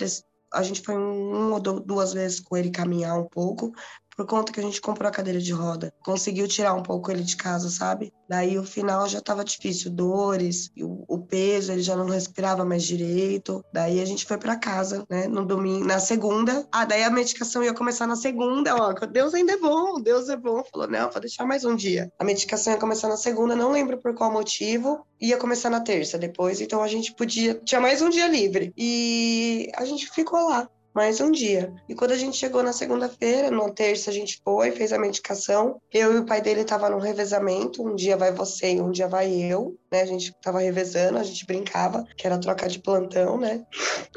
a 0.54 0.62
gente 0.62 0.80
foi 0.80 0.96
um, 0.96 1.34
um 1.34 1.52
ou 1.52 1.60
duas 1.60 2.12
vezes 2.12 2.40
com 2.40 2.56
ele 2.56 2.70
caminhar 2.70 3.16
um 3.18 3.28
pouco, 3.28 3.72
por 4.16 4.26
conta 4.26 4.52
que 4.52 4.60
a 4.60 4.62
gente 4.62 4.80
comprou 4.80 5.08
a 5.08 5.12
cadeira 5.12 5.40
de 5.40 5.52
roda. 5.52 5.92
Conseguiu 6.04 6.46
tirar 6.46 6.74
um 6.74 6.82
pouco 6.82 7.10
ele 7.10 7.22
de 7.22 7.36
casa, 7.36 7.70
sabe? 7.70 8.12
Daí 8.28 8.58
o 8.58 8.64
final 8.64 9.08
já 9.08 9.20
tava 9.20 9.44
difícil, 9.44 9.90
dores, 9.90 10.70
o, 10.78 11.04
o, 11.08 11.18
peso, 11.18 11.72
ele 11.72 11.82
já 11.82 11.96
não 11.96 12.06
respirava 12.06 12.64
mais 12.64 12.84
direito. 12.84 13.64
Daí 13.72 14.00
a 14.00 14.04
gente 14.04 14.24
foi 14.24 14.38
para 14.38 14.56
casa, 14.56 15.04
né, 15.10 15.26
no 15.26 15.44
domingo, 15.44 15.84
na 15.84 15.98
segunda. 15.98 16.64
Ah, 16.70 16.84
daí 16.84 17.02
a 17.02 17.10
medicação 17.10 17.64
ia 17.64 17.74
começar 17.74 18.06
na 18.06 18.14
segunda, 18.14 18.76
ó, 18.76 18.92
Deus 19.06 19.34
ainda 19.34 19.54
é 19.54 19.56
bom, 19.56 20.00
Deus 20.00 20.28
é 20.28 20.36
bom. 20.36 20.62
Falou, 20.70 20.88
não, 20.88 21.10
vou 21.10 21.20
deixar 21.20 21.44
mais 21.44 21.64
um 21.64 21.74
dia. 21.74 22.12
A 22.18 22.24
medicação 22.24 22.72
ia 22.72 22.78
começar 22.78 23.08
na 23.08 23.16
segunda, 23.16 23.56
não 23.56 23.72
lembro 23.72 23.98
por 23.98 24.14
qual 24.14 24.30
motivo, 24.30 25.04
ia 25.20 25.36
começar 25.36 25.70
na 25.70 25.80
terça 25.80 26.16
depois, 26.16 26.60
então 26.60 26.82
a 26.82 26.88
gente 26.88 27.12
podia, 27.14 27.54
tinha 27.64 27.80
mais 27.80 28.00
um 28.00 28.08
dia 28.08 28.28
livre. 28.28 28.72
E 28.76 29.70
a 29.74 29.84
gente 29.84 30.08
ficou 30.08 30.48
lá 30.48 30.68
mais 30.94 31.20
um 31.20 31.30
dia. 31.30 31.72
E 31.88 31.94
quando 31.94 32.12
a 32.12 32.16
gente 32.16 32.36
chegou 32.36 32.62
na 32.62 32.72
segunda-feira, 32.72 33.50
na 33.50 33.70
terça 33.70 34.10
a 34.10 34.12
gente 34.12 34.40
foi, 34.44 34.72
fez 34.72 34.92
a 34.92 34.98
medicação. 34.98 35.80
Eu 35.92 36.14
e 36.14 36.18
o 36.18 36.26
pai 36.26 36.40
dele 36.40 36.62
estavam 36.62 36.90
no 36.90 36.98
revezamento, 36.98 37.86
um 37.86 37.94
dia 37.94 38.16
vai 38.16 38.32
você 38.32 38.74
e 38.74 38.80
um 38.80 38.90
dia 38.90 39.08
vai 39.08 39.30
eu, 39.30 39.78
né? 39.90 40.02
A 40.02 40.06
gente 40.06 40.34
tava 40.42 40.60
revezando, 40.60 41.18
a 41.18 41.22
gente 41.22 41.46
brincava, 41.46 42.04
que 42.16 42.26
era 42.26 42.38
troca 42.38 42.68
de 42.68 42.80
plantão, 42.80 43.38
né? 43.38 43.64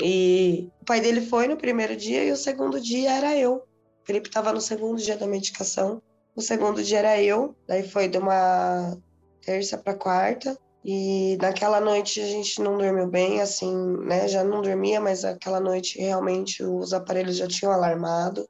E 0.01 0.69
o 0.81 0.85
pai 0.85 0.99
dele 0.99 1.21
foi 1.21 1.47
no 1.47 1.57
primeiro 1.57 1.95
dia 1.95 2.23
e 2.23 2.31
o 2.31 2.37
segundo 2.37 2.79
dia 2.79 3.11
era 3.11 3.37
eu. 3.37 3.55
O 3.55 4.05
Felipe 4.05 4.29
tava 4.29 4.51
no 4.51 4.61
segundo 4.61 4.97
dia 4.97 5.15
da 5.15 5.27
medicação. 5.27 6.01
O 6.35 6.41
segundo 6.41 6.83
dia 6.83 6.99
era 6.99 7.21
eu, 7.21 7.55
daí 7.67 7.87
foi 7.87 8.07
de 8.07 8.17
uma 8.17 8.97
terça 9.41 9.77
para 9.77 9.93
quarta. 9.93 10.57
E 10.85 11.37
naquela 11.41 11.79
noite 11.79 12.19
a 12.19 12.25
gente 12.25 12.61
não 12.61 12.77
dormiu 12.77 13.07
bem, 13.07 13.41
assim, 13.41 13.73
né? 14.05 14.27
Já 14.27 14.43
não 14.43 14.61
dormia, 14.61 14.99
mas 14.99 15.23
aquela 15.23 15.59
noite 15.59 15.97
realmente 15.97 16.63
os 16.63 16.93
aparelhos 16.93 17.37
já 17.37 17.47
tinham 17.47 17.71
alarmado. 17.71 18.47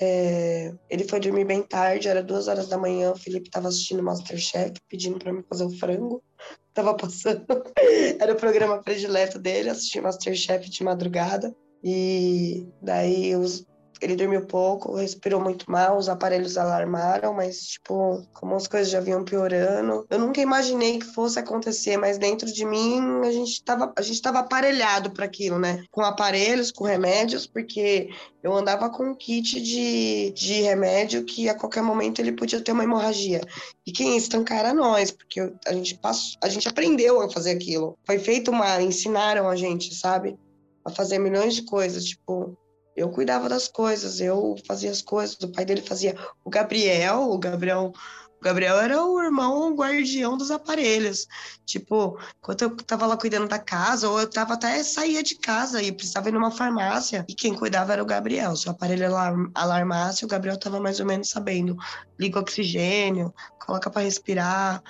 É, 0.00 0.74
ele 0.90 1.04
foi 1.04 1.20
dormir 1.20 1.44
bem 1.44 1.62
tarde, 1.62 2.08
era 2.08 2.22
duas 2.22 2.48
horas 2.48 2.68
da 2.68 2.78
manhã. 2.78 3.12
O 3.12 3.18
Felipe 3.18 3.48
estava 3.48 3.68
assistindo 3.68 4.02
Masterchef, 4.02 4.74
pedindo 4.88 5.18
para 5.18 5.32
mim 5.32 5.44
fazer 5.48 5.64
o 5.64 5.78
frango. 5.78 6.22
Tava 6.72 6.94
passando, 6.94 7.46
era 8.20 8.34
o 8.34 8.36
programa 8.36 8.82
predileto 8.82 9.38
dele, 9.38 9.70
assistir 9.70 10.00
Masterchef 10.00 10.68
de 10.68 10.84
madrugada. 10.84 11.54
E 11.82 12.66
daí 12.82 13.34
os, 13.36 13.66
ele 14.00 14.16
dormiu 14.16 14.46
pouco, 14.46 14.96
respirou 14.96 15.40
muito 15.40 15.70
mal, 15.70 15.96
os 15.96 16.08
aparelhos 16.08 16.56
alarmaram, 16.56 17.32
mas, 17.32 17.60
tipo, 17.62 18.26
como 18.32 18.54
as 18.54 18.66
coisas 18.66 18.90
já 18.90 19.00
vinham 19.00 19.24
piorando, 19.24 20.06
eu 20.10 20.18
nunca 20.18 20.40
imaginei 20.40 20.98
que 20.98 21.06
fosse 21.06 21.38
acontecer, 21.38 21.96
mas 21.96 22.18
dentro 22.18 22.46
de 22.52 22.64
mim 22.64 23.00
a 23.24 23.30
gente 23.32 23.62
tava, 23.62 23.92
a 23.96 24.02
gente 24.02 24.20
tava 24.20 24.40
aparelhado 24.40 25.10
para 25.10 25.24
aquilo, 25.24 25.58
né? 25.58 25.84
Com 25.90 26.02
aparelhos, 26.02 26.70
com 26.70 26.84
remédios, 26.84 27.46
porque 27.46 28.10
eu 28.42 28.54
andava 28.54 28.88
com 28.90 29.10
um 29.10 29.14
kit 29.14 29.60
de, 29.60 30.30
de 30.30 30.62
remédio 30.62 31.24
que 31.24 31.48
a 31.48 31.54
qualquer 31.54 31.82
momento 31.82 32.20
ele 32.20 32.32
podia 32.32 32.60
ter 32.60 32.72
uma 32.72 32.84
hemorragia. 32.84 33.40
E 33.86 33.92
quem 33.92 34.12
ia 34.12 34.16
estancar 34.18 34.58
era 34.58 34.74
nós, 34.74 35.10
porque 35.10 35.52
a 35.66 35.72
gente 35.72 35.98
passou, 35.98 36.38
a 36.42 36.48
gente 36.48 36.68
aprendeu 36.68 37.20
a 37.20 37.30
fazer 37.30 37.50
aquilo. 37.50 37.98
Foi 38.04 38.18
feito 38.18 38.50
uma, 38.50 38.80
ensinaram 38.80 39.48
a 39.48 39.56
gente, 39.56 39.94
sabe? 39.94 40.38
A 40.84 40.90
fazer 40.90 41.18
milhões 41.18 41.54
de 41.54 41.62
coisas, 41.62 42.04
tipo, 42.04 42.56
eu 42.96 43.10
cuidava 43.10 43.48
das 43.48 43.68
coisas, 43.68 44.20
eu 44.20 44.56
fazia 44.66 44.90
as 44.90 45.02
coisas, 45.02 45.36
o 45.42 45.52
pai 45.52 45.64
dele 45.64 45.82
fazia. 45.82 46.16
O 46.42 46.48
Gabriel, 46.48 47.30
o 47.30 47.38
Gabriel, 47.38 47.92
o 48.40 48.44
Gabriel 48.44 48.78
era 48.80 49.04
o 49.04 49.22
irmão 49.22 49.74
guardião 49.74 50.36
dos 50.36 50.50
aparelhos. 50.50 51.26
Tipo, 51.66 52.18
quando 52.40 52.62
eu 52.62 52.76
tava 52.76 53.06
lá 53.06 53.16
cuidando 53.16 53.48
da 53.48 53.58
casa, 53.58 54.08
ou 54.08 54.18
eu 54.18 54.30
tava 54.30 54.54
até 54.54 54.82
saía 54.82 55.22
de 55.22 55.36
casa 55.36 55.82
e 55.82 55.92
precisava 55.92 56.30
ir 56.30 56.32
numa 56.32 56.50
farmácia, 56.50 57.24
e 57.28 57.34
quem 57.34 57.54
cuidava 57.54 57.92
era 57.92 58.02
o 58.02 58.06
Gabriel. 58.06 58.56
Se 58.56 58.66
o 58.66 58.70
aparelho 58.70 59.14
alarmasse, 59.54 60.24
o 60.24 60.28
Gabriel 60.28 60.58
tava 60.58 60.80
mais 60.80 60.98
ou 60.98 61.06
menos 61.06 61.28
sabendo. 61.28 61.76
Liga 62.18 62.38
o 62.38 62.42
oxigênio, 62.42 63.34
coloca 63.64 63.90
para 63.90 64.02
respirar, 64.02 64.82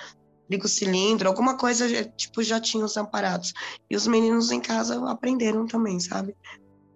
liga 0.49 0.65
o 0.65 0.69
cilindro, 0.69 1.27
alguma 1.27 1.57
coisa, 1.57 2.05
tipo, 2.15 2.41
já 2.41 2.59
tinha 2.59 2.85
os 2.85 2.95
amparados. 2.95 3.53
E 3.89 3.97
os 3.97 4.07
meninos 4.07 4.49
em 4.49 4.61
casa 4.61 5.03
aprenderam 5.09 5.67
também, 5.67 5.99
sabe? 5.99 6.35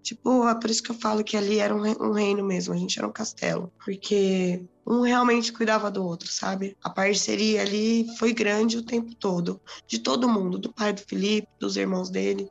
Tipo, 0.04 0.48
é 0.48 0.60
por 0.60 0.70
isso 0.70 0.82
que 0.82 0.92
eu 0.92 0.96
falo 0.96 1.24
que 1.24 1.38
ali 1.38 1.60
era 1.60 1.76
um 1.76 2.12
reino 2.12 2.44
mesmo, 2.44 2.74
a 2.74 2.78
gente 2.78 2.98
era 2.98 3.08
um 3.08 3.12
castelo. 3.12 3.72
Porque 3.84 4.64
um 4.86 5.02
realmente 5.02 5.54
cuidava 5.54 5.92
do 5.92 6.04
outro, 6.04 6.28
sabe? 6.28 6.76
A 6.84 6.90
parceria 6.90 7.62
ali 7.62 8.08
foi 8.18 8.34
grande 8.34 8.78
o 8.78 8.86
tempo 8.86 9.14
todo. 9.16 9.62
De 9.88 10.00
todo 10.00 10.28
mundo, 10.28 10.58
do 10.58 10.74
pai 10.74 10.94
do 10.94 11.02
Felipe, 11.02 11.48
dos 11.60 11.78
irmãos 11.78 12.10
dele. 12.10 12.50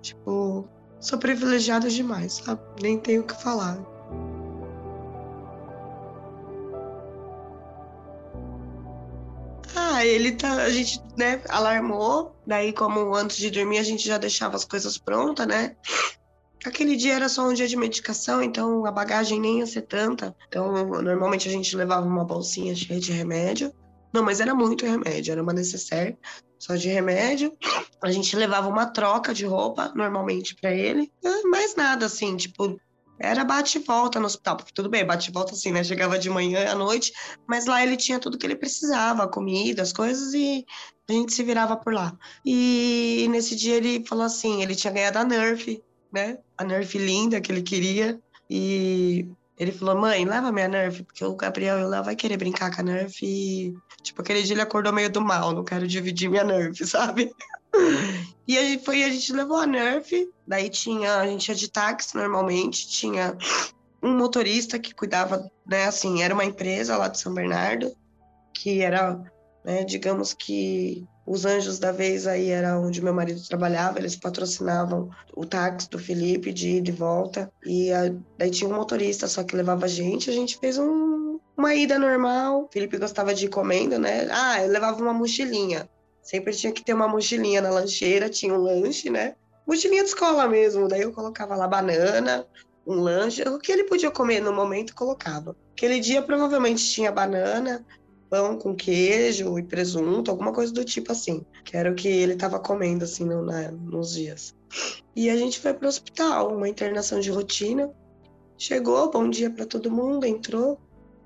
Tipo, 0.00 0.68
sou 1.00 1.18
privilegiada 1.18 1.90
demais, 1.90 2.34
sabe? 2.34 2.60
Nem 2.80 2.98
tenho 2.98 3.22
o 3.22 3.26
que 3.26 3.42
falar. 3.42 3.82
Ah, 9.76 10.04
ele 10.04 10.32
tá. 10.32 10.52
A 10.62 10.70
gente, 10.70 11.00
né, 11.16 11.42
alarmou. 11.48 12.36
Daí, 12.46 12.72
como 12.72 13.14
antes 13.14 13.36
de 13.36 13.50
dormir, 13.50 13.78
a 13.78 13.82
gente 13.82 14.06
já 14.06 14.18
deixava 14.18 14.56
as 14.56 14.64
coisas 14.64 14.96
prontas, 14.98 15.46
né? 15.46 15.76
Aquele 16.64 16.96
dia 16.96 17.14
era 17.14 17.28
só 17.28 17.46
um 17.46 17.52
dia 17.52 17.68
de 17.68 17.76
medicação, 17.76 18.42
então 18.42 18.86
a 18.86 18.90
bagagem 18.90 19.38
nem 19.38 19.58
ia 19.58 19.66
ser 19.66 19.82
tanta. 19.82 20.34
Então, 20.48 20.72
normalmente 21.02 21.46
a 21.48 21.52
gente 21.52 21.76
levava 21.76 22.06
uma 22.06 22.24
bolsinha 22.24 22.74
cheia 22.74 22.98
de 22.98 23.12
remédio. 23.12 23.72
Não, 24.12 24.22
mas 24.22 24.40
era 24.40 24.54
muito 24.54 24.86
remédio, 24.86 25.32
era 25.32 25.42
uma 25.42 25.52
necessaire 25.52 26.16
só 26.58 26.76
de 26.76 26.88
remédio. 26.88 27.52
A 28.02 28.10
gente 28.10 28.34
levava 28.34 28.68
uma 28.68 28.86
troca 28.86 29.34
de 29.34 29.44
roupa, 29.44 29.92
normalmente, 29.94 30.54
para 30.54 30.72
ele. 30.72 31.12
Mais 31.50 31.74
nada, 31.74 32.06
assim, 32.06 32.36
tipo, 32.36 32.80
era 33.18 33.44
bate 33.44 33.78
e 33.78 33.82
volta 33.82 34.18
no 34.18 34.26
hospital. 34.26 34.56
Tudo 34.74 34.88
bem, 34.88 35.04
bate 35.04 35.30
e 35.30 35.32
volta 35.32 35.52
assim, 35.52 35.70
né? 35.70 35.84
Chegava 35.84 36.18
de 36.18 36.30
manhã 36.30 36.70
à 36.70 36.74
noite, 36.74 37.12
mas 37.46 37.66
lá 37.66 37.82
ele 37.82 37.96
tinha 37.96 38.18
tudo 38.18 38.38
que 38.38 38.46
ele 38.46 38.56
precisava, 38.56 39.28
comida, 39.28 39.82
as 39.82 39.92
coisas, 39.92 40.32
e 40.32 40.64
a 41.08 41.12
gente 41.12 41.34
se 41.34 41.42
virava 41.42 41.76
por 41.76 41.92
lá. 41.92 42.16
E 42.44 43.26
nesse 43.30 43.54
dia 43.54 43.76
ele 43.76 44.04
falou 44.06 44.24
assim: 44.24 44.62
ele 44.62 44.74
tinha 44.74 44.92
ganhado 44.92 45.18
a 45.18 45.24
Nerf 45.24 45.82
né? 46.14 46.38
A 46.56 46.64
Nerf 46.64 46.96
linda 46.96 47.40
que 47.40 47.50
ele 47.50 47.62
queria. 47.62 48.18
E 48.48 49.26
ele 49.58 49.72
falou, 49.72 50.00
mãe, 50.00 50.24
leva 50.24 50.52
minha 50.52 50.68
Nerf, 50.68 51.02
porque 51.02 51.24
o 51.24 51.34
Gabriel 51.34 51.88
Léo 51.88 52.04
vai 52.04 52.14
querer 52.14 52.36
brincar 52.36 52.74
com 52.74 52.80
a 52.80 52.84
Nerf. 52.84 53.20
E, 53.22 53.74
tipo, 54.02 54.22
aquele 54.22 54.42
dia 54.42 54.54
ele 54.54 54.62
acordou 54.62 54.92
meio 54.92 55.10
do 55.10 55.20
mal, 55.20 55.52
não 55.52 55.64
quero 55.64 55.88
dividir 55.88 56.30
minha 56.30 56.44
Nerf, 56.44 56.78
sabe? 56.86 57.34
e 58.46 58.56
aí 58.56 58.78
foi, 58.78 59.02
a 59.02 59.10
gente 59.10 59.32
levou 59.32 59.56
a 59.56 59.66
Nerf, 59.66 60.12
daí 60.46 60.70
tinha, 60.70 61.16
a 61.16 61.26
gente 61.26 61.48
ia 61.48 61.54
de 61.56 61.68
táxi 61.68 62.14
normalmente, 62.14 62.88
tinha 62.88 63.36
um 64.00 64.16
motorista 64.16 64.78
que 64.78 64.94
cuidava, 64.94 65.50
né, 65.66 65.86
assim, 65.86 66.22
era 66.22 66.32
uma 66.32 66.44
empresa 66.44 66.96
lá 66.96 67.08
de 67.08 67.18
São 67.18 67.34
Bernardo, 67.34 67.92
que 68.52 68.80
era, 68.80 69.20
né, 69.64 69.82
digamos 69.82 70.32
que 70.32 71.04
os 71.26 71.46
Anjos 71.46 71.78
da 71.78 71.90
Vez 71.90 72.26
aí 72.26 72.50
era 72.50 72.78
onde 72.78 73.02
meu 73.02 73.14
marido 73.14 73.40
trabalhava, 73.48 73.98
eles 73.98 74.16
patrocinavam 74.16 75.08
o 75.34 75.46
táxi 75.46 75.88
do 75.88 75.98
Felipe 75.98 76.52
de 76.52 76.76
ida 76.76 76.90
e 76.90 76.92
volta. 76.92 77.50
E 77.64 77.90
a, 77.92 78.14
daí 78.36 78.50
tinha 78.50 78.68
um 78.68 78.74
motorista 78.74 79.26
só 79.26 79.42
que 79.42 79.56
levava 79.56 79.86
a 79.86 79.88
gente, 79.88 80.28
a 80.28 80.32
gente 80.32 80.58
fez 80.58 80.76
um, 80.78 81.38
uma 81.56 81.74
ida 81.74 81.98
normal. 81.98 82.64
O 82.64 82.68
Felipe 82.70 82.98
gostava 82.98 83.34
de 83.34 83.46
ir 83.46 83.48
comendo, 83.48 83.98
né? 83.98 84.28
Ah, 84.30 84.62
eu 84.62 84.70
levava 84.70 85.02
uma 85.02 85.14
mochilinha. 85.14 85.88
Sempre 86.22 86.54
tinha 86.54 86.72
que 86.72 86.84
ter 86.84 86.94
uma 86.94 87.08
mochilinha 87.08 87.62
na 87.62 87.70
lancheira, 87.70 88.28
tinha 88.28 88.54
um 88.54 88.58
lanche, 88.58 89.08
né? 89.08 89.34
Mochilinha 89.66 90.02
de 90.02 90.10
escola 90.10 90.46
mesmo. 90.46 90.88
Daí 90.88 91.02
eu 91.02 91.12
colocava 91.12 91.56
lá 91.56 91.66
banana, 91.66 92.46
um 92.86 92.96
lanche, 92.96 93.42
o 93.42 93.58
que 93.58 93.72
ele 93.72 93.84
podia 93.84 94.10
comer 94.10 94.40
no 94.40 94.52
momento, 94.52 94.94
colocava. 94.94 95.56
Aquele 95.72 96.00
dia 96.00 96.22
provavelmente 96.22 96.84
tinha 96.84 97.10
banana, 97.10 97.84
pão 98.28 98.58
com 98.58 98.74
queijo 98.74 99.58
e 99.58 99.62
presunto, 99.62 100.30
alguma 100.30 100.52
coisa 100.52 100.72
do 100.72 100.84
tipo 100.84 101.12
assim, 101.12 101.44
que 101.64 101.76
era 101.76 101.90
o 101.90 101.94
que 101.94 102.08
ele 102.08 102.34
estava 102.34 102.58
comendo 102.58 103.04
assim 103.04 103.24
no, 103.24 103.44
na, 103.44 103.70
nos 103.70 104.14
dias. 104.14 104.54
E 105.14 105.30
a 105.30 105.36
gente 105.36 105.60
foi 105.60 105.72
para 105.72 105.86
o 105.86 105.88
hospital, 105.88 106.54
uma 106.54 106.68
internação 106.68 107.20
de 107.20 107.30
rotina. 107.30 107.90
Chegou, 108.58 109.10
bom 109.10 109.28
dia 109.28 109.50
para 109.50 109.66
todo 109.66 109.90
mundo, 109.90 110.24
entrou. 110.26 110.78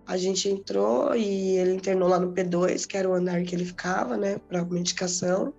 A 0.06 0.16
gente 0.16 0.48
entrou 0.48 1.14
e 1.14 1.56
ele 1.58 1.74
internou 1.74 2.08
lá 2.08 2.18
no 2.18 2.32
P2, 2.32 2.86
que 2.86 2.96
era 2.96 3.08
o 3.08 3.14
andar 3.14 3.42
que 3.42 3.54
ele 3.54 3.64
ficava, 3.64 4.16
né, 4.16 4.38
para 4.48 4.64
medicação. 4.64 5.52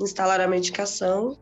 Instalaram 0.00 0.44
a 0.44 0.48
medicação. 0.48 1.36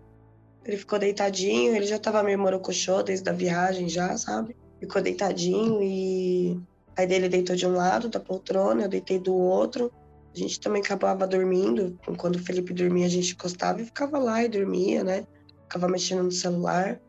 Ele 0.64 0.76
ficou 0.76 0.98
deitadinho, 0.98 1.74
ele 1.74 1.86
já 1.86 1.96
estava 1.96 2.22
meio 2.22 2.38
morocochô 2.38 3.02
desde 3.02 3.28
a 3.28 3.32
viagem 3.32 3.88
já, 3.88 4.16
sabe? 4.16 4.56
Ficou 4.80 5.02
deitadinho 5.02 5.82
e 5.82 6.60
pai 6.94 7.06
dele 7.06 7.28
deitou 7.28 7.56
de 7.56 7.66
um 7.66 7.74
lado 7.74 8.08
da 8.08 8.20
poltrona, 8.20 8.82
eu 8.82 8.88
deitei 8.88 9.18
do 9.18 9.34
outro. 9.34 9.92
A 10.34 10.38
gente 10.38 10.60
também 10.60 10.80
acabava 10.80 11.26
dormindo. 11.26 11.98
Quando 12.16 12.36
o 12.36 12.44
Felipe 12.44 12.72
dormia, 12.72 13.06
a 13.06 13.10
gente 13.10 13.32
encostava 13.32 13.82
e 13.82 13.84
ficava 13.84 14.18
lá 14.18 14.42
e 14.42 14.48
dormia, 14.48 15.04
né? 15.04 15.26
Ficava 15.64 15.88
mexendo 15.88 16.22
no 16.22 16.32
celular. 16.32 17.00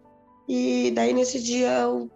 E 0.48 0.92
daí 0.92 1.14
nesse 1.14 1.42
dia 1.42 1.88
o 1.88 2.10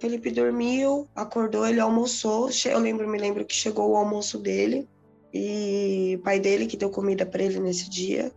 Felipe 0.00 0.30
dormiu, 0.30 1.08
acordou, 1.14 1.66
ele 1.66 1.80
almoçou. 1.80 2.50
Eu 2.64 2.78
lembro, 2.78 3.08
me 3.08 3.18
lembro 3.18 3.44
que 3.44 3.54
chegou 3.54 3.90
o 3.90 3.96
almoço 3.96 4.38
dele 4.38 4.88
e 5.32 6.16
o 6.18 6.22
pai 6.22 6.40
dele 6.40 6.66
que 6.66 6.76
deu 6.76 6.90
comida 6.90 7.24
para 7.24 7.42
ele 7.42 7.60
nesse 7.60 7.88
dia. 7.88 8.32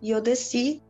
E 0.00 0.10
eu 0.10 0.20
desci 0.20 0.82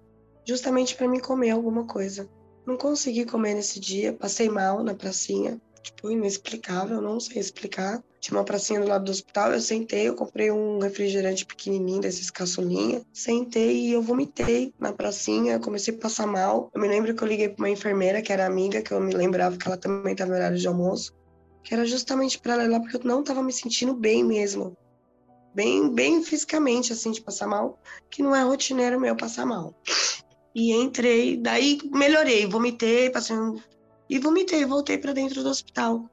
justamente 0.47 0.95
para 0.95 1.09
me 1.09 1.21
comer 1.21 1.51
alguma 1.51 1.87
coisa. 1.87 2.29
Não 2.67 2.77
consegui 2.77 3.25
comer 3.25 3.55
nesse 3.55 3.81
dia, 3.81 4.13
passei 4.13 4.51
mal 4.51 4.83
na 4.83 4.95
pracinha 4.95 5.59
tipo, 5.83 6.11
inexplicável, 6.11 7.01
não 7.01 7.19
sei 7.21 7.39
explicar. 7.39 8.03
Tinha 8.21 8.39
uma 8.39 8.45
pracinha 8.45 8.81
do 8.81 8.89
lado 8.89 9.05
do 9.05 9.11
hospital, 9.11 9.53
eu 9.53 9.61
sentei, 9.61 10.09
eu 10.09 10.15
comprei 10.15 10.51
um 10.51 10.79
refrigerante 10.79 11.47
pequenininho 11.47 12.01
desses 12.01 12.31
caçulinha, 12.31 13.03
sentei 13.13 13.87
e 13.87 13.93
eu 13.93 14.03
vomitei 14.03 14.75
na 14.79 14.93
pracinha, 14.93 15.59
comecei 15.59 15.95
a 15.95 15.99
passar 15.99 16.27
mal. 16.27 16.71
Eu 16.75 16.81
me 16.81 16.89
lembro 16.89 17.15
que 17.15 17.23
eu 17.23 17.29
liguei 17.29 17.49
para 17.49 17.63
uma 17.63 17.71
enfermeira, 17.71 18.21
que 18.21 18.33
era 18.33 18.45
amiga, 18.45 18.83
que 18.83 18.93
eu 18.93 19.01
me 19.01 19.15
lembrava 19.15 19.57
que 19.57 19.67
ela 19.67 19.77
também 19.77 20.13
estava 20.13 20.31
no 20.31 20.37
horário 20.37 20.59
de 20.59 20.67
almoço, 20.67 21.15
que 21.63 21.73
era 21.73 21.87
justamente 21.87 22.39
para 22.39 22.55
ela 22.55 22.65
ir 22.65 22.69
lá, 22.69 22.81
porque 22.81 22.97
eu 22.97 23.01
não 23.05 23.21
estava 23.21 23.43
me 23.43 23.53
sentindo 23.53 23.95
bem 23.95 24.25
mesmo. 24.25 24.77
Bem, 25.55 25.93
bem 25.93 26.23
fisicamente, 26.23 26.93
assim, 26.93 27.11
de 27.11 27.21
passar 27.21 27.47
mal, 27.47 27.81
que 28.11 28.23
não 28.23 28.35
é 28.35 28.43
rotineiro 28.43 29.01
meu 29.01 29.17
passar 29.17 29.47
mal. 29.47 29.75
E 30.55 30.73
entrei, 30.73 31.37
daí 31.37 31.79
melhorei, 31.93 32.47
vomitei, 32.47 33.11
passei 33.11 33.37
um 33.37 33.57
e 34.09 34.19
vomitei, 34.19 34.65
voltei 34.65 34.99
para 34.99 35.13
dentro 35.13 35.43
do 35.43 35.49
hospital. 35.49 36.09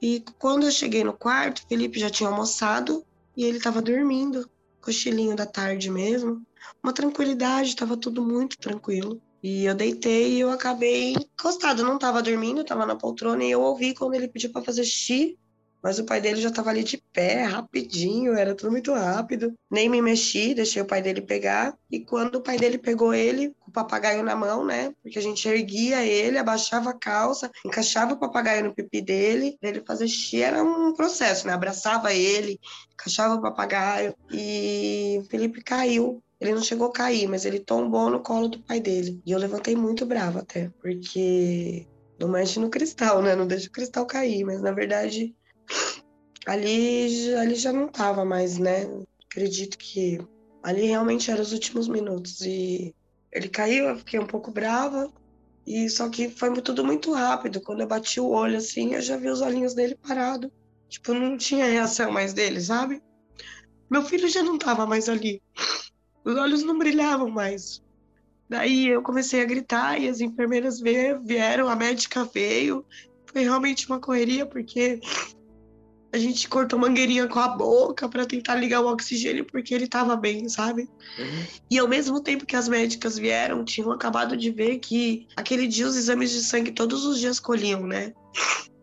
E 0.00 0.22
quando 0.38 0.64
eu 0.64 0.70
cheguei 0.70 1.02
no 1.04 1.12
quarto, 1.12 1.66
Felipe 1.68 1.98
já 1.98 2.10
tinha 2.10 2.28
almoçado 2.28 3.04
e 3.36 3.44
ele 3.44 3.58
estava 3.58 3.80
dormindo, 3.80 4.48
cochilinho 4.80 5.34
da 5.34 5.46
tarde 5.46 5.90
mesmo. 5.90 6.42
Uma 6.82 6.92
tranquilidade, 6.92 7.70
estava 7.70 7.96
tudo 7.96 8.22
muito 8.22 8.58
tranquilo. 8.58 9.20
E 9.42 9.64
eu 9.64 9.74
deitei 9.74 10.34
e 10.34 10.40
eu 10.40 10.50
acabei 10.50 11.12
encostado, 11.12 11.84
não 11.84 11.96
estava 11.96 12.22
dormindo, 12.22 12.62
estava 12.62 12.84
na 12.84 12.96
poltrona 12.96 13.44
e 13.44 13.50
eu 13.50 13.60
ouvi 13.60 13.94
quando 13.94 14.14
ele 14.14 14.28
pediu 14.28 14.50
para 14.50 14.64
fazer 14.64 14.84
xixi 14.84 15.38
mas 15.86 16.00
o 16.00 16.04
pai 16.04 16.20
dele 16.20 16.40
já 16.40 16.48
estava 16.48 16.70
ali 16.70 16.82
de 16.82 17.00
pé, 17.12 17.44
rapidinho, 17.44 18.34
era 18.34 18.56
tudo 18.56 18.72
muito 18.72 18.92
rápido. 18.92 19.54
Nem 19.70 19.88
me 19.88 20.02
mexi, 20.02 20.52
deixei 20.52 20.82
o 20.82 20.84
pai 20.84 21.00
dele 21.00 21.20
pegar. 21.20 21.78
E 21.88 22.00
quando 22.00 22.34
o 22.34 22.40
pai 22.40 22.58
dele 22.58 22.76
pegou 22.76 23.14
ele, 23.14 23.54
com 23.60 23.70
o 23.70 23.72
papagaio 23.72 24.24
na 24.24 24.34
mão, 24.34 24.64
né? 24.64 24.92
Porque 25.00 25.16
a 25.16 25.22
gente 25.22 25.48
erguia 25.48 26.04
ele, 26.04 26.38
abaixava 26.38 26.90
a 26.90 26.98
calça, 26.98 27.48
encaixava 27.64 28.14
o 28.14 28.18
papagaio 28.18 28.64
no 28.64 28.74
pipi 28.74 29.00
dele, 29.00 29.56
ele 29.62 29.80
fazer 29.86 30.08
xixi 30.08 30.42
era 30.42 30.60
um 30.60 30.92
processo, 30.92 31.46
né? 31.46 31.52
Abraçava 31.52 32.12
ele, 32.12 32.58
encaixava 32.92 33.36
o 33.36 33.40
papagaio. 33.40 34.12
E 34.28 35.20
o 35.20 35.24
Felipe 35.26 35.62
caiu 35.62 36.20
ele 36.40 36.52
não 36.52 36.62
chegou 36.62 36.88
a 36.88 36.92
cair, 36.92 37.28
mas 37.28 37.44
ele 37.44 37.60
tombou 37.60 38.10
no 38.10 38.20
colo 38.20 38.48
do 38.48 38.58
pai 38.58 38.80
dele. 38.80 39.22
E 39.24 39.30
eu 39.30 39.38
levantei 39.38 39.76
muito 39.76 40.04
bravo 40.04 40.40
até, 40.40 40.68
porque 40.82 41.86
não 42.18 42.28
mexe 42.28 42.58
no 42.58 42.68
cristal, 42.68 43.22
né? 43.22 43.36
Não 43.36 43.46
deixa 43.46 43.68
o 43.68 43.72
cristal 43.72 44.04
cair, 44.04 44.44
mas 44.44 44.60
na 44.60 44.72
verdade 44.72 45.34
ali, 46.46 47.34
ali 47.34 47.54
já 47.54 47.72
não 47.72 47.88
tava 47.88 48.24
mais, 48.24 48.58
né? 48.58 48.88
Acredito 49.30 49.76
que 49.76 50.18
ali 50.62 50.86
realmente 50.86 51.30
eram 51.30 51.42
os 51.42 51.52
últimos 51.52 51.88
minutos. 51.88 52.40
E 52.40 52.94
ele 53.32 53.48
caiu, 53.48 53.86
eu 53.86 53.96
fiquei 53.98 54.18
um 54.18 54.26
pouco 54.26 54.50
brava. 54.50 55.12
E 55.66 55.88
só 55.90 56.08
que 56.08 56.28
foi 56.30 56.52
tudo 56.62 56.84
muito 56.84 57.12
rápido. 57.12 57.60
Quando 57.60 57.80
eu 57.80 57.86
bati 57.86 58.20
o 58.20 58.28
olho 58.28 58.58
assim, 58.58 58.94
eu 58.94 59.02
já 59.02 59.16
vi 59.16 59.28
os 59.28 59.40
olhinhos 59.40 59.74
dele 59.74 59.96
parado. 59.96 60.50
Tipo, 60.88 61.12
não 61.12 61.36
tinha 61.36 61.66
reação 61.66 62.12
mais 62.12 62.32
dele, 62.32 62.60
sabe? 62.60 63.02
Meu 63.90 64.02
filho 64.02 64.28
já 64.28 64.42
não 64.42 64.58
tava 64.58 64.86
mais 64.86 65.08
ali. 65.08 65.42
Os 66.24 66.36
olhos 66.36 66.62
não 66.62 66.78
brilhavam 66.78 67.28
mais. 67.28 67.82
Daí 68.48 68.88
eu 68.88 69.02
comecei 69.02 69.42
a 69.42 69.44
gritar 69.44 70.00
e 70.00 70.08
as 70.08 70.20
enfermeiras 70.20 70.80
vieram, 70.80 71.68
a 71.68 71.74
médica 71.74 72.24
veio. 72.24 72.84
Foi 73.26 73.42
realmente 73.42 73.86
uma 73.86 74.00
correria, 74.00 74.46
porque 74.46 75.00
a 76.16 76.18
gente 76.18 76.48
cortou 76.48 76.78
mangueirinha 76.78 77.28
com 77.28 77.38
a 77.38 77.48
boca 77.48 78.08
para 78.08 78.24
tentar 78.24 78.54
ligar 78.56 78.80
o 78.80 78.88
oxigênio 78.88 79.44
porque 79.44 79.74
ele 79.74 79.86
tava 79.86 80.16
bem, 80.16 80.48
sabe? 80.48 80.88
Uhum. 81.18 81.44
E 81.70 81.78
ao 81.78 81.86
mesmo 81.86 82.20
tempo 82.20 82.46
que 82.46 82.56
as 82.56 82.68
médicas 82.68 83.18
vieram, 83.18 83.64
tinham 83.64 83.92
acabado 83.92 84.36
de 84.36 84.50
ver 84.50 84.78
que 84.78 85.26
aquele 85.36 85.66
dia 85.66 85.86
os 85.86 85.96
exames 85.96 86.30
de 86.30 86.42
sangue 86.42 86.72
todos 86.72 87.04
os 87.04 87.20
dias 87.20 87.38
colhiam, 87.38 87.86
né? 87.86 88.12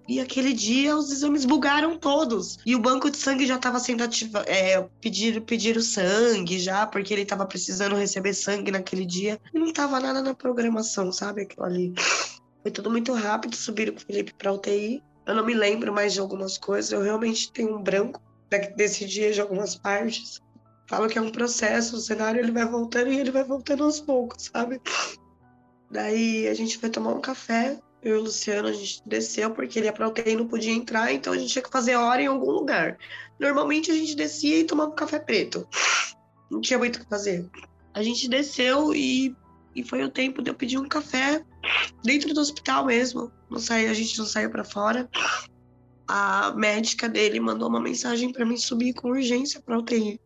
E 0.07 0.19
aquele 0.19 0.53
dia 0.53 0.95
os 0.95 1.11
exames 1.11 1.45
bugaram 1.45 1.97
todos. 1.97 2.59
E 2.65 2.75
o 2.75 2.79
banco 2.79 3.09
de 3.09 3.17
sangue 3.17 3.47
já 3.47 3.55
estava 3.55 3.79
sendo 3.79 4.03
ativado. 4.03 4.47
É, 4.49 4.81
pedir, 5.01 5.41
pedir 5.41 5.77
o 5.77 5.81
sangue 5.81 6.59
já, 6.59 6.85
porque 6.85 7.13
ele 7.13 7.21
estava 7.21 7.45
precisando 7.45 7.95
receber 7.95 8.33
sangue 8.33 8.71
naquele 8.71 9.05
dia. 9.05 9.39
E 9.53 9.57
não 9.57 9.71
tava 9.71 9.99
nada 9.99 10.21
na 10.21 10.33
programação, 10.33 11.11
sabe? 11.11 11.43
Aquilo 11.43 11.65
ali. 11.65 11.93
Foi 12.61 12.71
tudo 12.71 12.91
muito 12.91 13.13
rápido, 13.13 13.55
subiram 13.55 13.93
com 13.93 13.99
o 13.99 14.05
Felipe 14.05 14.33
pra 14.37 14.51
UTI. 14.51 15.01
Eu 15.25 15.35
não 15.35 15.45
me 15.45 15.53
lembro 15.53 15.93
mais 15.93 16.13
de 16.13 16.19
algumas 16.19 16.57
coisas, 16.57 16.91
eu 16.91 17.01
realmente 17.01 17.51
tenho 17.51 17.77
um 17.77 17.81
branco 17.81 18.21
desse 18.75 19.05
dia 19.05 19.31
de 19.31 19.41
algumas 19.41 19.75
partes. 19.75 20.41
Falo 20.87 21.07
que 21.07 21.17
é 21.17 21.21
um 21.21 21.31
processo, 21.31 21.95
o 21.95 21.99
cenário 21.99 22.39
ele 22.39 22.51
vai 22.51 22.65
voltando 22.65 23.11
e 23.11 23.19
ele 23.19 23.31
vai 23.31 23.43
voltando 23.43 23.83
aos 23.83 23.99
poucos, 23.99 24.51
sabe? 24.53 24.81
Daí 25.89 26.47
a 26.47 26.53
gente 26.53 26.77
foi 26.77 26.89
tomar 26.89 27.13
um 27.13 27.21
café, 27.21 27.79
eu 28.01 28.17
e 28.17 28.19
o 28.19 28.23
Luciano, 28.23 28.67
a 28.67 28.73
gente 28.73 29.01
desceu 29.05 29.51
porque 29.51 29.79
ele 29.79 29.85
ia 29.85 29.93
pra 29.93 30.07
UTI 30.07 30.31
e 30.31 30.35
não 30.35 30.47
podia 30.47 30.73
entrar, 30.73 31.13
então 31.13 31.31
a 31.31 31.37
gente 31.37 31.53
tinha 31.53 31.63
que 31.63 31.71
fazer 31.71 31.95
hora 31.95 32.21
em 32.21 32.27
algum 32.27 32.51
lugar. 32.51 32.97
Normalmente 33.39 33.91
a 33.91 33.93
gente 33.93 34.15
descia 34.15 34.59
e 34.59 34.65
tomava 34.65 34.91
um 34.91 34.95
café 34.95 35.19
preto. 35.19 35.67
Não 36.51 36.59
tinha 36.59 36.77
muito 36.77 36.97
o 36.97 36.99
que 36.99 37.09
fazer. 37.09 37.49
A 37.93 38.03
gente 38.03 38.27
desceu 38.27 38.93
e, 38.93 39.35
e 39.75 39.83
foi 39.83 40.03
o 40.03 40.09
tempo 40.09 40.41
de 40.41 40.49
eu 40.49 40.55
pedir 40.55 40.77
um 40.77 40.87
café 40.87 41.43
dentro 42.03 42.33
do 42.33 42.41
hospital 42.41 42.85
mesmo. 42.85 43.31
Não 43.49 43.59
saí, 43.59 43.87
a 43.87 43.93
gente 43.93 44.17
não 44.17 44.25
saiu 44.25 44.49
para 44.49 44.63
fora. 44.63 45.09
A 46.07 46.53
médica 46.55 47.07
dele 47.07 47.39
mandou 47.39 47.69
uma 47.69 47.79
mensagem 47.79 48.31
para 48.31 48.45
mim 48.45 48.57
subir 48.57 48.93
com 48.93 49.09
urgência 49.09 49.61
para 49.61 49.77
UTI. 49.77 50.19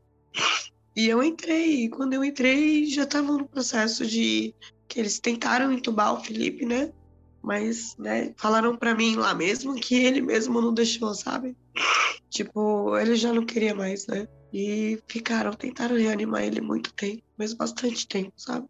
E 0.95 1.07
eu 1.07 1.21
entrei, 1.21 1.83
e 1.83 1.89
quando 1.89 2.13
eu 2.13 2.23
entrei, 2.23 2.85
já 2.85 3.05
tava 3.05 3.31
no 3.33 3.47
processo 3.47 4.05
de 4.05 4.53
que 4.87 4.99
eles 4.99 5.19
tentaram 5.19 5.71
entubar 5.71 6.13
o 6.13 6.23
Felipe, 6.23 6.65
né? 6.65 6.91
Mas, 7.43 7.95
né, 7.97 8.33
falaram 8.35 8.75
para 8.75 8.95
mim 8.95 9.15
lá 9.15 9.33
mesmo 9.33 9.75
que 9.75 9.95
ele 9.95 10.21
mesmo 10.21 10.59
não 10.59 10.73
deixou, 10.73 11.13
sabe? 11.13 11.55
Tipo, 12.29 12.97
ele 12.97 13.15
já 13.15 13.31
não 13.31 13.45
queria 13.45 13.75
mais, 13.75 14.07
né? 14.07 14.27
E 14.51 14.99
ficaram, 15.07 15.53
tentaram 15.53 15.95
reanimar 15.95 16.43
ele 16.43 16.61
muito 16.61 16.91
tempo, 16.93 17.21
mas 17.37 17.53
bastante 17.53 18.07
tempo, 18.07 18.33
sabe? 18.35 18.67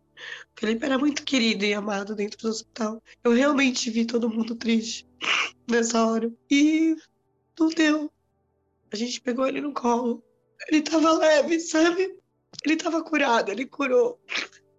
O 0.55 0.59
Felipe 0.59 0.85
era 0.85 0.97
muito 0.97 1.23
querido 1.23 1.65
e 1.65 1.73
amado 1.73 2.15
dentro 2.15 2.39
do 2.39 2.49
hospital. 2.49 3.01
Eu 3.23 3.31
realmente 3.31 3.89
vi 3.89 4.05
todo 4.05 4.29
mundo 4.29 4.55
triste 4.55 5.07
nessa 5.69 6.05
hora. 6.05 6.31
E 6.49 6.95
não 7.59 7.69
deu. 7.69 8.11
A 8.91 8.95
gente 8.95 9.21
pegou 9.21 9.47
ele 9.47 9.61
no 9.61 9.73
colo. 9.73 10.23
Ele 10.67 10.81
tava 10.81 11.11
leve, 11.11 11.59
sabe? 11.59 12.19
Ele 12.65 12.75
tava 12.75 13.03
curado, 13.03 13.51
ele 13.51 13.65
curou. 13.65 14.19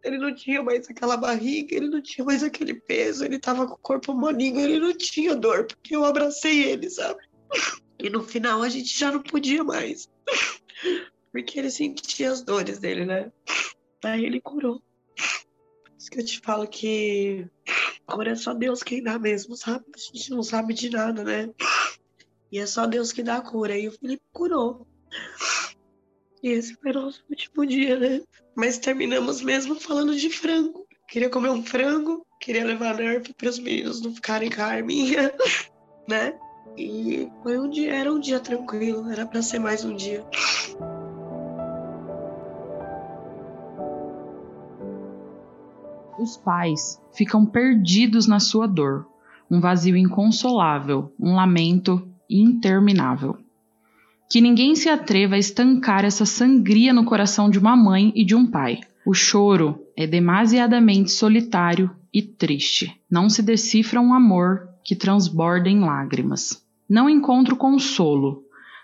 Ele 0.03 0.19
não 0.19 0.35
tinha 0.35 0.63
mais 0.63 0.89
aquela 0.89 1.17
barriga, 1.17 1.75
ele 1.75 1.89
não 1.89 2.01
tinha 2.01 2.25
mais 2.25 2.43
aquele 2.43 2.75
peso, 2.75 3.25
ele 3.25 3.39
tava 3.39 3.67
com 3.67 3.75
o 3.75 3.79
corpo 3.79 4.15
molinho, 4.15 4.61
ele 4.61 4.79
não 4.79 4.97
tinha 4.97 5.35
dor, 5.35 5.67
porque 5.67 5.95
eu 5.95 6.05
abracei 6.05 6.65
ele, 6.65 6.89
sabe? 6.89 7.21
E 7.99 8.09
no 8.09 8.23
final 8.23 8.63
a 8.63 8.69
gente 8.69 8.97
já 8.97 9.11
não 9.11 9.23
podia 9.23 9.65
mais. 9.65 10.09
Porque 11.33 11.59
ele 11.59 11.71
sentia 11.71 12.31
as 12.31 12.43
dores 12.43 12.79
dele, 12.79 13.05
né? 13.05 13.31
Aí 14.05 14.25
ele 14.25 14.41
curou. 14.41 14.83
Isso 16.09 16.13
que 16.13 16.21
eu 16.21 16.25
te 16.25 16.41
falo 16.41 16.67
que 16.67 17.47
agora 18.07 18.31
é 18.31 18.35
só 18.35 18.55
Deus 18.55 18.83
quem 18.83 19.03
dá 19.03 19.19
mesmo, 19.19 19.55
sabe? 19.55 19.85
A 19.95 19.99
gente 19.99 20.31
não 20.31 20.43
sabe 20.43 20.73
de 20.73 20.89
nada, 20.89 21.23
né? 21.23 21.51
E 22.51 22.59
é 22.59 22.65
só 22.65 22.87
Deus 22.87 23.13
que 23.13 23.23
dá 23.23 23.37
a 23.37 23.43
cura. 23.43 23.77
E 23.77 23.89
o 23.89 23.93
Felipe 23.93 24.23
curou. 24.33 24.87
E 26.43 26.49
esse 26.49 26.75
foi 26.77 26.93
nosso 26.93 27.23
último 27.29 27.67
dia, 27.67 27.99
né? 27.99 28.23
Mas 28.57 28.79
terminamos 28.79 29.43
mesmo 29.43 29.75
falando 29.75 30.17
de 30.17 30.31
frango. 30.31 30.87
Queria 31.07 31.29
comer 31.29 31.51
um 31.51 31.63
frango, 31.63 32.27
queria 32.41 32.65
levar 32.65 32.97
nerf 32.97 33.35
para 33.35 33.51
os 33.51 33.59
meninos 33.59 34.01
não 34.01 34.15
ficarem 34.15 34.49
com 34.49 34.63
a 34.63 34.67
arminha, 34.67 35.31
né? 36.09 36.39
E 36.75 37.31
foi 37.43 37.59
um 37.59 37.69
dia, 37.69 37.95
era 37.95 38.11
um 38.11 38.19
dia 38.19 38.41
tranquilo, 38.41 39.11
era 39.11 39.27
para 39.27 39.43
ser 39.43 39.59
mais 39.59 39.85
um 39.85 39.95
dia. 39.95 40.25
Os 46.19 46.37
pais 46.37 47.01
ficam 47.13 47.47
perdidos 47.47 48.27
na 48.27 48.41
sua 48.41 48.67
dor, 48.67 49.07
um 49.49 49.61
vazio 49.61 49.97
inconsolável, 49.97 51.13
um 51.19 51.37
lamento 51.37 52.09
interminável. 52.29 53.39
Que 54.29 54.41
ninguém 54.41 54.75
se 54.75 54.89
atreva 54.89 55.37
a 55.37 55.39
estancar 55.39 56.05
essa 56.05 56.27
sangria 56.27 56.93
no 56.93 57.05
coração 57.05 57.49
de 57.49 57.59
uma 57.59 57.77
mãe 57.77 58.13
e 58.17 58.25
de 58.25 58.35
um 58.35 58.51
pai. 58.51 58.81
O 59.07 59.15
choro 59.15 59.87
é 59.97 60.09
demasiadamente 60.09 61.13
solitário 61.13 61.89
e 62.13 62.21
triste. 62.21 63.01
Não 63.09 63.31
se 63.31 63.41
decifra 63.41 64.01
um 64.01 64.13
amor 64.13 64.69
que 64.85 64.97
transborda 64.97 65.69
em 65.69 65.79
lágrimas. 65.79 66.63
Não 66.91 67.09
encontro 67.09 67.55
consolo. 67.55 68.43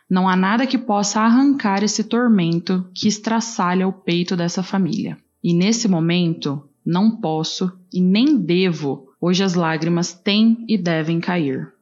Não 0.09 0.29
há 0.29 0.37
nada 0.37 0.69
que 0.69 0.79
possa 0.79 1.21
arrancar 1.21 1.83
esse 1.83 2.05
tormento 2.05 2.89
que 2.95 3.09
estraçalha 3.09 3.89
o 3.89 3.93
peito 3.93 4.37
dessa 4.37 4.63
família. 4.63 5.19
E 5.43 5.53
nesse 5.53 5.89
momento, 5.89 6.63
não 6.85 7.21
posso 7.21 7.73
e 7.93 8.01
nem 8.01 8.37
devo. 8.37 9.09
Hoje 9.21 9.43
as 9.43 9.55
lágrimas 9.55 10.13
têm 10.13 10.65
e 10.69 10.77
devem 10.77 11.21
cair. 11.21 11.73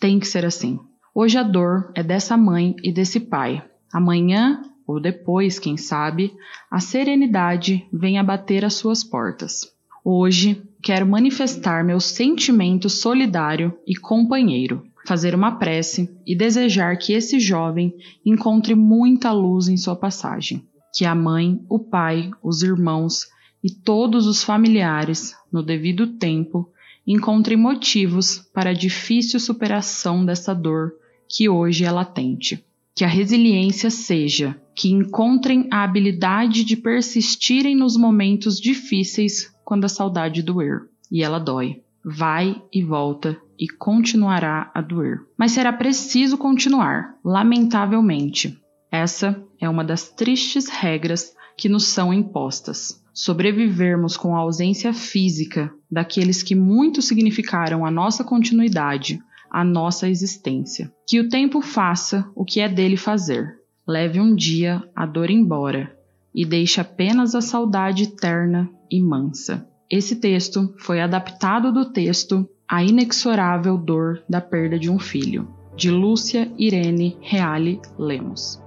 Tem 0.00 0.18
que 0.18 0.26
ser 0.26 0.44
assim. 0.44 0.78
Hoje 1.14 1.38
a 1.38 1.42
dor 1.42 1.92
é 1.94 2.02
dessa 2.02 2.36
mãe 2.36 2.74
e 2.82 2.92
desse 2.92 3.20
pai. 3.20 3.62
Amanhã, 3.92 4.62
ou 4.86 5.00
depois, 5.00 5.58
quem 5.58 5.76
sabe, 5.76 6.32
a 6.70 6.80
serenidade 6.80 7.86
vem 7.92 8.18
abater 8.18 8.64
as 8.64 8.74
suas 8.74 9.04
portas. 9.04 9.72
Hoje 10.04 10.62
quero 10.82 11.06
manifestar 11.06 11.84
meu 11.84 12.00
sentimento 12.00 12.88
solidário 12.88 13.76
e 13.86 13.94
companheiro, 13.94 14.82
fazer 15.06 15.34
uma 15.34 15.58
prece 15.58 16.10
e 16.26 16.34
desejar 16.34 16.96
que 16.96 17.12
esse 17.12 17.38
jovem 17.38 17.94
encontre 18.24 18.74
muita 18.74 19.30
luz 19.30 19.68
em 19.68 19.76
sua 19.76 19.94
passagem. 19.94 20.66
Que 20.96 21.04
a 21.04 21.14
mãe, 21.14 21.60
o 21.68 21.78
pai, 21.78 22.30
os 22.42 22.62
irmãos 22.62 23.26
e 23.62 23.70
todos 23.70 24.26
os 24.26 24.42
familiares, 24.42 25.34
no 25.52 25.62
devido 25.62 26.06
tempo, 26.06 26.70
encontrem 27.06 27.56
motivos 27.56 28.38
para 28.54 28.70
a 28.70 28.74
difícil 28.74 29.38
superação 29.38 30.24
dessa 30.24 30.54
dor 30.54 30.92
que 31.28 31.48
hoje 31.48 31.84
é 31.84 31.90
latente. 31.90 32.64
Que 32.94 33.04
a 33.04 33.08
resiliência 33.08 33.90
seja, 33.90 34.60
que 34.74 34.90
encontrem 34.90 35.68
a 35.70 35.84
habilidade 35.84 36.64
de 36.64 36.76
persistirem 36.76 37.76
nos 37.76 37.96
momentos 37.96 38.58
difíceis 38.58 39.54
quando 39.64 39.84
a 39.84 39.88
saudade 39.88 40.42
doer. 40.42 40.82
E 41.10 41.22
ela 41.22 41.38
dói. 41.38 41.82
Vai 42.04 42.60
e 42.72 42.82
volta 42.82 43.40
e 43.58 43.68
continuará 43.68 44.70
a 44.74 44.80
doer. 44.80 45.20
Mas 45.36 45.52
será 45.52 45.72
preciso 45.72 46.38
continuar, 46.38 47.14
lamentavelmente. 47.24 48.58
Essa 48.90 49.42
é 49.60 49.68
uma 49.68 49.84
das 49.84 50.08
tristes 50.08 50.68
regras 50.68 51.34
que 51.56 51.68
nos 51.68 51.84
são 51.84 52.12
impostas 52.12 53.00
sobrevivermos 53.20 54.16
com 54.16 54.34
a 54.34 54.38
ausência 54.38 54.94
física 54.94 55.70
daqueles 55.90 56.42
que 56.42 56.54
muito 56.54 57.02
significaram 57.02 57.84
a 57.84 57.90
nossa 57.90 58.24
continuidade, 58.24 59.20
a 59.50 59.62
nossa 59.62 60.08
existência. 60.08 60.90
Que 61.06 61.20
o 61.20 61.28
tempo 61.28 61.60
faça 61.60 62.26
o 62.34 62.46
que 62.46 62.60
é 62.60 62.68
dele 62.68 62.96
fazer. 62.96 63.58
Leve 63.86 64.18
um 64.18 64.34
dia 64.34 64.82
a 64.96 65.04
dor 65.04 65.30
embora 65.30 65.94
e 66.34 66.46
deixe 66.46 66.80
apenas 66.80 67.34
a 67.34 67.42
saudade 67.42 68.04
eterna 68.04 68.70
e 68.90 69.02
mansa. 69.02 69.68
Esse 69.90 70.16
texto 70.16 70.74
foi 70.78 71.02
adaptado 71.02 71.70
do 71.70 71.92
texto 71.92 72.48
A 72.66 72.82
Inexorável 72.82 73.76
Dor 73.76 74.22
da 74.26 74.40
Perda 74.40 74.78
de 74.78 74.88
um 74.88 74.98
Filho, 74.98 75.46
de 75.76 75.90
Lúcia 75.90 76.50
Irene 76.56 77.18
Reale 77.20 77.82
Lemos. 77.98 78.62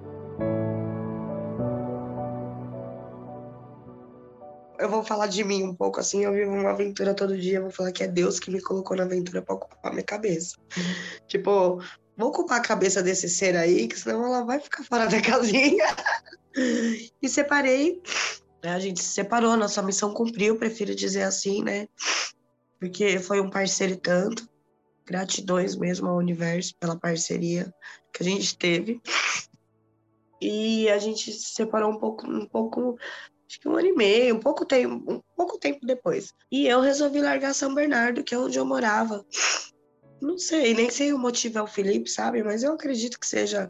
Eu 4.83 4.89
vou 4.89 5.01
falar 5.01 5.27
de 5.27 5.43
mim 5.45 5.63
um 5.63 5.73
pouco, 5.73 6.01
assim, 6.01 6.25
eu 6.25 6.33
vivo 6.33 6.51
uma 6.51 6.71
aventura 6.71 7.13
todo 7.13 7.37
dia, 7.37 7.61
vou 7.61 7.71
falar 7.71 7.93
que 7.93 8.03
é 8.03 8.07
Deus 8.07 8.37
que 8.37 8.51
me 8.51 8.61
colocou 8.61 8.97
na 8.97 9.03
aventura 9.03 9.41
para 9.41 9.55
ocupar 9.55 9.93
minha 9.93 10.03
cabeça. 10.03 10.57
tipo, 11.25 11.81
vou 12.17 12.29
ocupar 12.29 12.59
a 12.59 12.63
cabeça 12.63 13.01
desse 13.01 13.29
ser 13.29 13.55
aí, 13.55 13.87
que 13.87 13.97
senão 13.97 14.25
ela 14.25 14.43
vai 14.43 14.59
ficar 14.59 14.83
fora 14.83 15.07
da 15.07 15.19
casinha. 15.23 15.85
e 17.21 17.29
separei, 17.29 18.01
né, 18.61 18.71
a 18.71 18.79
gente 18.79 19.01
se 19.01 19.13
separou, 19.13 19.55
nossa 19.55 19.81
missão 19.81 20.13
cumpriu, 20.13 20.57
prefiro 20.57 20.93
dizer 20.93 21.23
assim, 21.23 21.63
né? 21.63 21.87
Porque 22.77 23.17
foi 23.19 23.39
um 23.39 23.49
parceiro 23.49 23.93
e 23.93 23.97
tanto. 23.97 24.49
Gratidões 25.05 25.75
mesmo 25.75 26.07
ao 26.07 26.17
universo 26.17 26.75
pela 26.77 26.97
parceria 26.97 27.73
que 28.13 28.21
a 28.21 28.25
gente 28.25 28.57
teve. 28.57 29.01
E 30.41 30.89
a 30.89 30.97
gente 30.97 31.31
se 31.31 31.53
separou 31.53 31.91
um 31.91 31.97
pouco, 31.97 32.27
um 32.27 32.45
pouco 32.45 32.97
acho 33.53 33.59
que 33.59 33.69
um 33.69 33.75
ano 33.75 33.87
e 33.87 33.93
meio, 33.93 34.35
um 34.35 34.39
pouco 34.39 34.65
tempo, 34.65 35.11
um 35.11 35.21
pouco 35.35 35.59
tempo 35.59 35.85
depois. 35.85 36.33
E 36.51 36.67
eu 36.67 36.81
resolvi 36.81 37.21
largar 37.21 37.53
São 37.53 37.73
Bernardo, 37.73 38.23
que 38.23 38.33
é 38.33 38.37
onde 38.37 38.57
eu 38.57 38.65
morava. 38.65 39.23
Não 40.21 40.37
sei, 40.39 40.73
nem 40.73 40.89
sei 40.89 41.13
o 41.13 41.19
motivo 41.19 41.59
é 41.59 41.61
o 41.61 41.67
Felipe, 41.67 42.09
sabe? 42.09 42.43
Mas 42.43 42.63
eu 42.63 42.73
acredito 42.73 43.19
que 43.19 43.27
seja, 43.27 43.69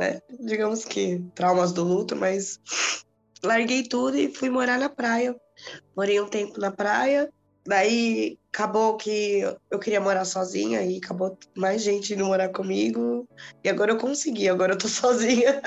né? 0.00 0.20
digamos 0.40 0.84
que 0.84 1.22
traumas 1.34 1.72
do 1.72 1.84
luto, 1.84 2.16
mas 2.16 2.58
larguei 3.42 3.82
tudo 3.82 4.16
e 4.16 4.32
fui 4.32 4.48
morar 4.48 4.78
na 4.78 4.88
praia. 4.88 5.36
Morei 5.94 6.20
um 6.20 6.28
tempo 6.28 6.58
na 6.58 6.70
praia, 6.70 7.30
daí 7.66 8.38
acabou 8.52 8.98
que 8.98 9.40
eu 9.70 9.78
queria 9.78 10.00
morar 10.00 10.26
sozinha 10.26 10.82
e 10.82 10.98
acabou 10.98 11.38
mais 11.56 11.82
gente 11.82 12.12
indo 12.12 12.26
morar 12.26 12.50
comigo. 12.50 13.26
E 13.64 13.68
agora 13.68 13.92
eu 13.92 13.98
consegui, 13.98 14.46
agora 14.48 14.74
eu 14.74 14.78
tô 14.78 14.88
sozinha. 14.88 15.62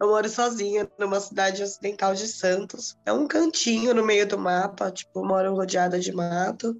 eu 0.00 0.08
moro 0.08 0.28
sozinha 0.28 0.90
numa 0.98 1.20
cidade 1.20 1.62
ocidental 1.62 2.14
de 2.14 2.26
Santos. 2.26 2.96
É 3.06 3.12
um 3.12 3.28
cantinho 3.28 3.94
no 3.94 4.04
meio 4.04 4.26
do 4.26 4.36
mapa, 4.36 4.90
tipo, 4.90 5.24
moro 5.24 5.54
rodeada 5.54 6.00
de 6.00 6.12
mato. 6.12 6.76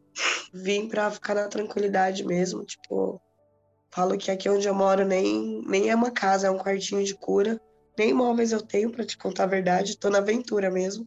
Vim 0.52 0.88
pra 0.88 1.10
ficar 1.10 1.36
na 1.36 1.46
tranquilidade 1.46 2.24
mesmo, 2.24 2.64
tipo, 2.64 3.22
falo 3.94 4.18
que 4.18 4.30
aqui 4.30 4.48
onde 4.48 4.66
eu 4.66 4.74
moro 4.74 5.06
nem, 5.06 5.62
nem 5.64 5.90
é 5.90 5.94
uma 5.94 6.10
casa, 6.10 6.48
é 6.48 6.50
um 6.50 6.58
quartinho 6.58 7.04
de 7.04 7.14
cura. 7.14 7.56
Nem 7.96 8.12
móveis 8.12 8.50
eu 8.50 8.60
tenho, 8.60 8.90
para 8.90 9.04
te 9.04 9.16
contar 9.16 9.44
a 9.44 9.46
verdade, 9.46 9.98
tô 9.98 10.10
na 10.10 10.18
aventura 10.18 10.70
mesmo. 10.70 11.06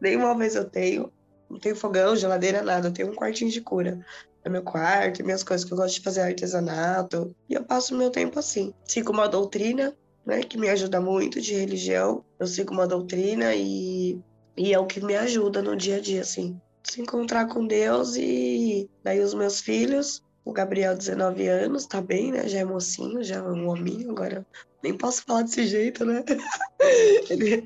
Nem 0.00 0.18
móveis 0.18 0.54
eu 0.56 0.68
tenho. 0.68 1.10
Não 1.48 1.58
tenho 1.58 1.76
fogão, 1.76 2.16
geladeira, 2.16 2.62
nada. 2.62 2.88
Eu 2.88 2.92
tenho 2.92 3.10
um 3.10 3.14
quartinho 3.14 3.50
de 3.50 3.60
cura 3.60 4.04
no 4.44 4.50
meu 4.50 4.62
quarto, 4.62 5.24
minhas 5.24 5.42
coisas 5.42 5.64
que 5.66 5.72
eu 5.72 5.76
gosto 5.76 5.94
de 5.94 6.02
fazer 6.02 6.20
artesanato. 6.20 7.34
E 7.48 7.54
eu 7.54 7.64
passo 7.64 7.96
meu 7.96 8.10
tempo 8.10 8.38
assim. 8.38 8.74
Sigo 8.84 9.12
uma 9.12 9.26
doutrina, 9.26 9.96
né, 10.24 10.42
que 10.42 10.58
me 10.58 10.68
ajuda 10.68 11.00
muito 11.00 11.40
de 11.40 11.54
religião. 11.54 12.24
Eu 12.38 12.46
sigo 12.46 12.72
uma 12.72 12.86
doutrina 12.86 13.54
e, 13.54 14.20
e 14.56 14.72
é 14.72 14.78
o 14.78 14.86
que 14.86 15.00
me 15.02 15.16
ajuda 15.16 15.62
no 15.62 15.76
dia 15.76 15.96
a 15.96 16.00
dia, 16.00 16.20
assim. 16.20 16.60
Se 16.82 17.00
encontrar 17.00 17.46
com 17.46 17.66
Deus 17.66 18.16
e 18.16 18.88
daí 19.02 19.20
os 19.20 19.34
meus 19.34 19.60
filhos. 19.60 20.22
O 20.44 20.52
Gabriel, 20.52 20.94
19 20.94 21.48
anos, 21.48 21.86
tá 21.86 22.02
bem, 22.02 22.30
né? 22.30 22.46
Já 22.46 22.58
é 22.58 22.64
mocinho, 22.66 23.24
já 23.24 23.36
é 23.36 23.42
um 23.42 23.66
hominho, 23.66 24.10
agora 24.10 24.46
nem 24.82 24.92
posso 24.92 25.22
falar 25.22 25.42
desse 25.42 25.66
jeito, 25.66 26.04
né? 26.04 26.22
ele, 27.30 27.64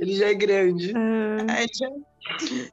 ele 0.00 0.16
já 0.16 0.26
é 0.26 0.34
grande. 0.34 0.90
É, 0.90 1.66
já, 1.72 1.88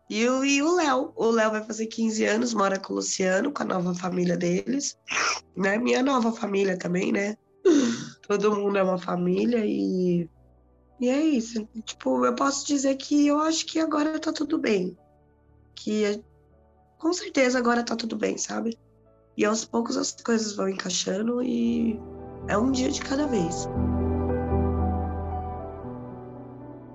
e 0.09 0.27
o, 0.27 0.43
e 0.43 0.61
o 0.61 0.75
Léo. 0.75 1.13
O 1.15 1.29
Léo 1.29 1.51
vai 1.51 1.63
fazer 1.63 1.87
15 1.87 2.25
anos, 2.25 2.53
mora 2.53 2.79
com 2.79 2.93
o 2.93 2.95
Luciano, 2.97 3.51
com 3.51 3.63
a 3.63 3.65
nova 3.65 3.93
família 3.93 4.37
deles. 4.37 4.97
Né? 5.55 5.77
Minha 5.77 6.03
nova 6.03 6.31
família 6.31 6.77
também, 6.77 7.11
né? 7.11 7.37
Todo 8.27 8.55
mundo 8.55 8.77
é 8.77 8.83
uma 8.83 8.97
família 8.97 9.65
e. 9.65 10.29
E 10.99 11.09
é 11.09 11.21
isso. 11.21 11.67
Tipo, 11.85 12.25
eu 12.25 12.35
posso 12.35 12.65
dizer 12.65 12.95
que 12.95 13.27
eu 13.27 13.39
acho 13.39 13.65
que 13.65 13.79
agora 13.79 14.19
tá 14.19 14.31
tudo 14.31 14.57
bem. 14.57 14.97
Que 15.75 16.23
com 16.97 17.11
certeza 17.11 17.57
agora 17.57 17.83
tá 17.83 17.95
tudo 17.95 18.15
bem, 18.15 18.37
sabe? 18.37 18.77
E 19.35 19.43
aos 19.43 19.65
poucos 19.65 19.97
as 19.97 20.11
coisas 20.11 20.55
vão 20.55 20.69
encaixando 20.69 21.43
e 21.43 21.99
é 22.47 22.57
um 22.57 22.71
dia 22.71 22.89
de 22.89 23.01
cada 23.01 23.27
vez. 23.27 23.67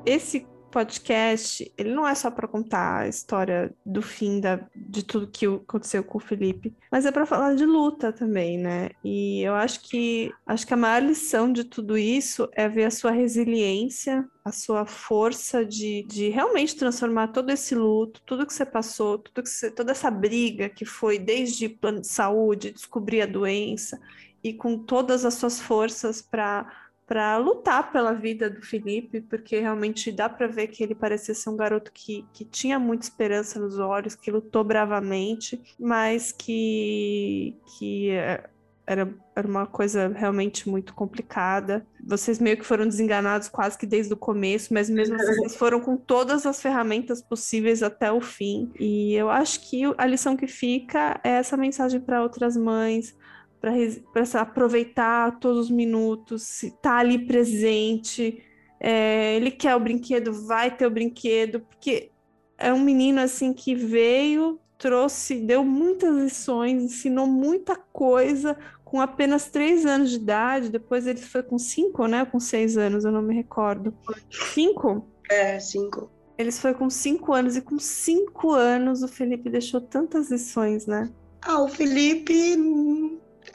Esse 0.06 0.46
podcast, 0.70 1.70
ele 1.76 1.94
não 1.94 2.06
é 2.06 2.14
só 2.14 2.30
para 2.30 2.48
contar 2.48 3.00
a 3.00 3.08
história 3.08 3.74
do 3.84 4.02
fim 4.02 4.40
da, 4.40 4.60
de 4.74 5.04
tudo 5.04 5.26
que 5.26 5.46
aconteceu 5.46 6.04
com 6.04 6.18
o 6.18 6.20
Felipe, 6.20 6.74
mas 6.90 7.06
é 7.06 7.12
para 7.12 7.26
falar 7.26 7.54
de 7.54 7.64
luta 7.64 8.12
também, 8.12 8.58
né? 8.58 8.90
E 9.02 9.42
eu 9.42 9.54
acho 9.54 9.82
que 9.82 10.32
acho 10.46 10.66
que 10.66 10.74
a 10.74 10.76
maior 10.76 11.02
lição 11.02 11.52
de 11.52 11.64
tudo 11.64 11.96
isso 11.96 12.48
é 12.52 12.68
ver 12.68 12.84
a 12.84 12.90
sua 12.90 13.10
resiliência, 13.10 14.26
a 14.44 14.52
sua 14.52 14.86
força 14.86 15.64
de, 15.64 16.04
de 16.08 16.28
realmente 16.28 16.76
transformar 16.76 17.28
todo 17.28 17.50
esse 17.50 17.74
luto, 17.74 18.22
tudo 18.24 18.46
que 18.46 18.54
você 18.54 18.64
passou, 18.64 19.18
tudo 19.18 19.42
que 19.42 19.50
você, 19.50 19.70
toda 19.70 19.92
essa 19.92 20.10
briga 20.10 20.68
que 20.68 20.84
foi 20.84 21.18
desde 21.18 21.68
plano 21.68 22.00
de 22.00 22.08
saúde, 22.08 22.72
descobrir 22.72 23.22
a 23.22 23.26
doença 23.26 23.98
e 24.42 24.52
com 24.52 24.78
todas 24.78 25.24
as 25.24 25.34
suas 25.34 25.60
forças 25.60 26.22
para 26.22 26.87
para 27.08 27.38
lutar 27.38 27.90
pela 27.90 28.12
vida 28.12 28.50
do 28.50 28.60
Felipe, 28.60 29.22
porque 29.22 29.58
realmente 29.58 30.12
dá 30.12 30.28
para 30.28 30.46
ver 30.46 30.66
que 30.66 30.82
ele 30.82 30.94
parecia 30.94 31.34
ser 31.34 31.48
um 31.48 31.56
garoto 31.56 31.90
que, 31.90 32.22
que 32.34 32.44
tinha 32.44 32.78
muita 32.78 33.04
esperança 33.04 33.58
nos 33.58 33.78
olhos, 33.78 34.14
que 34.14 34.30
lutou 34.30 34.62
bravamente, 34.62 35.58
mas 35.80 36.30
que, 36.30 37.56
que 37.78 38.10
é, 38.10 38.44
era, 38.86 39.08
era 39.34 39.48
uma 39.48 39.66
coisa 39.66 40.08
realmente 40.08 40.68
muito 40.68 40.92
complicada. 40.92 41.86
Vocês 42.06 42.38
meio 42.38 42.58
que 42.58 42.64
foram 42.64 42.86
desenganados 42.86 43.48
quase 43.48 43.78
que 43.78 43.86
desde 43.86 44.12
o 44.12 44.16
começo, 44.16 44.74
mas 44.74 44.90
mesmo 44.90 45.14
assim 45.16 45.34
vocês 45.34 45.56
foram 45.56 45.80
com 45.80 45.96
todas 45.96 46.44
as 46.44 46.60
ferramentas 46.60 47.22
possíveis 47.22 47.82
até 47.82 48.12
o 48.12 48.20
fim. 48.20 48.70
E 48.78 49.14
eu 49.14 49.30
acho 49.30 49.66
que 49.68 49.82
a 49.96 50.04
lição 50.04 50.36
que 50.36 50.46
fica 50.46 51.18
é 51.24 51.30
essa 51.30 51.56
mensagem 51.56 52.00
para 52.00 52.22
outras 52.22 52.54
mães, 52.54 53.16
para 53.60 54.40
aproveitar 54.40 55.38
todos 55.38 55.66
os 55.66 55.70
minutos, 55.70 56.62
estar 56.62 56.78
tá 56.80 56.96
ali 56.98 57.26
presente. 57.26 58.42
É, 58.80 59.34
ele 59.36 59.50
quer 59.50 59.74
o 59.74 59.80
brinquedo, 59.80 60.32
vai 60.32 60.74
ter 60.74 60.86
o 60.86 60.90
brinquedo, 60.90 61.60
porque 61.60 62.10
é 62.56 62.72
um 62.72 62.80
menino 62.80 63.20
assim 63.20 63.52
que 63.52 63.74
veio, 63.74 64.58
trouxe, 64.76 65.40
deu 65.40 65.64
muitas 65.64 66.14
lições, 66.16 66.82
ensinou 66.82 67.26
muita 67.26 67.76
coisa 67.76 68.56
com 68.84 69.00
apenas 69.00 69.50
três 69.50 69.84
anos 69.84 70.10
de 70.10 70.16
idade. 70.16 70.70
Depois 70.70 71.06
ele 71.06 71.20
foi 71.20 71.42
com 71.42 71.58
cinco, 71.58 72.06
né? 72.06 72.24
Com 72.24 72.40
seis 72.40 72.76
anos, 72.76 73.04
eu 73.04 73.12
não 73.12 73.22
me 73.22 73.34
recordo. 73.34 73.94
Cinco? 74.30 75.06
É, 75.30 75.58
cinco. 75.60 76.10
Eles 76.38 76.60
foi 76.60 76.72
com 76.72 76.88
cinco 76.88 77.32
anos 77.32 77.56
e 77.56 77.60
com 77.60 77.78
cinco 77.78 78.52
anos 78.52 79.02
o 79.02 79.08
Felipe 79.08 79.50
deixou 79.50 79.80
tantas 79.80 80.30
lições, 80.30 80.86
né? 80.86 81.10
Ah, 81.42 81.60
o 81.62 81.68
Felipe 81.68 82.56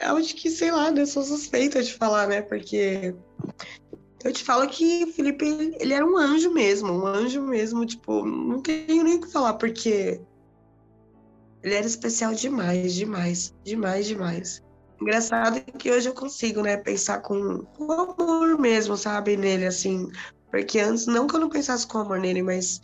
acho 0.00 0.34
que, 0.36 0.50
sei 0.50 0.70
lá, 0.70 0.90
eu 0.90 1.06
sou 1.06 1.22
suspeita 1.22 1.82
de 1.82 1.92
falar, 1.94 2.26
né? 2.26 2.42
Porque 2.42 3.14
eu 4.24 4.32
te 4.32 4.42
falo 4.42 4.66
que 4.68 5.04
o 5.04 5.12
Felipe, 5.12 5.44
ele 5.78 5.92
era 5.92 6.04
um 6.04 6.16
anjo 6.16 6.50
mesmo, 6.50 6.92
um 6.92 7.06
anjo 7.06 7.42
mesmo, 7.42 7.84
tipo, 7.84 8.24
não 8.24 8.60
tenho 8.60 9.04
nem 9.04 9.16
o 9.16 9.20
que 9.20 9.30
falar, 9.30 9.54
porque 9.54 10.20
ele 11.62 11.74
era 11.74 11.86
especial 11.86 12.34
demais, 12.34 12.94
demais, 12.94 13.54
demais, 13.62 14.06
demais. 14.06 14.62
Engraçado 15.00 15.60
que 15.78 15.90
hoje 15.90 16.08
eu 16.08 16.14
consigo, 16.14 16.62
né, 16.62 16.76
pensar 16.76 17.20
com, 17.20 17.64
com 17.76 17.92
amor 17.92 18.58
mesmo, 18.58 18.96
sabe, 18.96 19.36
nele, 19.36 19.66
assim. 19.66 20.08
Porque 20.50 20.78
antes, 20.78 21.06
não 21.06 21.26
que 21.26 21.34
eu 21.34 21.40
não 21.40 21.48
pensasse 21.48 21.86
com 21.86 21.98
amor 21.98 22.20
nele, 22.20 22.42
mas 22.42 22.80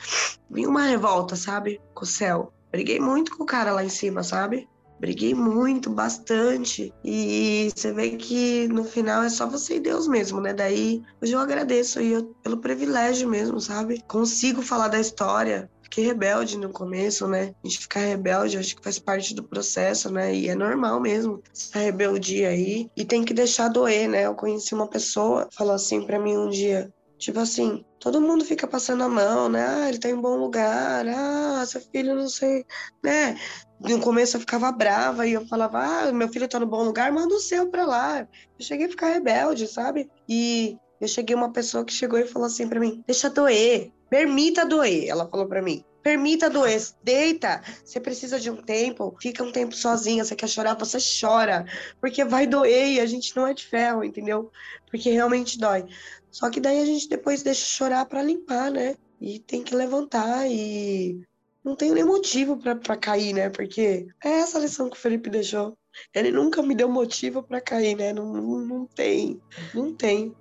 vinha 0.51 0.69
uma 0.69 0.83
revolta, 0.83 1.37
sabe, 1.37 1.81
com 1.95 2.05
o 2.05 2.07
céu. 2.07 2.53
Briguei 2.71 3.01
muito 3.01 3.37
com 3.37 3.45
o 3.45 3.47
cara 3.47 3.73
lá 3.73 3.85
em 3.85 3.89
cima, 3.89 4.23
sabe? 4.23 4.69
Briguei 5.01 5.35
muito, 5.35 5.89
bastante. 5.89 6.93
E 7.03 7.71
você 7.75 7.91
vê 7.91 8.11
que 8.11 8.69
no 8.69 8.85
final 8.85 9.23
é 9.23 9.31
só 9.31 9.47
você 9.47 9.77
e 9.77 9.81
Deus 9.81 10.07
mesmo, 10.07 10.43
né? 10.43 10.53
Daí 10.53 11.01
hoje 11.23 11.33
eu 11.33 11.39
agradeço 11.41 12.03
e 12.03 12.13
eu, 12.13 12.35
pelo 12.43 12.59
privilégio 12.59 13.27
mesmo, 13.27 13.59
sabe? 13.59 14.03
Consigo 14.07 14.61
falar 14.61 14.89
da 14.89 15.01
história. 15.01 15.71
Fiquei 15.83 16.05
rebelde 16.05 16.59
no 16.59 16.69
começo, 16.69 17.27
né? 17.27 17.55
A 17.65 17.67
gente 17.67 17.81
ficar 17.81 18.01
rebelde, 18.01 18.59
acho 18.59 18.77
que 18.77 18.85
faz 18.85 18.99
parte 18.99 19.35
do 19.35 19.43
processo, 19.43 20.13
né? 20.13 20.35
E 20.35 20.49
é 20.51 20.55
normal 20.55 21.01
mesmo 21.01 21.43
essa 21.51 21.79
rebeldia 21.79 22.51
aí. 22.51 22.89
E 22.95 23.03
tem 23.03 23.25
que 23.25 23.33
deixar 23.33 23.69
doer, 23.69 24.07
né? 24.07 24.27
Eu 24.27 24.35
conheci 24.35 24.75
uma 24.75 24.87
pessoa, 24.87 25.49
falou 25.57 25.75
assim 25.75 26.05
para 26.07 26.19
mim 26.19 26.37
um 26.37 26.51
dia: 26.51 26.93
Tipo 27.21 27.41
assim, 27.41 27.85
todo 27.99 28.19
mundo 28.19 28.47
fica 28.47 28.67
passando 28.67 29.03
a 29.05 29.09
mão, 29.09 29.47
né? 29.51 29.63
Ah, 29.67 29.89
ele 29.91 29.99
tá 29.99 30.09
em 30.09 30.19
bom 30.19 30.37
lugar, 30.37 31.07
ah, 31.07 31.65
seu 31.67 31.81
filho 31.83 32.15
não 32.15 32.31
sei, 32.31 32.65
né? 33.05 33.37
No 33.81 34.01
começo 34.01 34.37
eu 34.37 34.41
ficava 34.41 34.71
brava 34.71 35.27
e 35.27 35.33
eu 35.33 35.47
falava, 35.47 35.79
ah, 35.79 36.13
meu 36.13 36.29
filho 36.29 36.47
tá 36.47 36.61
no 36.61 36.67
bom 36.67 36.83
lugar, 36.83 37.11
manda 37.11 37.35
o 37.35 37.41
seu 37.41 37.69
pra 37.71 37.87
lá. 37.87 38.21
Eu 38.21 38.65
cheguei 38.65 38.87
a 38.87 38.91
ficar 38.91 39.09
rebelde, 39.09 39.67
sabe? 39.67 40.11
E 40.29 40.79
eu 41.01 41.09
cheguei 41.09 41.35
uma 41.35 41.51
pessoa 41.51 41.85
que 41.85 41.93
chegou 41.93 42.19
e 42.19 42.27
falou 42.27 42.47
assim 42.47 42.69
para 42.69 42.79
mim: 42.79 43.03
deixa 43.07 43.31
doer, 43.31 43.91
permita 44.11 44.67
doer. 44.67 45.09
Ela 45.09 45.27
falou 45.27 45.47
para 45.47 45.63
mim: 45.63 45.83
Permita 46.03 46.49
doer, 46.49 46.81
deita. 47.03 47.63
Você 47.85 48.01
precisa 48.01 48.41
de 48.41 48.51
um 48.51 48.57
tempo, 48.57 49.15
fica 49.21 49.43
um 49.43 49.53
tempo 49.53 49.75
sozinha. 49.75 50.25
Você 50.25 50.35
quer 50.35 50.49
chorar, 50.49 50.75
você 50.75 50.99
chora. 51.21 51.67
Porque 52.01 52.25
vai 52.25 52.47
doer 52.47 52.93
e 52.93 53.01
a 53.01 53.07
gente 53.07 53.37
não 53.37 53.47
é 53.47 53.53
de 53.53 53.67
ferro, 53.67 54.03
entendeu? 54.03 54.51
Porque 54.91 55.11
realmente 55.11 55.59
dói. 55.59 55.85
Só 56.31 56.49
que 56.49 56.61
daí 56.61 56.81
a 56.81 56.87
gente 56.87 57.09
depois 57.09 57.43
deixa 57.43 57.67
chorar 57.67 58.07
para 58.07 58.23
limpar, 58.23 58.71
né? 58.71 58.95
E 59.21 59.39
tem 59.39 59.63
que 59.63 59.75
levantar 59.75 60.47
e 60.51 61.21
não 61.65 61.77
tenho 61.77 61.95
nem 61.95 62.05
motivo 62.05 62.57
para 62.57 62.97
cair, 62.97 63.33
né? 63.35 63.51
Porque 63.51 64.07
é 64.25 64.29
essa 64.29 64.59
lição 64.59 64.89
que 64.89 64.97
o 64.97 65.01
Felipe 65.01 65.29
deixou. 65.29 65.77
Ele 66.15 66.31
nunca 66.31 66.63
me 66.63 66.75
deu 66.75 66.89
motivo 66.89 67.43
para 67.43 67.61
cair, 67.61 67.97
né? 67.97 68.13
Não, 68.13 68.33
não, 68.33 68.59
não 68.61 68.87
tem, 68.87 69.41
não 69.75 69.95
tem. 69.95 70.35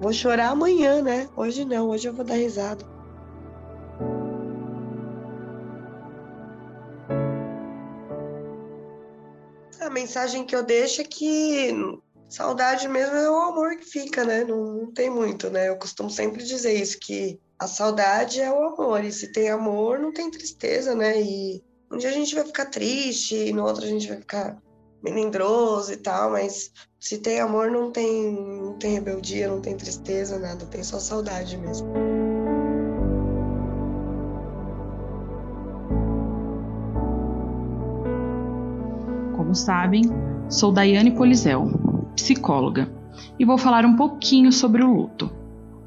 Vou 0.00 0.12
chorar 0.12 0.50
amanhã, 0.50 1.02
né? 1.02 1.28
Hoje 1.36 1.64
não, 1.64 1.88
hoje 1.88 2.08
eu 2.08 2.12
vou 2.12 2.24
dar 2.24 2.34
risada. 2.34 2.84
A 9.80 9.90
mensagem 9.90 10.44
que 10.44 10.54
eu 10.54 10.62
deixo 10.62 11.00
é 11.00 11.04
que 11.04 11.72
Saudade 12.32 12.88
mesmo 12.88 13.14
é 13.14 13.30
o 13.30 13.36
amor 13.42 13.76
que 13.76 13.84
fica, 13.84 14.24
né? 14.24 14.42
Não, 14.42 14.72
não, 14.72 14.90
tem 14.90 15.10
muito, 15.10 15.50
né? 15.50 15.68
Eu 15.68 15.76
costumo 15.76 16.08
sempre 16.08 16.42
dizer 16.42 16.72
isso, 16.72 16.98
que 16.98 17.38
a 17.58 17.66
saudade 17.66 18.40
é 18.40 18.50
o 18.50 18.68
amor. 18.68 19.04
E 19.04 19.12
se 19.12 19.30
tem 19.30 19.50
amor, 19.50 19.98
não 19.98 20.10
tem 20.10 20.30
tristeza, 20.30 20.94
né? 20.94 21.20
E 21.20 21.62
um 21.92 21.98
dia 21.98 22.08
a 22.08 22.12
gente 22.12 22.34
vai 22.34 22.42
ficar 22.42 22.64
triste, 22.70 23.34
e 23.36 23.52
no 23.52 23.62
outro 23.62 23.84
a 23.84 23.86
gente 23.86 24.08
vai 24.08 24.16
ficar 24.16 24.56
melindroso 25.04 25.92
e 25.92 25.96
tal, 25.98 26.30
mas 26.30 26.70
se 26.98 27.18
tem 27.18 27.38
amor, 27.38 27.70
não 27.70 27.92
tem, 27.92 28.32
não 28.32 28.78
tem 28.78 28.94
rebeldia, 28.94 29.48
não 29.48 29.60
tem 29.60 29.76
tristeza, 29.76 30.38
nada. 30.38 30.64
Tem 30.64 30.82
só 30.82 30.98
saudade 30.98 31.58
mesmo. 31.58 31.92
como 39.36 39.54
sabem, 39.54 40.02
sou 40.48 40.72
Daiane 40.72 41.10
Polizel, 41.10 41.91
psicóloga, 42.14 42.92
e 43.38 43.44
vou 43.44 43.58
falar 43.58 43.84
um 43.84 43.96
pouquinho 43.96 44.52
sobre 44.52 44.82
o 44.82 44.92
luto. 44.92 45.30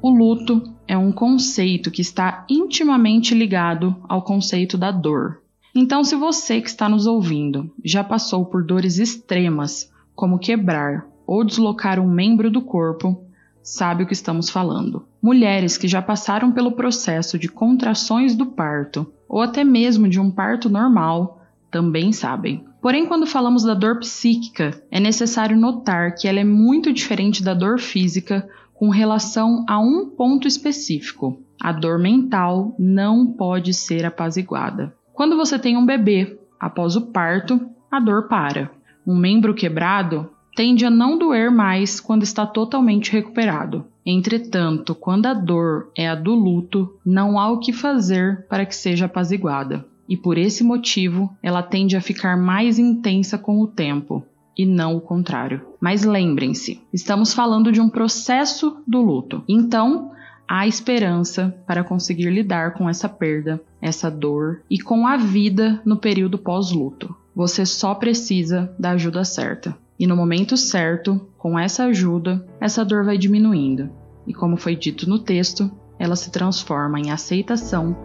O 0.00 0.10
luto 0.10 0.62
é 0.86 0.96
um 0.96 1.10
conceito 1.10 1.90
que 1.90 2.00
está 2.00 2.44
intimamente 2.48 3.34
ligado 3.34 3.96
ao 4.08 4.22
conceito 4.22 4.78
da 4.78 4.90
dor. 4.90 5.42
Então, 5.74 6.04
se 6.04 6.16
você 6.16 6.60
que 6.60 6.68
está 6.68 6.88
nos 6.88 7.06
ouvindo 7.06 7.70
já 7.84 8.02
passou 8.02 8.46
por 8.46 8.64
dores 8.64 8.98
extremas, 8.98 9.90
como 10.14 10.38
quebrar 10.38 11.06
ou 11.26 11.44
deslocar 11.44 11.98
um 11.98 12.08
membro 12.08 12.50
do 12.50 12.62
corpo, 12.62 13.24
sabe 13.62 14.04
o 14.04 14.06
que 14.06 14.12
estamos 14.12 14.48
falando. 14.48 15.04
Mulheres 15.20 15.76
que 15.76 15.88
já 15.88 16.00
passaram 16.00 16.52
pelo 16.52 16.72
processo 16.72 17.38
de 17.38 17.48
contrações 17.48 18.34
do 18.34 18.46
parto 18.46 19.12
ou 19.28 19.40
até 19.42 19.64
mesmo 19.64 20.08
de 20.08 20.20
um 20.20 20.30
parto 20.30 20.70
normal 20.70 21.42
também 21.70 22.12
sabem. 22.12 22.64
Porém, 22.86 23.04
quando 23.04 23.26
falamos 23.26 23.64
da 23.64 23.74
dor 23.74 23.98
psíquica, 23.98 24.80
é 24.92 25.00
necessário 25.00 25.56
notar 25.56 26.14
que 26.14 26.28
ela 26.28 26.38
é 26.38 26.44
muito 26.44 26.92
diferente 26.92 27.42
da 27.42 27.52
dor 27.52 27.80
física 27.80 28.48
com 28.72 28.90
relação 28.90 29.66
a 29.68 29.76
um 29.80 30.08
ponto 30.08 30.46
específico. 30.46 31.36
A 31.60 31.72
dor 31.72 31.98
mental 31.98 32.76
não 32.78 33.26
pode 33.26 33.74
ser 33.74 34.06
apaziguada. 34.06 34.94
Quando 35.12 35.36
você 35.36 35.58
tem 35.58 35.76
um 35.76 35.84
bebê, 35.84 36.38
após 36.60 36.94
o 36.94 37.10
parto, 37.10 37.60
a 37.90 37.98
dor 37.98 38.28
para. 38.28 38.70
Um 39.04 39.16
membro 39.16 39.52
quebrado 39.52 40.30
tende 40.54 40.86
a 40.86 40.90
não 40.90 41.18
doer 41.18 41.50
mais 41.50 41.98
quando 41.98 42.22
está 42.22 42.46
totalmente 42.46 43.10
recuperado. 43.10 43.84
Entretanto, 44.06 44.94
quando 44.94 45.26
a 45.26 45.34
dor 45.34 45.90
é 45.98 46.06
a 46.06 46.14
do 46.14 46.36
luto, 46.36 46.96
não 47.04 47.36
há 47.36 47.50
o 47.50 47.58
que 47.58 47.72
fazer 47.72 48.46
para 48.48 48.64
que 48.64 48.76
seja 48.76 49.06
apaziguada. 49.06 49.84
E 50.08 50.16
por 50.16 50.38
esse 50.38 50.62
motivo, 50.62 51.36
ela 51.42 51.62
tende 51.62 51.96
a 51.96 52.00
ficar 52.00 52.36
mais 52.36 52.78
intensa 52.78 53.36
com 53.36 53.60
o 53.60 53.66
tempo, 53.66 54.24
e 54.56 54.64
não 54.64 54.96
o 54.96 55.00
contrário. 55.00 55.62
Mas 55.80 56.04
lembrem-se, 56.04 56.80
estamos 56.92 57.34
falando 57.34 57.70
de 57.70 57.80
um 57.80 57.88
processo 57.88 58.82
do 58.86 59.02
luto. 59.02 59.42
Então, 59.48 60.12
há 60.48 60.66
esperança 60.66 61.54
para 61.66 61.84
conseguir 61.84 62.30
lidar 62.30 62.74
com 62.74 62.88
essa 62.88 63.08
perda, 63.08 63.60
essa 63.80 64.10
dor 64.10 64.62
e 64.70 64.78
com 64.80 65.06
a 65.06 65.16
vida 65.16 65.80
no 65.84 65.96
período 65.96 66.38
pós-luto. 66.38 67.14
Você 67.34 67.66
só 67.66 67.94
precisa 67.94 68.74
da 68.78 68.92
ajuda 68.92 69.24
certa. 69.24 69.76
E 69.98 70.06
no 70.06 70.16
momento 70.16 70.56
certo, 70.56 71.20
com 71.36 71.58
essa 71.58 71.84
ajuda, 71.84 72.46
essa 72.60 72.84
dor 72.84 73.04
vai 73.04 73.18
diminuindo. 73.18 73.90
E 74.26 74.32
como 74.32 74.56
foi 74.56 74.74
dito 74.74 75.08
no 75.08 75.18
texto, 75.18 75.70
ela 75.98 76.16
se 76.16 76.30
transforma 76.30 76.98
em 76.98 77.10
aceitação 77.10 77.96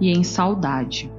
e 0.00 0.10
em 0.10 0.22
saudade. 0.22 1.10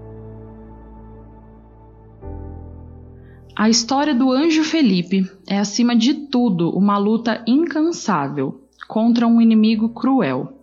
A 3.62 3.70
história 3.70 4.16
do 4.16 4.32
anjo 4.32 4.64
Felipe 4.64 5.30
é, 5.48 5.60
acima 5.60 5.96
de 5.96 6.16
tudo, 6.16 6.72
uma 6.72 6.98
luta 6.98 7.44
incansável 7.46 8.60
contra 8.88 9.28
um 9.28 9.40
inimigo 9.40 9.90
cruel, 9.90 10.58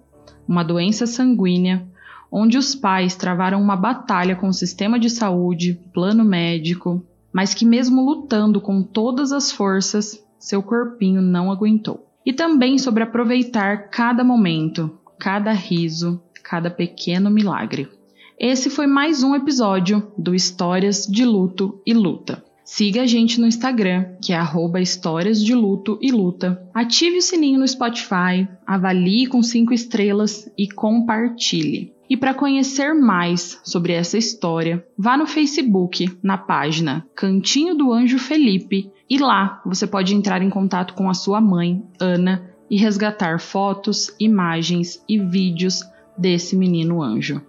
uma 0.49 0.65
doença 0.65 1.07
sanguínea, 1.07 1.87
onde 2.29 2.59
os 2.59 2.75
pais 2.75 3.15
travaram 3.15 3.63
uma 3.63 3.77
batalha 3.77 4.35
com 4.35 4.49
o 4.49 4.53
sistema 4.53 4.99
de 4.99 5.09
saúde, 5.09 5.81
plano 5.95 6.25
médico, 6.25 7.01
mas 7.33 7.55
que, 7.55 7.65
mesmo 7.65 8.05
lutando 8.05 8.61
com 8.61 8.83
todas 8.83 9.31
as 9.31 9.53
forças, 9.53 10.21
seu 10.37 10.61
corpinho 10.61 11.23
não 11.23 11.53
aguentou. 11.53 12.05
E 12.27 12.33
também 12.33 12.79
sobre 12.79 13.05
aproveitar 13.05 13.91
cada 13.91 14.25
momento, 14.25 14.99
cada 15.21 15.53
riso, 15.53 16.21
cada 16.43 16.69
pequeno 16.69 17.31
milagre. 17.31 17.89
Esse 18.37 18.69
foi 18.69 18.89
mais 18.89 19.23
um 19.23 19.37
episódio 19.37 20.11
do 20.19 20.35
Histórias 20.35 21.07
de 21.07 21.25
Luto 21.25 21.81
e 21.87 21.95
Luta. 21.95 22.48
Siga 22.71 23.01
a 23.01 23.07
gente 23.07 23.41
no 23.41 23.47
Instagram, 23.47 24.05
que 24.23 24.31
é 24.31 24.39
Histórias 24.83 25.43
de 25.43 25.55
Luto 25.55 25.99
e 26.03 26.13
Luta. 26.13 26.63
Ative 26.75 27.17
o 27.17 27.23
sininho 27.23 27.59
no 27.59 27.67
Spotify, 27.67 28.47
avalie 28.67 29.27
com 29.27 29.43
5 29.43 29.73
estrelas 29.73 30.53
e 30.57 30.69
compartilhe. 30.69 31.95
E 32.11 32.15
para 32.15 32.35
conhecer 32.35 32.93
mais 32.93 33.59
sobre 33.65 33.95
essa 33.95 34.19
história, 34.19 34.87
vá 34.99 35.17
no 35.17 35.27
Facebook, 35.27 36.11
na 36.23 36.37
página 36.37 37.07
Cantinho 37.17 37.75
do 37.75 37.91
Anjo 37.91 38.19
Felipe, 38.19 38.93
e 39.09 39.17
lá 39.17 39.63
você 39.65 39.87
pode 39.87 40.15
entrar 40.15 40.43
em 40.43 40.51
contato 40.51 40.93
com 40.93 41.09
a 41.09 41.15
sua 41.15 41.41
mãe, 41.41 41.83
Ana, 41.99 42.51
e 42.71 42.77
resgatar 42.77 43.41
fotos, 43.41 44.15
imagens 44.21 45.03
e 45.09 45.19
vídeos 45.19 45.83
desse 46.19 46.55
menino 46.55 47.03
anjo. 47.03 47.41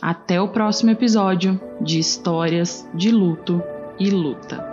Até 0.00 0.40
o 0.40 0.48
próximo 0.48 0.92
episódio 0.92 1.60
de 1.80 1.98
Histórias 1.98 2.88
de 2.94 3.10
Luto 3.10 3.60
e 4.02 4.10
luta. 4.10 4.71